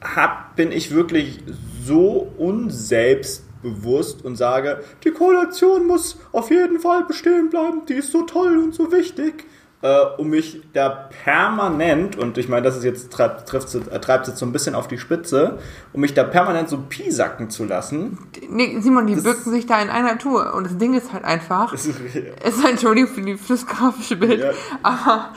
hab, 0.02 0.56
bin 0.56 0.72
ich 0.72 0.92
wirklich 0.92 1.40
so 1.84 2.32
unselbstbewusst 2.38 4.24
und 4.24 4.36
sage, 4.36 4.80
die 5.04 5.10
Koalition 5.10 5.86
muss 5.86 6.18
auf 6.32 6.50
jeden 6.50 6.80
Fall 6.80 7.04
bestehen 7.04 7.50
bleiben, 7.50 7.82
die 7.86 7.94
ist 7.94 8.12
so 8.12 8.22
toll 8.22 8.56
und 8.56 8.74
so 8.74 8.90
wichtig 8.90 9.44
äh, 9.82 10.00
um 10.16 10.30
mich 10.30 10.62
da 10.72 10.88
permanent, 11.24 12.16
und 12.16 12.38
ich 12.38 12.48
meine, 12.48 12.62
das 12.62 12.76
ist 12.76 12.84
jetzt 12.84 13.12
treibt, 13.12 13.48
trifft, 13.48 13.74
äh, 13.74 14.00
treibt 14.00 14.28
jetzt 14.28 14.38
so 14.38 14.46
ein 14.46 14.52
bisschen 14.52 14.74
auf 14.74 14.86
die 14.86 14.98
Spitze, 14.98 15.58
um 15.92 16.00
mich 16.00 16.14
da 16.14 16.22
permanent 16.24 16.68
so 16.68 16.78
piesacken 16.78 17.50
zu 17.50 17.64
lassen. 17.64 18.18
Nee, 18.48 18.78
Simon, 18.80 19.06
die 19.08 19.22
wirken 19.24 19.50
sich 19.50 19.66
da 19.66 19.82
in 19.82 19.90
einer 19.90 20.18
Tour. 20.18 20.54
Und 20.54 20.64
das 20.64 20.78
Ding 20.78 20.94
ist 20.94 21.12
halt 21.12 21.24
einfach, 21.24 21.72
es 21.72 21.86
ist, 21.86 21.98
ist 21.98 22.64
Entschuldigung 22.64 23.12
für, 23.12 23.22
die, 23.22 23.36
für 23.36 23.54
das 23.54 23.66
grafische 23.66 24.16
Bild, 24.16 24.40
ja. 24.40 24.50
aber 24.84 25.30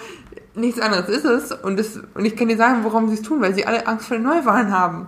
nichts 0.53 0.79
anderes 0.79 1.09
ist 1.09 1.25
es. 1.25 1.51
Und, 1.51 1.77
das, 1.77 1.99
und 2.13 2.23
ich 2.23 2.35
kann 2.35 2.47
dir 2.47 2.57
sagen, 2.57 2.83
warum 2.83 3.09
sie 3.09 3.15
es 3.15 3.23
tun, 3.23 3.41
weil 3.41 3.55
sie 3.55 3.65
alle 3.65 3.87
Angst 3.87 4.07
vor 4.07 4.17
den 4.17 4.23
Neuwahlen 4.23 4.71
haben. 4.71 5.07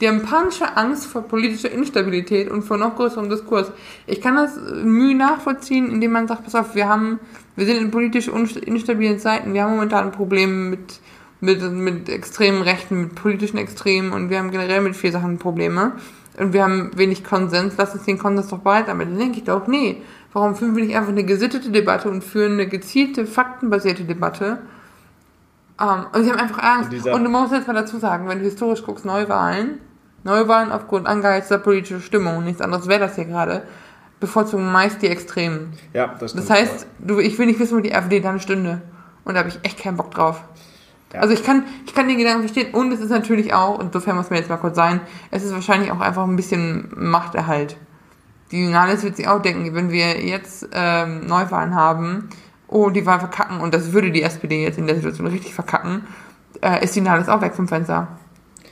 Die 0.00 0.08
haben 0.08 0.22
panische 0.22 0.76
Angst 0.76 1.06
vor 1.06 1.22
politischer 1.22 1.70
Instabilität 1.70 2.50
und 2.50 2.62
vor 2.62 2.76
noch 2.76 2.96
größerem 2.96 3.28
Diskurs. 3.28 3.70
Ich 4.06 4.20
kann 4.20 4.36
das 4.36 4.58
Mühe 4.82 5.14
nachvollziehen, 5.14 5.90
indem 5.90 6.12
man 6.12 6.26
sagt, 6.26 6.44
pass 6.44 6.54
auf, 6.54 6.74
wir 6.74 6.88
haben, 6.88 7.20
wir 7.56 7.66
sind 7.66 7.76
in 7.76 7.90
politisch 7.90 8.28
instabilen 8.28 9.18
Zeiten, 9.18 9.54
wir 9.54 9.62
haben 9.62 9.72
momentan 9.72 10.10
Probleme 10.10 10.70
mit, 10.70 11.00
mit, 11.40 11.62
mit 11.62 12.08
extremen 12.08 12.62
Rechten, 12.62 13.02
mit 13.02 13.14
politischen 13.14 13.58
Extremen 13.58 14.12
und 14.12 14.30
wir 14.30 14.38
haben 14.38 14.50
generell 14.50 14.80
mit 14.80 14.96
vier 14.96 15.12
Sachen 15.12 15.38
Probleme. 15.38 15.92
Und 16.38 16.54
wir 16.54 16.62
haben 16.62 16.90
wenig 16.96 17.24
Konsens, 17.24 17.74
lass 17.76 17.94
uns 17.94 18.04
den 18.04 18.18
Konsens 18.18 18.48
doch 18.48 18.58
bald 18.58 18.88
damit. 18.88 19.08
Dann 19.08 19.18
denke 19.18 19.38
ich 19.38 19.44
doch, 19.44 19.66
nee, 19.66 20.02
warum 20.32 20.56
führen 20.56 20.74
wir 20.74 20.84
nicht 20.84 20.96
einfach 20.96 21.10
eine 21.10 21.24
gesittete 21.24 21.70
Debatte 21.70 22.08
und 22.08 22.24
führen 22.24 22.52
eine 22.52 22.66
gezielte, 22.66 23.26
faktenbasierte 23.26 24.04
Debatte? 24.04 24.58
Um, 25.80 25.88
ähm, 25.88 26.06
und 26.12 26.24
sie 26.24 26.30
haben 26.30 26.38
einfach 26.38 26.62
Angst. 26.62 26.92
Und, 26.92 27.12
und 27.12 27.24
du 27.24 27.30
musst 27.30 27.52
jetzt 27.52 27.66
mal 27.66 27.74
dazu 27.74 27.98
sagen, 27.98 28.28
wenn 28.28 28.38
du 28.38 28.44
historisch 28.44 28.82
guckst, 28.82 29.04
Neuwahlen, 29.04 29.80
Neuwahlen 30.24 30.70
aufgrund 30.70 31.06
angeheizter 31.06 31.58
politischer 31.58 32.00
Stimmung, 32.00 32.44
nichts 32.44 32.60
anderes 32.60 32.86
wäre 32.86 33.00
das 33.00 33.16
hier 33.16 33.24
gerade, 33.24 33.62
bevorzugen 34.20 34.70
meist 34.70 35.02
die 35.02 35.08
Extremen. 35.08 35.72
Ja, 35.92 36.14
das 36.18 36.30
stimmt. 36.30 36.48
Das 36.48 36.56
heißt, 36.56 36.86
du, 36.98 37.18
ich 37.18 37.38
will 37.38 37.46
nicht 37.46 37.58
wissen, 37.58 37.76
wo 37.76 37.80
die 37.80 37.94
AfD 37.94 38.20
dann 38.20 38.38
stünde. 38.40 38.82
Und 39.24 39.34
da 39.34 39.40
habe 39.40 39.48
ich 39.48 39.58
echt 39.62 39.78
keinen 39.78 39.96
Bock 39.96 40.12
drauf. 40.12 40.42
Ja. 41.12 41.20
Also 41.20 41.34
ich 41.34 41.44
kann, 41.44 41.64
ich 41.86 41.94
kann 41.94 42.08
den 42.08 42.18
Gedanken 42.18 42.40
verstehen 42.40 42.72
und 42.74 42.92
es 42.92 43.00
ist 43.00 43.10
natürlich 43.10 43.52
auch, 43.52 43.80
insofern 43.80 44.16
muss 44.16 44.30
mir 44.30 44.38
jetzt 44.38 44.48
mal 44.48 44.56
kurz 44.56 44.76
sein, 44.76 45.00
es 45.30 45.42
ist 45.44 45.52
wahrscheinlich 45.52 45.92
auch 45.92 46.00
einfach 46.00 46.24
ein 46.24 46.36
bisschen 46.36 46.90
Machterhalt. 46.96 47.76
Die 48.50 48.64
Junalis 48.64 49.02
wird 49.02 49.16
sich 49.16 49.28
auch 49.28 49.42
denken, 49.42 49.74
wenn 49.74 49.90
wir 49.90 50.24
jetzt 50.24 50.68
ähm, 50.72 51.26
Neuwahlen 51.26 51.74
haben, 51.74 52.28
oh, 52.72 52.90
die 52.90 53.06
Wahl 53.06 53.18
verkacken 53.18 53.60
und 53.60 53.74
das 53.74 53.92
würde 53.92 54.10
die 54.10 54.22
SPD 54.22 54.62
jetzt 54.62 54.78
in 54.78 54.86
der 54.86 54.96
Situation 54.96 55.26
richtig 55.26 55.54
verkacken, 55.54 56.06
äh, 56.60 56.82
ist 56.84 56.94
die 56.94 57.00
Junalis 57.00 57.28
auch 57.28 57.40
weg 57.40 57.54
vom 57.54 57.68
Fenster. 57.68 58.08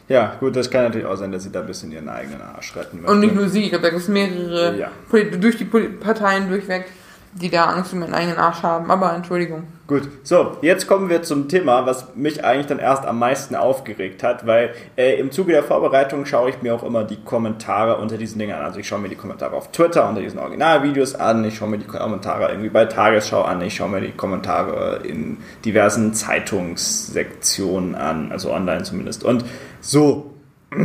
Ja, 0.09 0.35
gut, 0.41 0.57
das 0.57 0.69
kann 0.69 0.83
natürlich 0.83 1.07
auch 1.07 1.15
sein, 1.15 1.31
dass 1.31 1.45
sie 1.45 1.53
da 1.53 1.61
ein 1.61 1.67
bisschen 1.67 1.93
ihren 1.93 2.09
eigenen 2.09 2.43
Arsch 2.43 2.75
retten 2.75 2.97
möchte. 2.97 3.13
Und 3.13 3.21
nicht 3.21 3.35
nur 3.35 3.49
sie, 3.49 3.63
ich 3.63 3.69
glaube, 3.71 3.85
da 3.85 3.91
gibt 3.91 4.03
es 4.03 4.09
mehrere 4.09 4.77
ja. 4.77 4.91
durch 5.39 5.57
die 5.57 5.65
Parteien 5.65 6.49
durchweg, 6.49 6.87
die 7.33 7.49
da 7.49 7.67
Angst 7.67 7.93
um 7.93 8.03
ihren 8.03 8.15
eigenen 8.15 8.39
Arsch 8.39 8.63
haben. 8.63 8.91
Aber 8.91 9.15
Entschuldigung. 9.15 9.65
Gut, 9.87 10.09
so, 10.23 10.57
jetzt 10.63 10.87
kommen 10.87 11.09
wir 11.09 11.23
zum 11.23 11.49
Thema, 11.49 11.87
was 11.87 12.15
mich 12.15 12.45
eigentlich 12.45 12.67
dann 12.67 12.79
erst 12.79 13.05
am 13.05 13.19
meisten 13.19 13.57
aufgeregt 13.57 14.23
hat, 14.23 14.47
weil 14.47 14.73
äh, 14.97 15.19
im 15.19 15.31
Zuge 15.31 15.53
der 15.53 15.65
Vorbereitung 15.65 16.27
schaue 16.27 16.51
ich 16.51 16.63
mir 16.63 16.75
auch 16.75 16.83
immer 16.83 17.05
die 17.05 17.23
Kommentare 17.23 17.97
unter 17.97 18.17
diesen 18.17 18.39
Dingen 18.39 18.55
an. 18.55 18.65
Also 18.65 18.79
ich 18.79 18.89
schaue 18.89 19.01
mir 19.01 19.09
die 19.09 19.17
Kommentare 19.17 19.57
auf 19.57 19.73
Twitter 19.73 20.09
unter 20.09 20.21
diesen 20.21 20.39
Originalvideos 20.39 21.15
an, 21.17 21.45
ich 21.45 21.57
schaue 21.57 21.71
mir 21.71 21.79
die 21.79 21.87
Kommentare 21.87 22.51
irgendwie 22.51 22.69
bei 22.69 22.85
Tagesschau 22.85 23.43
an, 23.43 23.61
ich 23.63 23.75
schaue 23.75 23.89
mir 23.89 24.01
die 24.01 24.13
Kommentare 24.13 25.01
in 25.05 25.39
diversen 25.65 26.15
Zeitungssektionen 26.15 27.95
an, 27.95 28.31
also 28.33 28.53
online 28.53 28.85
zumindest. 28.85 29.25
Und 29.25 29.45
so, 29.81 30.35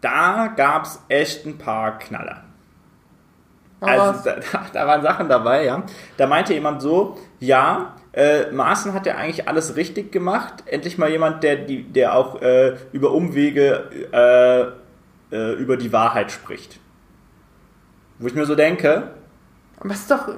da 0.00 0.46
gab 0.56 0.84
es 0.84 1.00
echt 1.08 1.46
ein 1.46 1.58
paar 1.58 1.98
Knaller. 1.98 2.42
Also, 3.86 4.30
da, 4.52 4.66
da, 4.72 4.86
waren 4.86 5.02
Sachen 5.02 5.28
dabei, 5.28 5.64
ja. 5.64 5.82
Da 6.16 6.26
meinte 6.26 6.54
jemand 6.54 6.82
so, 6.82 7.18
ja, 7.40 7.94
äh, 8.12 8.50
Maaßen 8.50 8.92
hat 8.92 9.06
ja 9.06 9.16
eigentlich 9.16 9.48
alles 9.48 9.76
richtig 9.76 10.12
gemacht. 10.12 10.62
Endlich 10.66 10.98
mal 10.98 11.10
jemand, 11.10 11.42
der, 11.42 11.56
die, 11.56 11.82
der 11.82 12.14
auch 12.14 12.40
äh, 12.42 12.76
über 12.92 13.12
Umwege 13.12 13.90
äh, 14.12 15.34
äh 15.34 15.52
über 15.54 15.76
die 15.76 15.92
Wahrheit 15.92 16.30
spricht. 16.30 16.78
Wo 18.18 18.26
ich 18.26 18.34
mir 18.34 18.44
so 18.44 18.54
denke. 18.54 19.10
Aber 19.82 19.94
es 19.94 20.00
ist 20.00 20.10
doch 20.10 20.28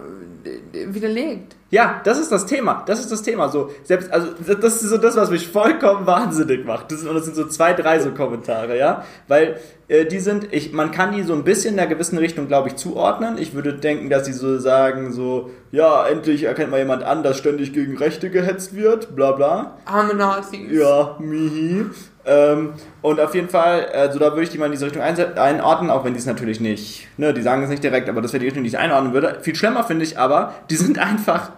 widerlegt. 0.73 1.57
Ja, 1.71 2.01
das 2.05 2.19
ist 2.19 2.31
das 2.31 2.47
Thema. 2.47 2.83
Das 2.87 3.01
ist 3.01 3.11
das 3.11 3.23
Thema. 3.23 3.49
So, 3.49 3.71
selbst, 3.83 4.13
also, 4.13 4.29
das 4.55 4.83
ist 4.83 4.91
so 4.91 4.99
das, 4.99 5.17
was 5.17 5.31
mich 5.31 5.49
vollkommen 5.49 6.07
wahnsinnig 6.07 6.65
macht. 6.65 6.93
Das, 6.93 7.03
und 7.03 7.15
das 7.15 7.25
sind 7.25 7.35
so 7.35 7.47
zwei, 7.47 7.73
drei 7.73 7.99
so 8.01 8.13
Kommentare, 8.13 8.79
ja. 8.79 9.05
Weil 9.27 9.59
äh, 9.89 10.05
die 10.05 10.21
sind, 10.21 10.53
ich, 10.53 10.73
man 10.73 10.91
kann 10.91 11.13
die 11.13 11.23
so 11.23 11.33
ein 11.33 11.45
bisschen 11.45 11.75
in 11.75 11.81
einer 11.81 11.89
gewissen 11.89 12.19
Richtung, 12.19 12.47
glaube 12.47 12.69
ich, 12.69 12.77
zuordnen. 12.77 13.39
Ich 13.39 13.55
würde 13.55 13.75
denken, 13.75 14.11
dass 14.11 14.27
sie 14.27 14.33
so 14.33 14.59
sagen, 14.59 15.13
so, 15.13 15.51
ja, 15.73 16.07
endlich 16.07 16.45
erkennt 16.45 16.71
mal 16.71 16.79
jemand 16.79 17.03
an, 17.03 17.23
dass 17.23 17.39
ständig 17.39 17.73
gegen 17.73 17.97
Rechte 17.97 18.31
gehetzt 18.31 18.77
wird, 18.77 19.17
bla 19.17 19.33
bla. 19.33 19.79
Arme 19.87 20.15
Nazis. 20.15 20.71
Ja, 20.71 21.17
mihi. 21.19 21.87
Ähm, 22.27 22.73
und 23.03 23.21
auf 23.21 23.35
jeden 23.35 23.49
Fall, 23.49 23.87
also 23.87 24.19
da 24.19 24.31
würde 24.31 24.43
ich 24.43 24.51
die 24.51 24.59
mal 24.59 24.67
in 24.67 24.73
diese 24.73 24.87
Richtung 24.87 25.03
einordnen, 25.03 25.91
auch 25.91 26.05
wenn 26.05 26.15
die 26.15 26.19
es 26.19 26.27
natürlich 26.27 26.61
nicht, 26.61 27.07
ne, 27.19 27.35
die 27.35 27.43
sagen 27.43 27.63
es 27.63 27.69
nicht 27.69 27.85
direkt, 27.85 28.09
aber 28.09 28.23
das 28.23 28.33
wäre 28.33 28.41
die 28.41 28.47
Richtung, 28.47 28.63
die 28.63 28.71
ich 28.71 28.79
einordnen 28.79 29.13
würde. 29.13 29.39
Viel 29.43 29.55
schlimmer 29.55 29.85
finde 29.85 30.05
ich 30.05 30.19
aber, 30.19 30.55
die 30.71 30.77
sind 30.77 30.99
einfach 30.99 31.51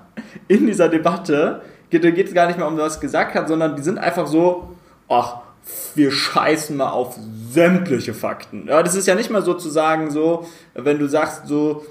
in 0.48 0.66
dieser 0.66 0.88
Debatte, 0.88 1.62
geht 1.90 2.04
es 2.04 2.34
gar 2.34 2.46
nicht 2.48 2.58
mehr 2.58 2.66
um 2.66 2.76
was 2.76 3.00
gesagt 3.00 3.34
hat, 3.34 3.48
sondern 3.48 3.76
die 3.76 3.82
sind 3.82 3.98
einfach 3.98 4.26
so, 4.26 4.76
ach, 5.08 5.36
wir 5.94 6.10
scheißen 6.10 6.76
mal 6.76 6.90
auf 6.90 7.16
sämtliche 7.50 8.14
Fakten. 8.14 8.66
Ja, 8.68 8.82
das 8.82 8.94
ist 8.94 9.06
ja 9.06 9.14
nicht 9.14 9.30
mal 9.30 9.42
sozusagen 9.42 10.10
so, 10.10 10.46
wenn 10.74 10.98
du 10.98 11.08
sagst 11.08 11.46
so, 11.46 11.84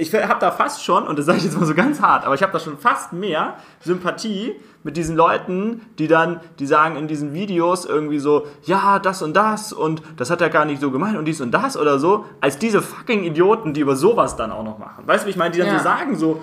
ich 0.00 0.14
habe 0.14 0.40
da 0.40 0.50
fast 0.50 0.82
schon, 0.82 1.06
und 1.06 1.18
das 1.18 1.26
sage 1.26 1.38
ich 1.38 1.44
jetzt 1.44 1.58
mal 1.58 1.66
so 1.66 1.74
ganz 1.74 2.00
hart, 2.00 2.24
aber 2.24 2.34
ich 2.34 2.42
habe 2.42 2.52
da 2.52 2.58
schon 2.58 2.78
fast 2.78 3.12
mehr 3.12 3.56
Sympathie 3.80 4.54
mit 4.82 4.96
diesen 4.96 5.14
Leuten, 5.14 5.82
die 5.98 6.08
dann, 6.08 6.40
die 6.58 6.66
sagen 6.66 6.96
in 6.96 7.06
diesen 7.06 7.34
Videos 7.34 7.84
irgendwie 7.84 8.18
so, 8.18 8.46
ja, 8.64 8.98
das 8.98 9.20
und 9.20 9.34
das 9.34 9.74
und 9.74 10.02
das 10.16 10.30
hat 10.30 10.40
er 10.40 10.48
gar 10.48 10.64
nicht 10.64 10.80
so 10.80 10.90
gemeint 10.90 11.18
und 11.18 11.26
dies 11.26 11.42
und 11.42 11.50
das 11.50 11.76
oder 11.76 11.98
so, 11.98 12.24
als 12.40 12.58
diese 12.58 12.80
fucking 12.80 13.24
Idioten, 13.24 13.74
die 13.74 13.80
über 13.80 13.94
sowas 13.94 14.36
dann 14.36 14.52
auch 14.52 14.64
noch 14.64 14.78
machen. 14.78 15.06
Weißt 15.06 15.24
du, 15.24 15.26
wie 15.26 15.30
ich 15.32 15.36
meine? 15.36 15.50
Die 15.52 15.58
dann 15.58 15.68
ja. 15.68 15.78
so 15.78 15.84
sagen 15.84 16.16
so, 16.16 16.40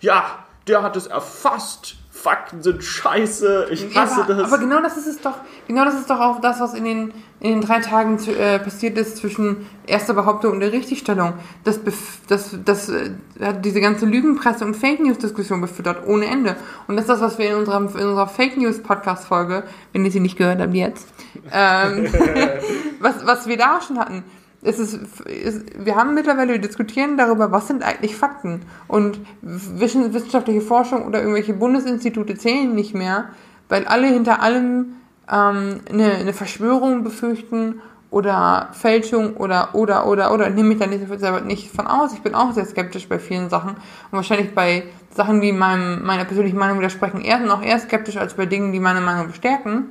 ja, 0.00 0.24
der 0.66 0.82
hat 0.82 0.96
es 0.96 1.06
erfasst, 1.06 1.96
Fakten 2.18 2.62
sind 2.62 2.82
scheiße, 2.82 3.68
ich 3.70 3.96
hasse 3.96 4.22
aber, 4.22 4.34
das. 4.34 4.52
Aber 4.52 4.58
genau 4.58 4.80
das 4.80 4.96
ist 4.96 5.06
es 5.06 5.20
doch, 5.20 5.36
genau 5.68 5.84
das 5.84 5.94
ist 5.94 6.10
doch 6.10 6.18
auch 6.18 6.40
das, 6.40 6.58
was 6.58 6.74
in 6.74 6.84
den, 6.84 7.12
in 7.38 7.52
den 7.52 7.60
drei 7.60 7.78
Tagen 7.78 8.18
zu, 8.18 8.32
äh, 8.32 8.58
passiert 8.58 8.98
ist 8.98 9.18
zwischen 9.18 9.66
erster 9.86 10.14
Behauptung 10.14 10.52
und 10.52 10.60
der 10.60 10.72
Richtigstellung. 10.72 11.34
Das, 11.62 11.80
das, 12.26 12.56
das 12.64 12.88
äh, 12.88 13.10
hat 13.40 13.64
diese 13.64 13.80
ganze 13.80 14.06
Lügenpresse 14.06 14.64
und 14.64 14.74
Fake 14.74 15.00
News 15.00 15.18
Diskussion 15.18 15.60
befüttert, 15.60 16.06
ohne 16.06 16.26
Ende. 16.26 16.56
Und 16.88 16.96
das 16.96 17.04
ist 17.04 17.10
das, 17.10 17.20
was 17.20 17.38
wir 17.38 17.50
in, 17.50 17.54
unserem, 17.54 17.86
in 17.86 18.08
unserer 18.08 18.26
Fake 18.26 18.56
News 18.56 18.82
Podcast 18.82 19.26
Folge, 19.26 19.62
wenn 19.92 20.04
ihr 20.04 20.10
sie 20.10 20.20
nicht 20.20 20.36
gehört 20.36 20.60
habt 20.60 20.74
jetzt, 20.74 21.06
ähm, 21.52 22.12
was, 23.00 23.24
was 23.26 23.46
wir 23.46 23.56
da 23.56 23.80
schon 23.80 23.98
hatten 23.98 24.24
es 24.62 24.78
ist, 24.78 24.98
es, 25.26 25.60
wir 25.78 25.94
haben 25.94 26.14
mittlerweile, 26.14 26.52
wir 26.52 26.60
diskutieren 26.60 27.16
darüber, 27.16 27.52
was 27.52 27.68
sind 27.68 27.82
eigentlich 27.82 28.16
Fakten. 28.16 28.62
Und 28.88 29.20
wissenschaftliche 29.42 30.60
Forschung 30.60 31.06
oder 31.06 31.20
irgendwelche 31.20 31.54
Bundesinstitute 31.54 32.36
zählen 32.36 32.74
nicht 32.74 32.94
mehr, 32.94 33.30
weil 33.68 33.86
alle 33.86 34.08
hinter 34.08 34.42
allem 34.42 34.96
ähm, 35.30 35.80
eine, 35.90 36.12
eine 36.12 36.32
Verschwörung 36.32 37.04
befürchten 37.04 37.80
oder 38.10 38.70
Fälschung 38.72 39.36
oder, 39.36 39.74
oder, 39.74 40.06
oder, 40.06 40.32
oder. 40.32 40.50
Nehme 40.50 40.72
ich 40.72 40.80
da 40.80 40.86
nicht, 40.86 41.06
selber 41.20 41.42
nicht 41.42 41.70
von 41.70 41.86
aus. 41.86 42.14
Ich 42.14 42.22
bin 42.22 42.34
auch 42.34 42.52
sehr 42.52 42.64
skeptisch 42.64 43.08
bei 43.08 43.18
vielen 43.18 43.50
Sachen. 43.50 43.70
Und 43.70 44.12
wahrscheinlich 44.12 44.54
bei 44.54 44.84
Sachen, 45.14 45.40
die 45.40 45.52
meinem, 45.52 46.04
meiner 46.04 46.24
persönlichen 46.24 46.58
Meinung 46.58 46.78
widersprechen, 46.78 47.20
eher 47.20 47.38
noch 47.40 47.62
eher 47.62 47.78
skeptisch 47.78 48.16
als 48.16 48.34
bei 48.34 48.46
Dingen, 48.46 48.72
die 48.72 48.80
meine 48.80 49.02
Meinung 49.02 49.28
bestärken. 49.28 49.90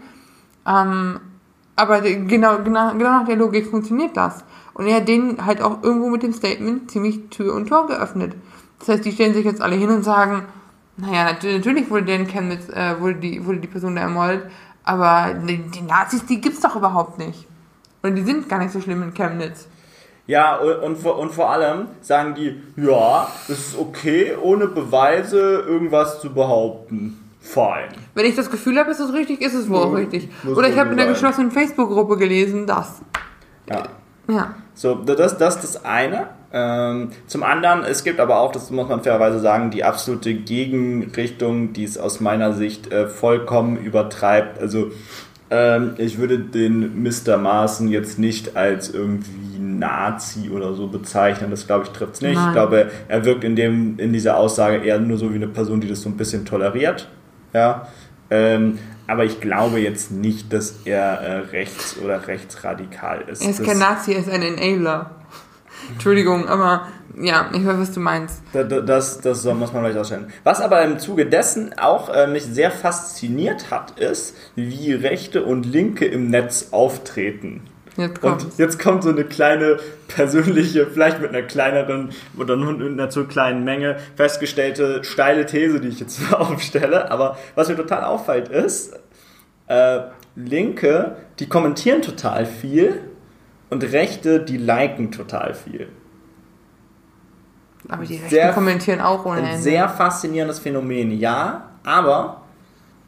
Ähm, 0.67 1.19
aber 1.75 2.01
genau, 2.01 2.58
genau, 2.63 2.93
genau 2.93 3.12
nach 3.19 3.25
der 3.25 3.36
Logik 3.36 3.67
funktioniert 3.67 4.17
das. 4.17 4.43
Und 4.78 4.86
er 4.86 4.98
hat 4.98 5.08
denen 5.08 5.44
halt 5.44 5.60
auch 5.60 5.82
irgendwo 5.82 6.10
mit 6.10 6.22
dem 6.22 6.34
Statement 6.34 6.92
ziemlich 6.92 7.30
Tür 7.32 7.56
und 7.56 7.68
Tor 7.68 7.88
geöffnet. 7.88 8.36
Das 8.78 8.90
heißt, 8.90 9.06
die 9.06 9.12
stellen 9.12 9.34
sich 9.34 9.44
jetzt 9.44 9.60
alle 9.60 9.76
hin 9.76 9.90
und 9.90 10.04
sagen, 10.04 10.44
naja, 10.98 11.36
natürlich 11.44 11.90
wurde 11.90 12.06
der 12.06 12.18
in 12.18 12.28
Chemnitz, 12.28 12.70
äh, 12.70 13.02
wurde, 13.02 13.16
die, 13.16 13.44
wurde 13.44 13.58
die 13.58 13.68
Person 13.68 13.96
da 13.96 14.04
ermordet, 14.04 14.44
aber 14.84 15.34
die, 15.34 15.58
die 15.58 15.82
Nazis, 15.82 16.28
die 16.28 16.40
gibt's 16.40 16.60
doch 16.60 16.75
überhaupt 16.75 17.17
nicht. 17.17 17.48
Und 18.04 18.13
die 18.13 18.21
sind 18.21 18.48
gar 18.50 18.60
nicht 18.60 18.71
so 18.71 18.80
schlimm 18.80 19.02
in 19.02 19.15
Chemnitz. 19.15 19.67
Ja, 20.28 20.58
und, 20.58 20.84
und, 20.84 21.06
und 21.06 21.34
vor 21.34 21.50
allem 21.50 21.88
sagen 22.02 22.36
die, 22.36 22.62
ja, 22.75 23.28
das 23.48 23.58
ist 23.58 23.80
okay, 23.80 24.36
ohne 24.40 24.67
Beweise 24.67 25.40
irgendwas 25.40 26.21
zu 26.21 26.32
behaupten. 26.32 27.19
Fein. 27.40 27.90
Wenn 28.13 28.25
ich 28.25 28.36
das 28.36 28.52
Gefühl 28.52 28.78
habe, 28.78 28.92
ist 28.92 29.00
es 29.00 29.12
richtig, 29.12 29.42
ist 29.42 29.56
es 29.56 29.69
wohl 29.69 29.78
auch 29.78 29.96
richtig. 29.96 30.30
Oder 30.46 30.69
ich 30.69 30.78
habe 30.78 30.92
in 30.92 30.98
der 30.98 31.08
geschlossenen 31.08 31.50
Facebook-Gruppe 31.50 32.17
gelesen, 32.17 32.67
dass. 32.67 33.02
Ja. 33.69 33.84
Ja. 34.28 34.56
So, 34.78 34.94
das, 34.94 35.40
das 35.40 35.56
ist 35.56 35.63
das 35.63 35.86
eine. 35.86 36.28
Ähm, 36.54 37.10
zum 37.25 37.42
anderen, 37.42 37.84
es 37.84 38.04
gibt 38.04 38.19
aber 38.19 38.40
auch, 38.40 38.52
das 38.52 38.69
muss 38.69 38.88
man 38.88 39.02
fairerweise 39.02 39.40
sagen, 39.40 39.71
die 39.71 39.84
absolute 39.84 40.36
Gegenrichtung, 40.36 41.73
die 41.73 41.84
es 41.84 41.98
aus 41.98 42.19
meiner 42.19 42.54
Sicht 42.54 42.92
äh, 42.94 43.08
vollkommen 43.08 43.78
übertreibt. 43.78 44.60
Also 44.62 44.92
ähm, 45.50 45.96
ich 45.98 46.19
würde 46.19 46.38
den 46.38 47.02
Mr. 47.02 47.38
Maaßen 47.38 47.88
jetzt 47.88 48.19
nicht 48.19 48.56
als 48.56 48.92
irgendwie 48.92 49.58
Nazi 49.58 50.52
oder 50.52 50.75
so 50.75 50.88
bezeichnen. 50.88 51.50
Das 51.50 51.65
glaube 51.65 51.86
ich 51.86 51.90
trifft 51.90 52.13
es 52.13 52.21
nicht. 52.21 52.36
Nein. 52.36 52.50
Ich 52.50 52.54
glaube, 52.54 52.92
er 53.08 53.25
wirkt 53.25 53.44
in, 53.44 53.56
dem, 53.56 53.98
in 53.98 54.13
dieser 54.13 54.38
Aussage 54.38 54.78
eher 54.78 55.00
nur 55.00 55.17
so 55.17 55.32
wie 55.32 55.38
eine 55.38 55.48
Person, 55.48 55.82
die 55.82 55.88
das 55.88 56.04
so 56.04 56.10
ein 56.10 56.17
bisschen 56.17 56.46
toleriert. 56.46 57.10
Ja. 57.52 57.88
Ähm, 58.30 58.78
aber 59.08 59.25
ich 59.25 59.39
glaube 59.39 59.79
jetzt 59.79 60.12
nicht, 60.12 60.51
dass 60.53 60.81
er 60.85 61.21
äh, 61.21 61.37
rechts- 61.37 61.97
oder 62.03 62.27
rechtsradikal 62.27 63.21
ist. 63.27 63.41
Er 63.41 63.49
ist 63.51 63.63
kein 63.63 63.79
Nazi, 63.79 64.13
er 64.13 64.19
ist 64.19 64.29
ein 64.29 64.41
Enabler. 64.41 65.12
Entschuldigung, 65.91 66.47
aber 66.47 66.87
ja, 67.19 67.49
ich 67.53 67.65
weiß, 67.65 67.77
was 67.79 67.91
du 67.91 67.99
meinst. 67.99 68.41
Das, 68.53 68.67
das, 68.85 69.21
das 69.21 69.43
muss 69.45 69.73
man 69.73 69.83
vielleicht 69.83 69.97
ausstellen. 69.97 70.31
Was 70.43 70.62
aber 70.62 70.83
im 70.83 70.99
Zuge 70.99 71.25
dessen 71.25 71.77
auch 71.77 72.10
äh, 72.10 72.27
mich 72.27 72.43
sehr 72.43 72.71
fasziniert 72.71 73.71
hat, 73.71 73.99
ist, 73.99 74.35
wie 74.55 74.93
Rechte 74.93 75.43
und 75.43 75.65
Linke 75.65 76.05
im 76.05 76.29
Netz 76.29 76.69
auftreten. 76.71 77.62
Jetzt 77.98 78.21
kommt. 78.21 78.43
Und 78.43 78.58
jetzt 78.58 78.79
kommt 78.79 79.04
so 79.04 79.10
eine 79.10 79.23
kleine 79.23 79.77
persönliche, 80.08 80.85
vielleicht 80.85 81.19
mit 81.19 81.29
einer 81.29 81.41
kleineren 81.41 82.12
oder 82.37 82.56
mit 82.56 82.81
einer 82.81 83.10
zu 83.10 83.25
kleinen 83.25 83.63
Menge 83.63 83.98
festgestellte 84.15 85.04
steile 85.04 85.45
These, 85.45 85.79
die 85.81 85.87
ich 85.89 86.00
jetzt 86.00 86.21
aufstelle. 86.33 87.12
Aber 87.12 87.37
was 87.56 87.69
mir 87.69 87.75
total 87.75 88.04
auffällt 88.04 88.50
ist, 88.50 88.98
äh, 89.67 90.02
Linke, 90.35 91.17
die 91.39 91.50
kommentieren 91.50 92.02
total 92.04 92.45
viel 92.45 93.02
und 93.69 93.83
Rechte, 93.83 94.39
die 94.39 94.58
liken 94.58 95.12
total 95.12 95.56
viel. 95.56 95.89
Aber 97.89 98.06
die 98.06 98.15
Rechten 98.15 98.29
sehr, 98.29 98.54
kommentieren 98.54 99.02
auch 99.02 99.25
ohne 99.25 99.41
Ende. 99.41 99.58
Sehr 99.58 99.89
faszinierendes 99.89 100.60
Phänomen, 100.60 101.17
ja, 101.17 101.71
aber 101.83 102.43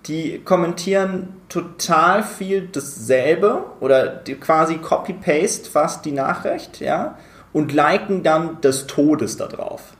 die 0.06 0.40
kommentieren 0.44 1.39
total 1.50 2.24
viel 2.24 2.70
dasselbe 2.72 3.64
oder 3.80 4.22
quasi 4.40 4.78
copy-paste 4.78 5.70
fast 5.70 6.06
die 6.06 6.12
Nachricht, 6.12 6.80
ja, 6.80 7.18
und 7.52 7.74
liken 7.74 8.24
dann 8.24 8.62
des 8.62 8.88
Todes 8.88 9.38
da 9.38 9.48
drauf. 9.48 9.94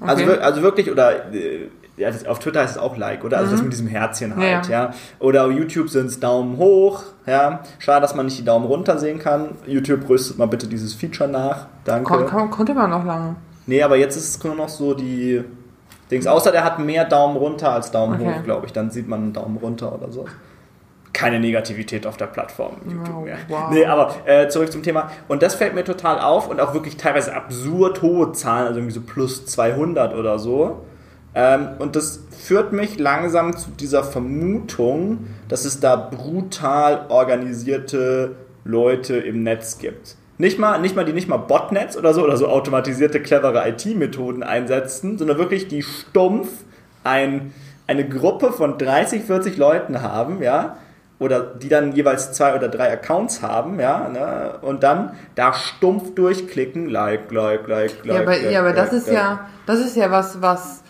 Also 0.00 0.24
okay. 0.24 0.32
Also, 0.32 0.42
also 0.42 0.62
wirklich, 0.62 0.90
oder 0.90 1.32
äh, 1.32 1.68
ja, 1.96 2.10
das, 2.10 2.26
auf 2.26 2.40
Twitter 2.40 2.60
heißt 2.60 2.76
es 2.76 2.82
auch 2.82 2.96
Like, 2.96 3.24
oder? 3.24 3.38
Also 3.38 3.50
mhm. 3.50 3.52
das 3.52 3.62
mit 3.62 3.72
diesem 3.72 3.86
Herzchen 3.86 4.36
halt, 4.36 4.66
ja. 4.66 4.86
ja. 4.86 4.94
Oder 5.20 5.46
auf 5.46 5.52
YouTube 5.52 5.88
sind 5.88 6.06
es 6.06 6.20
Daumen 6.20 6.58
hoch, 6.58 7.04
ja. 7.26 7.60
Schade, 7.78 8.00
dass 8.00 8.14
man 8.14 8.26
nicht 8.26 8.38
die 8.38 8.44
Daumen 8.44 8.66
runter 8.66 8.98
sehen 8.98 9.18
kann. 9.18 9.50
YouTube 9.66 10.08
rüstet 10.08 10.38
mal 10.38 10.46
bitte 10.46 10.66
dieses 10.66 10.92
Feature 10.94 11.28
nach. 11.30 11.66
Danke. 11.84 12.04
Kon 12.04 12.26
kon 12.26 12.50
konnte 12.50 12.74
man 12.74 12.90
noch 12.90 13.04
lange. 13.04 13.36
Nee, 13.66 13.82
aber 13.82 13.96
jetzt 13.96 14.16
ist 14.16 14.36
es 14.36 14.44
nur 14.44 14.54
noch 14.54 14.68
so 14.68 14.94
die 14.94 15.42
Dings. 16.10 16.26
Außer 16.26 16.52
der 16.52 16.64
hat 16.64 16.78
mehr 16.80 17.04
Daumen 17.04 17.36
runter 17.36 17.72
als 17.72 17.90
Daumen 17.90 18.20
okay. 18.20 18.34
hoch, 18.38 18.44
glaube 18.44 18.66
ich. 18.66 18.72
Dann 18.72 18.90
sieht 18.90 19.08
man 19.08 19.22
einen 19.22 19.32
Daumen 19.32 19.56
runter 19.56 19.94
oder 19.94 20.10
so. 20.10 20.26
Keine 21.14 21.40
Negativität 21.40 22.06
auf 22.06 22.18
der 22.18 22.26
Plattform 22.26 22.76
YouTube 22.84 23.16
oh, 23.16 23.20
mehr. 23.20 23.38
Wow. 23.48 23.70
Nee, 23.70 23.86
aber 23.86 24.14
äh, 24.26 24.48
zurück 24.48 24.70
zum 24.70 24.82
Thema. 24.82 25.10
Und 25.28 25.42
das 25.42 25.54
fällt 25.54 25.74
mir 25.74 25.84
total 25.84 26.20
auf 26.20 26.48
und 26.48 26.60
auch 26.60 26.74
wirklich 26.74 26.98
teilweise 26.98 27.34
absurd 27.34 28.02
hohe 28.02 28.32
Zahlen, 28.32 28.66
also 28.66 28.80
irgendwie 28.80 28.94
so 28.94 29.00
plus 29.00 29.46
200 29.46 30.14
oder 30.14 30.38
so. 30.38 30.84
Ähm, 31.34 31.68
und 31.78 31.96
das 31.96 32.20
führt 32.30 32.72
mich 32.72 32.98
langsam 32.98 33.56
zu 33.56 33.70
dieser 33.70 34.04
Vermutung, 34.04 35.26
dass 35.48 35.64
es 35.64 35.80
da 35.80 35.96
brutal 35.96 37.06
organisierte 37.08 38.36
Leute 38.64 39.16
im 39.16 39.42
Netz 39.42 39.78
gibt. 39.78 40.16
Nicht 40.36 40.58
mal, 40.58 40.80
nicht 40.80 40.96
mal, 40.96 41.04
die 41.04 41.12
nicht 41.12 41.28
mal 41.28 41.36
Botnets 41.36 41.96
oder 41.96 42.12
so 42.12 42.24
oder 42.24 42.36
so 42.36 42.48
automatisierte, 42.48 43.20
clevere 43.20 43.68
IT-Methoden 43.68 44.42
einsetzen, 44.42 45.16
sondern 45.16 45.38
wirklich 45.38 45.68
die 45.68 45.82
stumpf 45.82 46.48
ein, 47.04 47.52
eine 47.86 48.08
Gruppe 48.08 48.52
von 48.52 48.78
30, 48.78 49.22
40 49.22 49.56
Leuten 49.56 50.02
haben, 50.02 50.42
ja, 50.42 50.76
oder 51.18 51.40
die 51.40 51.68
dann 51.68 51.92
jeweils 51.92 52.32
zwei 52.32 52.54
oder 52.54 52.68
drei 52.68 52.92
Accounts 52.92 53.42
haben, 53.42 53.78
ja, 53.78 54.08
ne, 54.08 54.58
und 54.62 54.82
dann 54.82 55.12
da 55.34 55.52
stumpf 55.52 56.14
durchklicken, 56.14 56.88
like, 56.88 57.30
like, 57.30 57.68
like, 57.68 58.04
like. 58.04 58.06
Ja, 58.06 58.20
aber, 58.20 58.32
like, 58.32 58.50
ja, 58.50 58.60
aber 58.60 58.68
like, 58.68 58.76
das 58.76 58.92
ist 58.92 59.06
like. 59.06 59.16
ja, 59.16 59.40
das 59.66 59.80
ist 59.80 59.96
ja 59.96 60.10
was, 60.10 60.42
was 60.42 60.82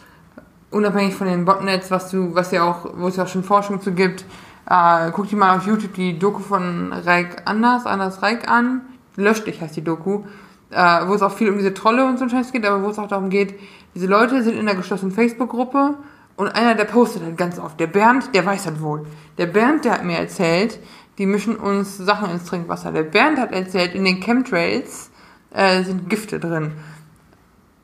unabhängig 0.71 1.15
von 1.15 1.27
den 1.27 1.45
Botnets, 1.45 1.91
was 1.91 2.11
du, 2.11 2.35
was 2.35 2.51
ja 2.51 2.65
auch, 2.65 2.91
wo 2.97 3.09
es 3.09 3.17
ja 3.17 3.25
auch 3.25 3.29
schon 3.29 3.45
Forschung 3.45 3.81
zu 3.81 3.93
gibt, 3.93 4.25
äh, 4.69 5.11
guck 5.13 5.29
dir 5.29 5.37
mal 5.37 5.57
auf 5.57 5.67
YouTube 5.67 5.95
die 5.95 6.19
Doku 6.19 6.41
von 6.41 6.93
Reik 6.93 7.43
Anders, 7.45 7.87
Anders 7.87 8.23
Reik 8.23 8.49
an 8.49 8.81
Lösch 9.17 9.45
dich 9.45 9.61
heißt 9.61 9.77
die 9.77 9.85
Doku, 9.85 10.25
äh, 10.71 11.07
wo 11.07 11.15
es 11.15 11.23
auch 11.23 11.33
viel 11.33 11.51
um 11.51 11.59
diese 11.59 11.75
Trolle 11.75 12.05
und 12.05 12.19
so 12.19 12.25
ein 12.25 12.31
Scheiß 12.31 12.53
geht, 12.53 12.67
aber 12.67 12.83
wo 12.83 12.91
es 12.91 12.99
auch 12.99 13.09
darum 13.09 13.31
geht, 13.31 13.59
diese 13.95 14.07
Leute 14.07 14.43
sind 14.43 14.55
in 14.55 14.69
einer 14.69 14.77
geschlossenen 14.77 15.15
Facebook-Gruppe 15.15 15.95
und 16.37 16.49
einer, 16.49 16.75
der 16.75 16.85
postet 16.85 17.23
halt 17.23 17.37
ganz 17.37 17.59
oft. 17.59 17.79
Der 17.79 17.87
Bernd, 17.87 18.35
der 18.35 18.45
weiß 18.45 18.65
das 18.65 18.81
wohl. 18.81 19.07
Der 19.39 19.47
Bernd, 19.47 19.85
der 19.85 19.93
hat 19.93 20.05
mir 20.05 20.19
erzählt, 20.19 20.81
die 21.19 21.27
mischen 21.27 21.57
uns 21.57 21.97
Sachen 21.97 22.31
ins 22.31 22.45
Trinkwasser. 22.45 22.91
Der 22.91 23.05
Bernd 23.05 23.39
hat 23.39 23.53
erzählt, 23.53 23.95
in 23.95 24.05
den 24.05 24.21
Chemtrails 24.21 25.11
äh, 25.53 25.83
sind 25.85 26.11
Gifte 26.11 26.41
drin. 26.41 26.73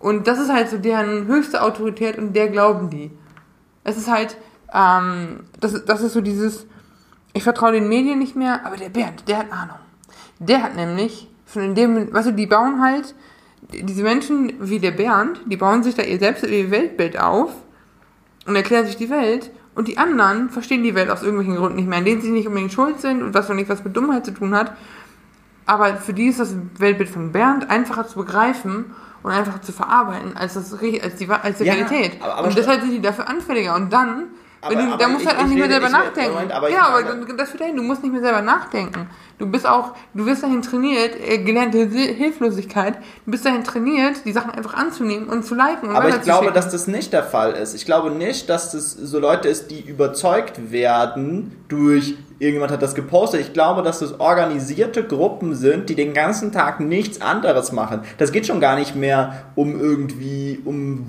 Und 0.01 0.26
das 0.26 0.40
ist 0.40 0.53
halt 0.53 0.68
so 0.68 0.78
deren 0.78 1.26
höchste 1.26 1.62
Autorität 1.62 2.18
und 2.18 2.34
der 2.34 2.48
glauben 2.48 2.90
die. 2.90 3.11
Es 3.84 3.96
ist 3.96 4.11
halt, 4.11 4.36
ähm, 4.72 5.44
das, 5.61 5.84
das 5.84 6.03
ist 6.03 6.14
so 6.14 6.20
dieses, 6.20 6.66
ich 7.32 7.44
vertraue 7.44 7.72
den 7.72 7.88
Medien 7.88 8.18
nicht 8.18 8.34
mehr, 8.34 8.66
aber 8.66 8.76
der 8.76 8.88
Bernd, 8.88 9.28
der 9.28 9.38
hat 9.38 9.53
Ahnung. 9.53 9.78
Der 10.38 10.62
hat 10.62 10.74
nämlich, 10.74 11.28
von 11.44 11.62
in 11.62 11.74
dem, 11.74 12.12
weißt 12.12 12.28
du, 12.28 12.32
die 12.32 12.46
bauen 12.46 12.80
halt, 12.80 13.14
diese 13.72 14.03
Menschen 14.03 14.55
wie 14.59 14.80
der 14.80 14.90
Bernd, 14.90 15.40
die 15.46 15.57
bauen 15.57 15.82
sich 15.82 15.94
da 15.94 16.03
ihr 16.03 16.18
selbst 16.18 16.42
ihr 16.44 16.70
Weltbild 16.70 17.20
auf 17.20 17.51
und 18.51 18.57
erklären 18.57 18.86
sich 18.86 18.96
die 18.96 19.11
Welt 19.11 19.51
und 19.74 19.88
die 19.88 19.96
anderen 19.96 20.51
verstehen 20.51 20.82
die 20.82 20.94
Welt 20.94 21.09
aus 21.09 21.22
irgendwelchen 21.22 21.57
Gründen 21.57 21.76
nicht 21.76 21.88
mehr, 21.88 21.98
in 21.98 22.05
denen 22.05 22.20
sie 22.20 22.30
nicht 22.30 22.46
unbedingt 22.46 22.72
schuld 22.72 23.01
sind 23.01 23.22
und 23.22 23.32
was 23.32 23.48
noch 23.48 23.55
nicht 23.55 23.68
was 23.68 23.82
mit 23.84 23.96
Dummheit 23.96 24.26
zu 24.26 24.32
tun 24.32 24.55
hat. 24.55 24.76
Aber 25.66 25.96
für 25.96 26.12
die 26.12 26.26
ist 26.26 26.40
das 26.40 26.55
Weltbild 26.78 27.09
von 27.09 27.32
Bernd 27.32 27.70
einfacher 27.70 28.07
zu 28.07 28.18
begreifen 28.18 28.86
und 29.22 29.30
einfacher 29.30 29.62
zu 29.62 29.72
verarbeiten 29.72 30.36
als, 30.36 30.55
das, 30.55 30.72
als 30.72 30.80
die, 31.16 31.28
als 31.30 31.59
die 31.59 31.64
ja, 31.64 31.74
Realität. 31.74 32.20
Aber, 32.20 32.36
aber 32.36 32.48
und 32.48 32.59
deshalb 32.59 32.80
sind 32.80 32.90
die 32.90 33.01
dafür 33.01 33.28
anfälliger. 33.28 33.76
Und 33.76 33.92
dann 33.92 34.24
aber, 34.62 34.74
du, 34.74 34.96
da 34.98 35.08
musst 35.08 35.24
du 35.24 35.28
halt 35.28 35.38
auch 35.38 35.46
nicht 35.46 35.58
mehr 35.58 35.68
selber 35.68 35.88
nachdenken. 35.88 36.32
Moment, 36.32 36.52
aber 36.52 36.70
ja, 36.70 36.88
aber 36.88 37.02
das 37.02 37.52
wird 37.52 37.61
dahin, 37.62 37.76
du 37.76 37.82
musst 37.82 38.02
nicht 38.02 38.12
mehr 38.12 38.20
selber 38.20 38.42
nachdenken. 38.42 39.08
Du 39.38 39.46
bist 39.46 39.66
auch, 39.66 39.94
du 40.12 40.26
wirst 40.26 40.42
dahin 40.42 40.61
trainiert, 40.61 41.16
äh, 41.18 41.38
gelernte 41.38 41.86
Hilflosigkeit, 41.86 42.96
du 43.24 43.30
bist 43.30 43.46
dahin 43.46 43.64
trainiert, 43.64 44.26
die 44.26 44.32
Sachen 44.32 44.50
einfach 44.50 44.74
anzunehmen 44.74 45.28
und 45.30 45.46
zu 45.46 45.54
liken. 45.54 45.88
Und 45.88 45.96
aber 45.96 46.11
ich 46.11 46.20
glaube, 46.20 46.52
dass 46.52 46.70
das 46.70 46.86
nicht 46.86 47.14
der 47.14 47.22
Fall 47.22 47.52
ist. 47.52 47.74
Ich 47.74 47.86
glaube 47.86 48.11
nicht, 48.11 48.50
dass 48.50 48.72
das 48.72 48.92
so 48.92 49.18
Leute 49.18 49.48
ist, 49.48 49.70
die 49.70 49.80
überzeugt 49.80 50.70
werden 50.70 51.56
durch 51.68 52.16
irgendjemand 52.38 52.72
hat 52.72 52.82
das 52.82 52.94
gepostet. 52.94 53.40
Ich 53.40 53.52
glaube, 53.52 53.82
dass 53.82 54.00
das 54.00 54.18
organisierte 54.18 55.04
Gruppen 55.04 55.54
sind, 55.54 55.88
die 55.88 55.94
den 55.94 56.14
ganzen 56.14 56.52
Tag 56.52 56.80
nichts 56.80 57.20
anderes 57.20 57.70
machen. 57.70 58.00
Das 58.18 58.32
geht 58.32 58.46
schon 58.46 58.61
gar 58.61 58.76
nicht 58.76 58.96
mehr 58.96 59.44
um 59.54 59.78
irgendwie, 59.78 60.61
um 60.64 61.06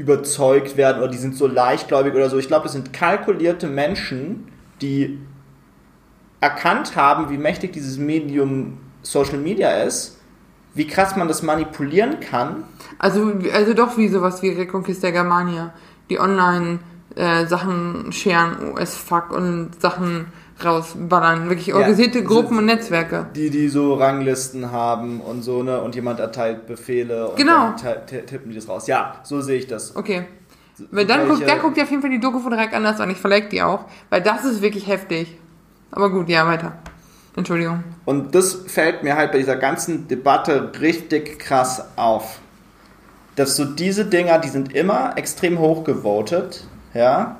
überzeugt 0.00 0.78
werden 0.78 1.02
oder 1.02 1.10
die 1.10 1.18
sind 1.18 1.36
so 1.36 1.46
leichtgläubig 1.46 2.14
oder 2.14 2.30
so. 2.30 2.38
Ich 2.38 2.48
glaube, 2.48 2.64
das 2.64 2.72
sind 2.72 2.92
kalkulierte 2.94 3.66
Menschen, 3.66 4.48
die 4.80 5.18
erkannt 6.40 6.96
haben, 6.96 7.28
wie 7.28 7.36
mächtig 7.36 7.74
dieses 7.74 7.98
Medium 7.98 8.78
Social 9.02 9.36
Media 9.36 9.82
ist, 9.82 10.18
wie 10.74 10.86
krass 10.86 11.16
man 11.16 11.28
das 11.28 11.42
manipulieren 11.42 12.20
kann. 12.20 12.64
Also, 12.98 13.30
also 13.52 13.74
doch 13.74 13.98
wie 13.98 14.08
sowas 14.08 14.42
wie 14.42 14.48
Reconquista 14.48 15.10
Germania, 15.10 15.74
die 16.08 16.18
online 16.18 16.78
äh, 17.14 17.44
Sachen 17.44 18.10
scheren, 18.12 18.72
OS-Fuck 18.72 19.32
und 19.32 19.80
Sachen 19.80 20.26
rausballern. 20.64 21.48
Wirklich 21.48 21.74
organisierte 21.74 22.20
ja, 22.20 22.24
Gruppen 22.24 22.58
und 22.58 22.66
Netzwerke. 22.66 23.26
Die, 23.34 23.50
die 23.50 23.68
so 23.68 23.94
Ranglisten 23.94 24.70
haben 24.70 25.20
und 25.20 25.42
so, 25.42 25.62
ne? 25.62 25.80
Und 25.80 25.94
jemand 25.94 26.20
erteilt 26.20 26.66
Befehle 26.66 27.28
und 27.28 27.36
genau. 27.36 27.74
tippen 28.06 28.50
die 28.50 28.54
das 28.54 28.68
raus. 28.68 28.86
Ja, 28.86 29.16
so 29.22 29.40
sehe 29.40 29.58
ich 29.58 29.66
das. 29.66 29.96
Okay. 29.96 30.26
Weil 30.90 31.06
dann 31.06 31.28
guckt, 31.28 31.46
dann 31.46 31.60
guckt 31.60 31.76
ihr 31.76 31.82
auf 31.82 31.90
jeden 31.90 32.02
Fall 32.02 32.10
die 32.10 32.20
Doku 32.20 32.38
von 32.38 32.52
direkt 32.52 32.72
anders 32.72 33.00
an. 33.00 33.10
Ich 33.10 33.18
verleg 33.18 33.50
die 33.50 33.62
auch. 33.62 33.84
Weil 34.08 34.22
das 34.22 34.44
ist 34.44 34.62
wirklich 34.62 34.86
heftig. 34.86 35.36
Aber 35.90 36.10
gut, 36.10 36.28
ja, 36.28 36.46
weiter. 36.46 36.72
Entschuldigung. 37.36 37.84
Und 38.04 38.34
das 38.34 38.54
fällt 38.66 39.02
mir 39.02 39.16
halt 39.16 39.32
bei 39.32 39.38
dieser 39.38 39.56
ganzen 39.56 40.08
Debatte 40.08 40.72
richtig 40.80 41.38
krass 41.38 41.84
auf. 41.96 42.38
Dass 43.36 43.56
so 43.56 43.64
diese 43.64 44.04
Dinger, 44.04 44.38
die 44.38 44.48
sind 44.48 44.74
immer 44.74 45.16
extrem 45.16 45.58
hoch 45.58 45.84
gewotet, 45.84 46.66
ja 46.94 47.39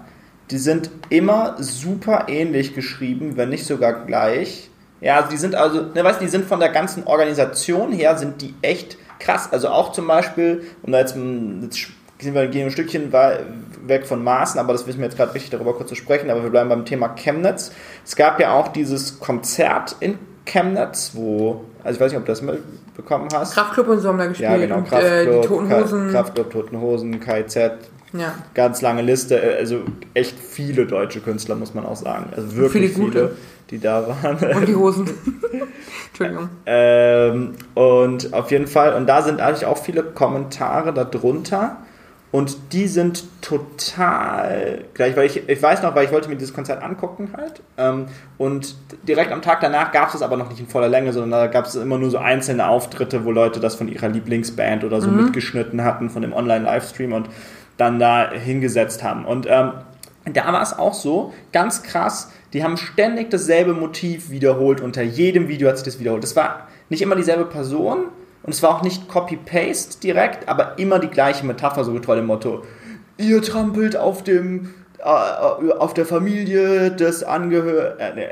die 0.51 0.59
sind 0.59 0.91
immer 1.09 1.57
super 1.59 2.27
ähnlich 2.29 2.75
geschrieben, 2.75 3.37
wenn 3.37 3.51
nicht 3.51 3.67
sogar 3.67 4.05
gleich. 4.07 4.71
Ja, 5.01 5.17
also 5.17 5.31
die 5.31 5.37
sind 5.37 5.55
also, 5.55 5.83
ne, 5.83 6.05
weißt 6.05 6.21
du, 6.21 6.25
die 6.25 6.31
sind 6.31 6.45
von 6.45 6.61
der 6.61 6.71
ganzen 6.71 7.05
Organisation 7.05 7.93
her, 7.93 8.17
sind 8.17 8.43
die 8.43 8.55
echt 8.63 8.99
krass. 9.19 9.49
Also 9.53 9.69
auch 9.69 9.93
zum 9.93 10.07
Beispiel, 10.07 10.65
um 10.83 10.93
da 10.93 10.99
jetzt, 10.99 11.17
jetzt 11.63 11.89
sind 12.19 12.35
wir 12.35 12.47
gehen 12.49 12.67
ein 12.67 12.71
Stückchen 12.71 13.13
weg 13.13 14.07
von 14.07 14.23
Maßen, 14.23 14.61
aber 14.61 14.73
das 14.73 14.87
wissen 14.87 14.99
wir 14.99 15.07
jetzt 15.07 15.17
gerade 15.17 15.33
wichtig, 15.35 15.51
darüber 15.51 15.75
kurz 15.75 15.89
zu 15.89 15.95
sprechen, 15.95 16.31
aber 16.31 16.43
wir 16.43 16.51
bleiben 16.51 16.69
beim 16.69 16.85
Thema 16.85 17.09
Chemnitz. 17.09 17.73
Es 18.05 18.17
gab 18.17 18.41
ja 18.41 18.53
auch 18.53 18.69
dieses 18.69 19.21
Konzert 19.21 19.97
in 20.01 20.19
Chemnitz, 20.45 21.13
wo 21.15 21.65
Also 21.83 21.97
ich 21.97 22.01
weiß 22.01 22.13
nicht, 22.13 22.19
ob 22.19 22.27
du 22.27 22.33
das 22.33 22.43
bekommen 22.95 23.29
hast. 23.33 23.55
Kraftclub 23.55 23.89
und 23.89 24.01
so 24.01 24.09
haben 24.09 24.19
da 24.19 24.27
gespielt. 24.27 24.51
Ja, 24.51 24.57
genau. 24.59 24.83
Kraftclub, 24.83 25.03
äh, 25.03 25.41
die 25.41 25.47
Toten 25.47 25.75
Hosen. 25.75 26.11
Kraftclub, 26.11 26.51
Toten 26.51 26.81
Hosen, 26.81 27.21
KZ. 27.21 27.73
Ja. 28.13 28.35
Ganz 28.55 28.83
lange 28.83 29.03
Liste. 29.03 29.41
Äh, 29.41 29.59
also 29.59 29.83
echt 30.15 30.39
viele 30.39 30.87
deutsche 30.87 31.21
Künstler, 31.21 31.55
muss 31.55 31.75
man 31.75 31.85
auch 31.87 31.97
sagen. 31.97 32.33
Also 32.35 32.57
wirklich 32.57 32.93
viele, 32.93 33.11
viele 33.11 33.31
die 33.71 33.79
da 33.79 34.07
waren. 34.09 34.37
Und 34.57 34.69
die 34.69 34.75
Hosen. 34.75 35.09
Entschuldigung. 36.09 36.49
Ähm, 36.67 37.55
und 37.75 38.33
auf 38.33 38.51
jeden 38.51 38.67
Fall, 38.67 38.95
und 38.95 39.07
da 39.07 39.23
sind 39.23 39.41
eigentlich 39.41 39.67
auch 39.67 39.79
viele 39.79 40.03
Kommentare 40.03 40.93
darunter. 40.93 41.79
Und 42.33 42.73
die 42.73 42.87
sind 42.87 43.25
total 43.43 44.85
gleich, 44.95 45.17
weil 45.17 45.27
ich, 45.27 45.49
ich 45.49 45.61
weiß 45.61 45.83
noch, 45.83 45.97
weil 45.97 46.05
ich 46.05 46.13
wollte 46.13 46.29
mir 46.29 46.37
dieses 46.37 46.55
Konzert 46.55 46.81
angucken 46.81 47.31
halt. 47.37 47.61
Ähm, 47.77 48.07
und 48.39 48.77
direkt 49.03 49.33
am 49.33 49.43
Tag 49.43 49.61
danach 49.61 49.91
gab 49.91 50.11
es 50.11 50.15
es 50.15 50.23
aber 50.23 50.37
noch 50.37 50.49
nicht 50.49 50.61
in 50.61 50.69
voller 50.69 50.89
Länge, 50.89 51.13
sondern 51.13 51.41
da 51.41 51.47
gab 51.49 51.67
es 51.67 51.75
immer 51.75 51.99
nur 51.99 52.09
so 52.09 52.19
einzelne 52.19 52.69
Auftritte, 52.69 53.25
wo 53.25 53.33
Leute 53.33 53.59
das 53.59 53.75
von 53.75 53.89
ihrer 53.89 54.09
Lieblingsband 54.09 54.85
oder 54.85 55.01
so 55.01 55.11
mhm. 55.11 55.25
mitgeschnitten 55.25 55.83
hatten 55.83 56.09
von 56.09 56.23
dem 56.23 56.33
Online-Livestream 56.33 57.13
und 57.15 57.29
dann 57.81 57.99
da 57.99 58.31
hingesetzt 58.31 59.03
haben. 59.03 59.25
Und 59.25 59.47
ähm, 59.49 59.73
da 60.33 60.53
war 60.53 60.63
es 60.63 60.79
auch 60.79 60.95
so, 60.95 61.33
ganz 61.53 61.83
krass, 61.83 62.31
die 62.53 62.63
haben 62.63 62.77
ständig 62.77 63.31
dasselbe 63.31 63.73
Motiv 63.73 64.31
wiederholt. 64.31 64.81
Unter 64.81 65.03
jedem 65.03 65.49
Video 65.49 65.69
hat 65.69 65.79
sich 65.79 65.85
das 65.85 65.99
wiederholt. 65.99 66.23
Das 66.23 66.37
war 66.37 66.69
nicht 66.89 67.03
immer 67.03 67.17
dieselbe 67.17 67.47
Person, 67.47 68.07
und 68.43 68.55
es 68.55 68.63
war 68.63 68.71
auch 68.71 68.83
nicht 68.83 69.09
Copy-Paste 69.09 70.01
direkt, 70.01 70.49
aber 70.49 70.79
immer 70.79 70.99
die 70.99 71.09
gleiche 71.09 71.45
Metapher, 71.45 71.85
so 71.85 71.93
getreu 71.93 72.17
dem 72.17 72.27
Motto, 72.27 72.65
ihr 73.19 73.43
trampelt 73.43 73.97
auf 73.97 74.25
dem, 74.25 74.75
äh, 74.99 75.03
auf 75.03 75.95
der 75.95 76.07
Familie 76.07 76.91
des 76.91 77.23
Angehörigen, 77.23 77.99
äh, 77.99 78.15
nee, 78.15 78.29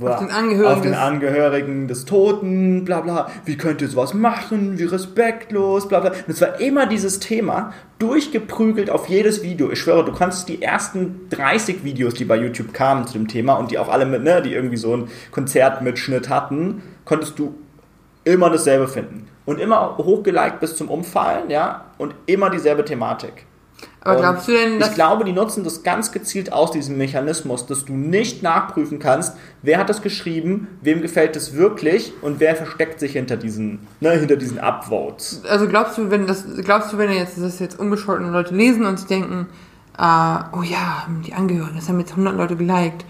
auf, 0.00 0.18
den 0.18 0.30
Angehörigen, 0.30 0.74
auf 0.74 0.82
den 0.82 0.94
Angehörigen 0.94 1.88
des 1.88 2.04
Toten, 2.04 2.84
bla 2.84 3.00
bla, 3.00 3.30
wie 3.44 3.56
könnt 3.56 3.80
ihr 3.80 3.88
sowas 3.88 4.12
machen, 4.12 4.78
wie 4.78 4.84
respektlos, 4.84 5.88
bla 5.88 6.00
bla. 6.00 6.10
Und 6.10 6.28
es 6.28 6.40
war 6.40 6.60
immer 6.60 6.86
dieses 6.86 7.18
Thema, 7.18 7.72
durchgeprügelt 7.98 8.90
auf 8.90 9.08
jedes 9.08 9.42
Video. 9.42 9.70
Ich 9.70 9.80
schwöre, 9.80 10.04
du 10.04 10.12
kannst 10.12 10.48
die 10.48 10.60
ersten 10.60 11.28
30 11.30 11.82
Videos, 11.82 12.14
die 12.14 12.26
bei 12.26 12.36
YouTube 12.36 12.74
kamen 12.74 13.06
zu 13.06 13.14
dem 13.14 13.28
Thema 13.28 13.54
und 13.54 13.70
die 13.70 13.78
auch 13.78 13.88
alle 13.88 14.04
mit, 14.04 14.22
ne, 14.22 14.42
die 14.42 14.52
irgendwie 14.52 14.76
so 14.76 14.92
einen 14.92 15.08
Konzertmitschnitt 15.30 16.28
hatten, 16.28 16.82
konntest 17.04 17.38
du 17.38 17.54
immer 18.24 18.50
dasselbe 18.50 18.88
finden. 18.88 19.28
Und 19.46 19.60
immer 19.60 19.96
hochgeliked 19.96 20.60
bis 20.60 20.76
zum 20.76 20.90
Umfallen, 20.90 21.48
ja, 21.48 21.86
und 21.98 22.14
immer 22.26 22.50
dieselbe 22.50 22.84
Thematik. 22.84 23.46
Aber 24.06 24.20
glaubst 24.20 24.48
du 24.48 24.52
denn, 24.52 24.78
dass. 24.78 24.90
Ich 24.90 24.94
glaube, 24.94 25.24
die 25.24 25.32
nutzen 25.32 25.64
das 25.64 25.82
ganz 25.82 26.12
gezielt 26.12 26.52
aus, 26.52 26.70
diesem 26.70 26.96
Mechanismus, 26.96 27.66
dass 27.66 27.84
du 27.84 27.92
nicht 27.92 28.42
nachprüfen 28.42 28.98
kannst, 28.98 29.36
wer 29.62 29.78
hat 29.78 29.88
das 29.88 30.02
geschrieben, 30.02 30.68
wem 30.80 31.02
gefällt 31.02 31.36
es 31.36 31.54
wirklich 31.54 32.12
und 32.22 32.40
wer 32.40 32.56
versteckt 32.56 33.00
sich 33.00 33.12
hinter 33.12 33.36
diesen, 33.36 33.86
ne, 34.00 34.12
hinter 34.12 34.36
diesen 34.36 34.58
Upvotes. 34.58 35.42
Also 35.48 35.68
glaubst 35.68 35.98
du, 35.98 36.10
wenn 36.10 36.26
das, 36.26 36.44
glaubst 36.64 36.92
du, 36.92 36.98
wenn 36.98 37.12
jetzt, 37.12 37.38
das 37.38 37.58
jetzt 37.58 37.78
unbescholtene 37.78 38.30
Leute 38.30 38.54
lesen 38.54 38.86
und 38.86 38.98
sich 38.98 39.08
denken, 39.08 39.48
äh, 39.98 40.02
oh 40.02 40.62
ja, 40.62 41.06
die 41.26 41.32
Angehörigen, 41.32 41.76
das 41.76 41.88
haben 41.88 41.98
jetzt 42.00 42.12
100 42.12 42.36
Leute 42.36 42.56
geliked 42.56 43.04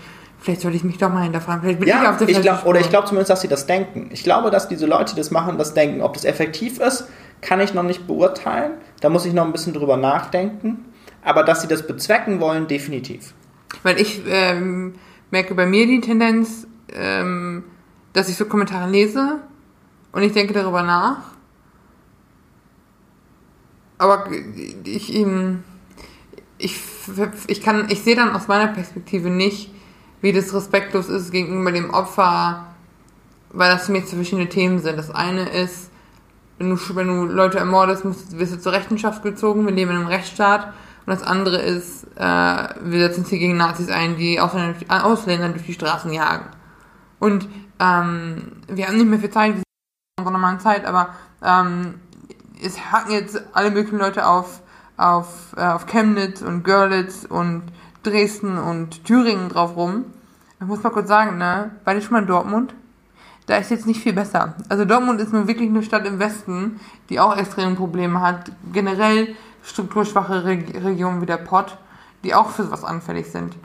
vielleicht 0.47 0.61
sollte 0.61 0.77
ich 0.77 0.85
mich 0.85 0.97
doch 0.97 1.13
mal 1.13 1.25
hinterfragen. 1.25 1.63
Vielleicht 1.63 1.81
bin 1.81 1.89
ja, 1.89 2.03
ich 2.03 2.09
auf 2.09 2.19
der 2.19 2.29
ich 2.29 2.41
glaub, 2.41 2.65
Oder 2.67 2.79
ich 2.79 2.89
glaube 2.89 3.07
zumindest, 3.07 3.31
dass 3.31 3.41
sie 3.41 3.49
das 3.49 3.67
denken. 3.67 4.11
Ich 4.13 4.23
glaube, 4.23 4.51
dass 4.51 4.69
diese 4.69 4.87
Leute, 4.87 5.15
die 5.15 5.21
das 5.21 5.33
machen, 5.33 5.59
das 5.59 5.75
denken. 5.75 6.03
Ob 6.03 6.15
das 6.15 6.25
effektiv 6.25 6.79
ist, 6.79 7.09
kann 7.41 7.61
ich 7.61 7.75
noch 7.75 7.83
nicht 7.83 8.07
beurteilen. 8.07 8.73
Da 9.01 9.09
muss 9.09 9.27
ich 9.27 9.33
noch 9.33 9.45
ein 9.45 9.53
bisschen 9.53 9.73
drüber 9.73 9.97
nachdenken. 9.97 10.86
Aber 11.27 11.43
dass 11.43 11.61
sie 11.61 11.67
das 11.67 11.85
bezwecken 11.85 12.39
wollen, 12.39 12.69
definitiv. 12.69 13.35
Weil 13.83 14.01
ich 14.01 14.23
ähm, 14.29 14.95
merke 15.33 15.57
bei 15.57 15.67
mir 15.67 15.85
die 15.85 16.01
Tendenz, 16.01 16.69
ähm, 16.93 17.65
dass 18.13 18.29
ich 18.29 18.37
so 18.37 18.45
Kommentare 18.45 18.89
lese 18.89 19.41
und 20.13 20.23
ich 20.23 20.33
denke 20.33 20.55
darüber 20.55 20.83
nach. 20.85 21.19
Aber 23.99 24.31
ich, 24.85 25.13
ich, 26.59 26.77
ich, 27.49 27.61
kann, 27.61 27.87
ich 27.89 28.03
sehe 28.03 28.15
dann 28.15 28.31
aus 28.31 28.47
meiner 28.47 28.69
Perspektive 28.69 29.29
nicht, 29.29 29.73
wie 30.21 30.33
das 30.33 30.55
respektlos 30.55 31.09
ist 31.09 31.33
gegenüber 31.33 31.73
dem 31.73 31.91
Opfer, 31.91 32.69
weil 33.51 33.73
das 33.73 33.87
für 33.87 33.93
mich 33.93 34.07
zwei 34.07 34.17
verschiedene 34.17 34.49
Themen 34.49 34.79
sind. 34.79 34.97
Das 34.97 35.11
eine 35.11 35.49
ist, 35.49 35.91
wenn 36.59 36.71
du, 36.71 36.77
wenn 36.95 37.09
du 37.09 37.25
Leute 37.25 37.59
ermordest, 37.59 38.05
wirst 38.39 38.55
du 38.55 38.61
zur 38.61 38.73
Rechenschaft 38.73 39.25
gezogen, 39.25 39.67
wir 39.67 39.73
leben 39.75 39.91
in 39.91 39.97
einem 39.97 40.07
Rechtsstaat. 40.07 40.73
Und 41.07 41.13
das 41.13 41.23
andere 41.23 41.59
ist, 41.59 42.05
äh, 42.17 42.21
wir 42.21 42.99
setzen 42.99 43.21
uns 43.21 43.29
hier 43.29 43.39
gegen 43.39 43.57
Nazis 43.57 43.89
ein, 43.91 44.17
die 44.17 44.41
Ausländer, 44.41 45.05
Ausländer 45.05 45.49
durch 45.51 45.65
die 45.65 45.73
Straßen 45.73 46.13
jagen. 46.13 46.47
Und 47.21 47.49
ähm, 47.79 48.53
wir 48.69 48.89
haben 48.89 48.97
nicht 48.97 49.09
mehr 49.09 49.21
viel 49.21 49.31
Zeit, 49.31 49.51
wir 49.51 49.55
sind 49.57 49.65
in 50.19 50.25
unserer 50.25 50.33
normalen 50.33 50.61
Zeit, 50.61 50.85
aber 50.85 51.11
ähm, 51.43 52.01
es 52.63 52.91
hacken 52.91 53.13
jetzt 53.13 53.41
alle 53.53 53.71
möglichen 53.71 53.99
Leute 53.99 54.27
auf, 54.27 54.63
auf, 54.97 55.55
äh, 55.57 55.63
auf 55.63 55.87
Chemnitz 55.87 56.43
und 56.43 56.65
Görlitz 56.65 57.25
und 57.29 57.63
Dresden 58.03 58.59
und 58.59 59.05
Thüringen 59.05 59.49
drauf 59.49 59.77
rum. 59.77 60.07
Ich 60.59 60.67
muss 60.67 60.83
mal 60.83 60.91
kurz 60.91 61.09
sagen, 61.09 61.39
ne, 61.39 61.71
war 61.85 61.97
ich 61.97 62.05
schon 62.05 62.15
mal 62.15 62.23
in 62.23 62.27
Dortmund? 62.27 62.75
Da 63.47 63.59
ist 63.59 63.71
jetzt 63.71 63.87
nicht 63.87 64.01
viel 64.01 64.13
besser. 64.13 64.55
Also 64.69 64.85
Dortmund 64.85 65.21
ist 65.21 65.33
nun 65.33 65.47
wirklich 65.47 65.69
eine 65.69 65.85
Stadt 65.85 66.05
im 66.05 66.19
Westen, 66.19 66.81
die 67.11 67.21
auch 67.21 67.37
extreme 67.37 67.77
Probleme 67.77 68.21
hat. 68.21 68.51
Generell 68.73 69.37
strukturschwache 69.67 70.45
Reg 70.45 70.83
Regionen 70.83 71.21
wie 71.21 71.27
der 71.27 71.37
Pott, 71.37 71.77
die 72.25 72.35
auch 72.35 72.51
für 72.51 72.65
sowas 72.65 72.85
anfällig 72.85 73.31
sind. 73.31 73.57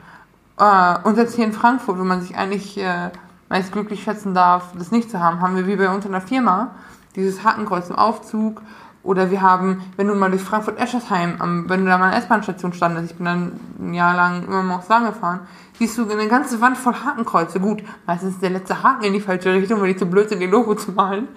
Äh, 0.58 0.98
und 1.04 1.14
selbst 1.14 1.36
hier 1.36 1.44
in 1.44 1.52
Frankfurt, 1.52 1.98
wo 1.98 2.04
man 2.04 2.20
sich 2.20 2.36
eigentlich 2.36 2.78
äh, 2.78 3.10
meist 3.48 3.72
glücklich 3.72 4.02
schätzen 4.02 4.34
darf, 4.34 4.72
das 4.76 4.90
nicht 4.90 5.10
zu 5.10 5.20
haben, 5.20 5.40
haben 5.40 5.56
wir 5.56 5.66
wie 5.66 5.76
bei 5.76 5.88
uns 5.88 6.04
in 6.04 6.12
der 6.12 6.20
Firma 6.20 6.74
dieses 7.14 7.44
Hakenkreuz 7.44 7.90
im 7.90 7.96
Aufzug 7.96 8.62
oder 9.02 9.30
wir 9.30 9.42
haben, 9.42 9.82
wenn 9.96 10.06
du 10.06 10.14
mal 10.14 10.30
durch 10.30 10.42
Frankfurt-Eschersheim, 10.42 11.64
wenn 11.66 11.80
du 11.80 11.86
da 11.86 11.98
mal 11.98 12.06
an 12.06 12.10
der 12.12 12.20
S-Bahn-Station 12.20 12.72
standest, 12.72 13.10
ich 13.10 13.16
bin 13.16 13.26
dann 13.26 13.60
ein 13.80 13.94
Jahr 13.94 14.14
lang 14.14 14.44
immer 14.44 14.76
aufs 14.76 14.88
Lang 14.88 15.06
gefahren, 15.06 15.40
siehst 15.78 15.98
du 15.98 16.08
eine 16.08 16.28
ganze 16.28 16.60
Wand 16.60 16.78
voll 16.78 16.94
Hakenkreuze. 16.94 17.58
Gut, 17.58 17.82
meistens 18.06 18.34
ist 18.34 18.42
der 18.42 18.50
letzte 18.50 18.82
Haken 18.82 19.04
in 19.04 19.12
die 19.12 19.20
falsche 19.20 19.52
Richtung, 19.52 19.80
weil 19.80 19.92
die 19.92 19.96
zu 19.96 20.06
blöd 20.06 20.28
sind, 20.28 20.40
die 20.40 20.46
Logo 20.46 20.74
zu 20.74 20.92
malen. 20.92 21.28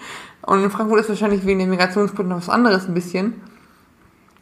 Und 0.44 0.64
in 0.64 0.70
Frankfurt 0.70 1.00
ist 1.00 1.10
wahrscheinlich 1.10 1.46
wegen 1.46 1.60
der 1.60 1.68
Migrationsgründen 1.68 2.38
noch 2.38 2.44
was 2.44 2.50
anderes 2.50 2.88
ein 2.88 2.94
bisschen. 2.94 3.42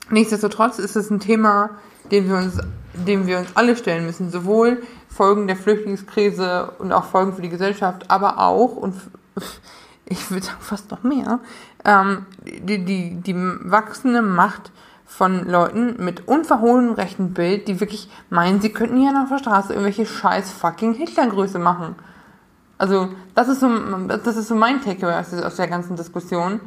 Nichtsdestotrotz 0.09 0.79
ist 0.79 0.95
es 0.95 1.09
ein 1.09 1.19
Thema, 1.19 1.71
dem 2.11 2.27
wir 2.29 2.35
uns, 2.35 2.59
dem 2.93 3.27
wir 3.27 3.39
uns 3.39 3.49
alle 3.55 3.75
stellen 3.75 4.05
müssen. 4.05 4.31
Sowohl 4.31 4.83
Folgen 5.09 5.47
der 5.47 5.55
Flüchtlingskrise 5.55 6.71
und 6.79 6.91
auch 6.91 7.05
Folgen 7.05 7.33
für 7.33 7.41
die 7.41 7.49
Gesellschaft, 7.49 8.09
aber 8.09 8.39
auch, 8.39 8.75
und 8.75 8.95
ich 10.05 10.31
würde 10.31 10.45
sagen 10.45 10.61
fast 10.61 10.91
noch 10.91 11.03
mehr, 11.03 11.39
ähm, 11.85 12.25
die, 12.43 12.83
die, 12.83 13.15
die 13.21 13.35
wachsende 13.35 14.21
Macht 14.21 14.71
von 15.05 15.47
Leuten 15.47 16.03
mit 16.03 16.27
unverhohlenem 16.27 16.93
rechten 16.93 17.33
Bild, 17.33 17.67
die 17.67 17.79
wirklich 17.79 18.09
meinen, 18.29 18.61
sie 18.61 18.71
könnten 18.71 18.97
hier 18.97 19.11
auf 19.21 19.29
der 19.29 19.37
Straße 19.37 19.73
irgendwelche 19.73 20.07
scheiß 20.07 20.51
fucking 20.51 20.93
Hitlergröße 20.95 21.59
machen. 21.59 21.95
Also, 22.79 23.09
das 23.35 23.47
ist 23.47 23.59
so, 23.59 23.69
das 24.07 24.35
ist 24.35 24.47
so 24.47 24.55
mein 24.55 24.81
Takeaway 24.81 25.19
aus, 25.19 25.55
der 25.55 25.67
ganzen 25.67 25.95
Diskussion 25.95 26.59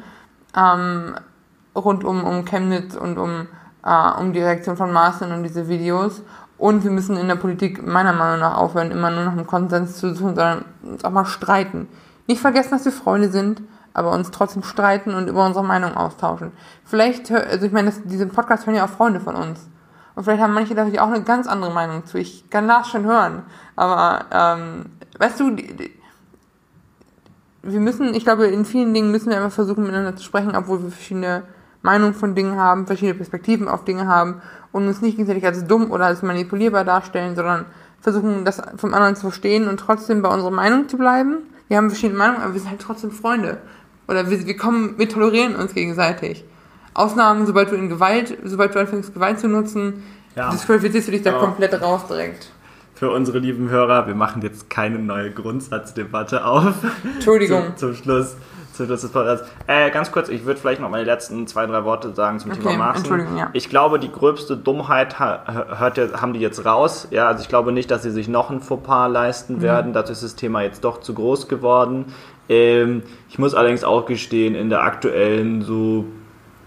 ähm, 0.56 1.16
rund 1.76 2.04
um, 2.04 2.24
um 2.24 2.44
Chemnitz 2.44 2.96
und 2.96 3.18
um, 3.18 3.48
äh, 3.84 4.20
um 4.20 4.32
die 4.32 4.40
Reaktion 4.40 4.76
von 4.76 4.92
Maaßen 4.92 5.30
und 5.32 5.42
diese 5.42 5.68
Videos. 5.68 6.22
Und 6.58 6.84
wir 6.84 6.90
müssen 6.90 7.16
in 7.16 7.28
der 7.28 7.36
Politik 7.36 7.86
meiner 7.86 8.12
Meinung 8.12 8.40
nach 8.40 8.56
aufhören, 8.56 8.90
immer 8.90 9.10
nur 9.10 9.24
nach 9.24 9.32
einem 9.32 9.46
Konsens 9.46 9.98
zu 9.98 10.14
suchen, 10.14 10.34
sondern 10.34 10.64
uns 10.82 11.04
auch 11.04 11.10
mal 11.10 11.26
streiten. 11.26 11.88
Nicht 12.26 12.40
vergessen, 12.40 12.70
dass 12.70 12.84
wir 12.84 12.92
Freunde 12.92 13.30
sind, 13.30 13.62
aber 13.92 14.12
uns 14.12 14.30
trotzdem 14.30 14.62
streiten 14.62 15.14
und 15.14 15.28
über 15.28 15.44
unsere 15.44 15.64
Meinung 15.64 15.96
austauschen. 15.96 16.52
Vielleicht, 16.84 17.30
also 17.30 17.66
ich 17.66 17.72
meine, 17.72 17.92
diesen 18.04 18.30
Podcast 18.30 18.66
hören 18.66 18.76
ja 18.76 18.84
auch 18.84 18.90
Freunde 18.90 19.20
von 19.20 19.34
uns. 19.34 19.68
Und 20.14 20.24
vielleicht 20.24 20.42
haben 20.42 20.54
manche 20.54 20.74
da 20.74 20.86
auch 21.02 21.08
eine 21.08 21.22
ganz 21.22 21.46
andere 21.46 21.70
Meinung 21.70 22.06
zu. 22.06 22.18
Ich 22.18 22.48
kann 22.48 22.66
das 22.66 22.88
schon 22.88 23.04
hören. 23.04 23.42
Aber, 23.76 24.24
ähm, 24.30 24.86
weißt 25.18 25.38
du, 25.40 25.50
die, 25.50 25.76
die, 25.76 25.92
wir 27.62 27.80
müssen, 27.80 28.14
ich 28.14 28.24
glaube, 28.24 28.46
in 28.46 28.64
vielen 28.64 28.94
Dingen 28.94 29.10
müssen 29.10 29.28
wir 29.28 29.36
einfach 29.36 29.52
versuchen, 29.52 29.84
miteinander 29.84 30.16
zu 30.16 30.24
sprechen, 30.24 30.56
obwohl 30.56 30.82
wir 30.82 30.90
verschiedene 30.90 31.42
Meinungen 31.86 32.14
von 32.14 32.34
Dingen 32.34 32.56
haben, 32.56 32.86
verschiedene 32.86 33.14
Perspektiven 33.14 33.68
auf 33.68 33.84
Dinge 33.84 34.06
haben 34.06 34.42
und 34.72 34.86
uns 34.88 35.00
nicht 35.00 35.16
gegenseitig 35.16 35.46
als 35.46 35.64
dumm 35.66 35.90
oder 35.90 36.06
als 36.06 36.22
manipulierbar 36.22 36.84
darstellen, 36.84 37.36
sondern 37.36 37.64
versuchen, 38.00 38.44
das 38.44 38.60
vom 38.76 38.92
anderen 38.92 39.16
zu 39.16 39.22
verstehen 39.22 39.68
und 39.68 39.78
trotzdem 39.78 40.20
bei 40.20 40.28
unserer 40.28 40.50
Meinung 40.50 40.88
zu 40.88 40.98
bleiben. 40.98 41.38
Wir 41.68 41.76
haben 41.76 41.88
verschiedene 41.88 42.18
Meinungen, 42.18 42.42
aber 42.42 42.52
wir 42.52 42.60
sind 42.60 42.70
halt 42.70 42.80
trotzdem 42.80 43.10
Freunde. 43.10 43.58
Oder 44.08 44.28
wir, 44.28 44.46
wir 44.46 44.56
kommen, 44.56 44.98
wir 44.98 45.08
tolerieren 45.08 45.56
uns 45.56 45.74
gegenseitig. 45.74 46.44
Ausnahmen, 46.92 47.46
sobald 47.46 47.70
du 47.70 47.76
in 47.76 47.88
Gewalt, 47.88 48.36
sobald 48.44 48.74
du 48.74 48.80
anfängst, 48.80 49.14
Gewalt 49.14 49.38
zu 49.38 49.48
nutzen, 49.48 50.02
ja. 50.34 50.50
disqualifizierst 50.50 51.08
du 51.08 51.12
dich 51.12 51.22
da 51.22 51.32
ja. 51.32 51.38
komplett 51.38 51.80
raus 51.80 52.06
direkt. 52.08 52.50
Für 52.94 53.10
unsere 53.10 53.38
lieben 53.38 53.68
Hörer, 53.68 54.06
wir 54.06 54.14
machen 54.14 54.42
jetzt 54.42 54.70
keine 54.70 54.98
neue 54.98 55.30
Grundsatzdebatte 55.30 56.44
auf. 56.44 56.74
Entschuldigung. 57.14 57.64
zum, 57.76 57.94
zum 57.94 57.94
Schluss. 57.94 58.36
Schluss 58.84 59.00
des 59.00 59.10
Podcasts. 59.10 59.48
Äh, 59.66 59.90
ganz 59.90 60.12
kurz, 60.12 60.28
ich 60.28 60.44
würde 60.44 60.60
vielleicht 60.60 60.80
noch 60.80 60.90
meine 60.90 61.04
letzten 61.04 61.46
zwei, 61.46 61.66
drei 61.66 61.84
Worte 61.84 62.14
sagen 62.14 62.38
zum 62.38 62.50
okay, 62.50 62.60
Thema 62.60 62.76
Maßen. 62.76 62.98
Entschuldigung, 62.98 63.38
ja. 63.38 63.50
Ich 63.54 63.70
glaube, 63.70 63.98
die 63.98 64.12
gröbste 64.12 64.56
Dummheit 64.56 65.18
hört, 65.18 65.98
haben 66.20 66.34
die 66.34 66.40
jetzt 66.40 66.66
raus. 66.66 67.08
Ja, 67.10 67.28
also 67.28 67.42
ich 67.42 67.48
glaube 67.48 67.72
nicht, 67.72 67.90
dass 67.90 68.02
sie 68.02 68.10
sich 68.10 68.28
noch 68.28 68.50
ein 68.50 68.60
Fauxpas 68.60 69.08
leisten 69.08 69.56
mhm. 69.56 69.62
werden. 69.62 69.92
Dazu 69.92 70.12
ist 70.12 70.22
das 70.22 70.34
Thema 70.34 70.62
jetzt 70.62 70.84
doch 70.84 71.00
zu 71.00 71.14
groß 71.14 71.48
geworden. 71.48 72.06
Ähm, 72.48 73.02
ich 73.28 73.38
muss 73.38 73.54
allerdings 73.54 73.84
auch 73.84 74.06
gestehen, 74.06 74.54
in 74.54 74.68
der 74.68 74.82
aktuellen 74.82 75.62
so 75.62 76.04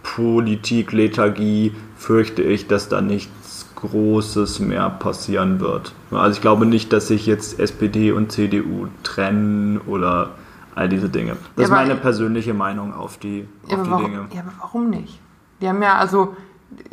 Politik-Lethargie 0.04 1.74
fürchte 1.96 2.42
ich, 2.42 2.68
dass 2.68 2.90
da 2.90 3.02
nichts 3.02 3.68
Großes 3.76 4.60
mehr 4.60 4.90
passieren 4.90 5.60
wird. 5.60 5.94
Also 6.12 6.36
ich 6.36 6.42
glaube 6.42 6.66
nicht, 6.66 6.92
dass 6.92 7.08
sich 7.08 7.26
jetzt 7.26 7.60
SPD 7.60 8.12
und 8.12 8.32
CDU 8.32 8.88
trennen 9.04 9.80
oder 9.80 10.32
all 10.80 10.88
diese 10.88 11.10
Dinge. 11.10 11.32
Das 11.32 11.40
ja, 11.58 11.64
ist 11.64 11.70
meine 11.72 11.96
persönliche 11.96 12.54
Meinung 12.54 12.94
auf 12.94 13.18
die, 13.18 13.48
ja, 13.68 13.78
auf 13.78 13.84
die 13.84 13.92
warum, 13.92 14.06
Dinge. 14.06 14.28
Ja, 14.34 14.42
aber 14.42 14.54
warum 14.60 14.90
nicht? 14.90 15.20
Die 15.62 15.68
haben 15.68 15.82
ja, 15.82 15.98
also, 15.98 16.38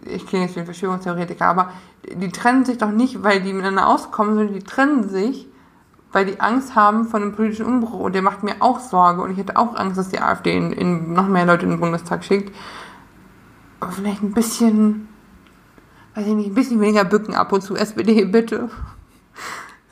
ich 0.05 0.27
klinge 0.27 0.47
jetzt 0.47 0.57
wie 0.57 0.61
ein 0.61 0.67
Verschwörungstheoretiker, 0.67 1.47
aber 1.47 1.71
die 2.13 2.31
trennen 2.31 2.65
sich 2.65 2.79
doch 2.79 2.91
nicht, 2.91 3.23
weil 3.23 3.41
die 3.43 3.53
miteinander 3.53 3.87
auskommen, 3.87 4.35
sondern 4.35 4.55
die 4.55 4.65
trennen 4.65 5.09
sich, 5.09 5.47
weil 6.11 6.27
die 6.27 6.41
Angst 6.41 6.75
haben 6.75 7.05
vor 7.05 7.21
einem 7.21 7.33
politischen 7.33 7.65
Umbruch. 7.67 8.01
Und 8.01 8.15
der 8.15 8.23
macht 8.23 8.43
mir 8.43 8.57
auch 8.59 8.81
Sorge. 8.81 9.23
Und 9.23 9.31
ich 9.31 9.39
hätte 9.39 9.57
auch 9.57 9.77
Angst, 9.77 9.99
dass 9.99 10.09
die 10.09 10.21
AfD 10.21 10.57
in, 10.57 10.73
in 10.73 11.13
noch 11.13 11.29
mehr 11.29 11.47
Leute 11.47 11.65
in 11.65 11.71
den 11.71 11.81
Bundestag 11.81 12.25
schickt. 12.25 12.53
Aber 13.79 13.93
vielleicht 13.93 14.23
ein 14.23 14.33
bisschen, 14.33 15.09
weiß 16.17 16.27
ich 16.27 16.35
nicht, 16.35 16.49
ein 16.49 16.55
bisschen 16.55 16.81
weniger 16.81 17.05
bücken 17.05 17.35
ab 17.35 17.53
und 17.53 17.61
zu. 17.61 17.77
SPD, 17.77 18.25
bitte. 18.25 18.69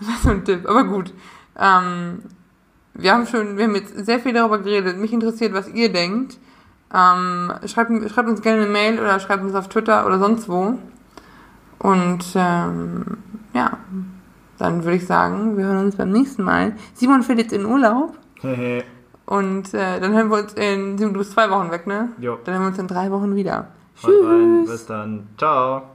Das 0.01 0.09
ist 0.09 0.23
so 0.25 0.31
ein 0.31 0.45
Tipp. 0.45 0.69
Aber 0.69 0.83
gut. 0.85 1.15
Ähm, 1.57 2.19
wir 2.95 3.13
haben 3.13 3.27
schon, 3.27 3.57
wir 3.57 3.65
haben 3.65 3.75
jetzt 3.75 4.05
sehr 4.05 4.21
viel 4.21 4.33
darüber 4.33 4.59
geredet. 4.59 4.97
Mich 4.99 5.13
interessiert, 5.13 5.53
was 5.53 5.69
ihr 5.69 5.93
denkt. 5.93 6.39
Ähm, 6.95 7.53
schreibt, 7.67 7.91
schreibt 8.11 8.29
uns 8.29 8.41
gerne 8.41 8.63
eine 8.63 8.71
Mail 8.71 9.01
oder 9.01 9.19
schreibt 9.19 9.43
uns 9.43 9.55
auf 9.55 9.69
Twitter 9.69 10.07
oder 10.07 10.19
sonst 10.19 10.49
wo. 10.49 10.79
Und 11.79 12.25
ähm, 12.35 13.05
ja, 13.53 13.79
dann 14.59 14.85
würde 14.85 14.97
ich 14.97 15.07
sagen, 15.07 15.57
wir 15.57 15.65
hören 15.65 15.85
uns 15.85 15.97
beim 15.97 16.11
nächsten 16.11 16.45
Mal. 16.45 16.77
Simon 16.95 17.23
fährt 17.23 17.39
jetzt 17.39 17.53
in 17.53 17.67
Urlaub. 17.67 18.17
Und 19.27 19.75
äh, 19.75 20.01
dann 20.01 20.13
hören 20.13 20.31
wir 20.31 20.39
uns 20.39 20.53
in, 20.55 20.97
du 20.97 21.13
bist 21.13 21.33
zwei 21.33 21.51
Wochen 21.51 21.71
weg, 21.71 21.87
ne? 21.87 22.11
Jo. 22.19 22.39
Dann 22.45 22.55
hören 22.55 22.65
wir 22.65 22.69
uns 22.69 22.79
in 22.79 22.89
drei 22.89 23.11
Wochen 23.11 23.35
wieder. 23.35 23.69
Tschüss. 24.01 24.71
Bis 24.71 24.87
dann. 24.87 25.29
Ciao. 25.39 25.94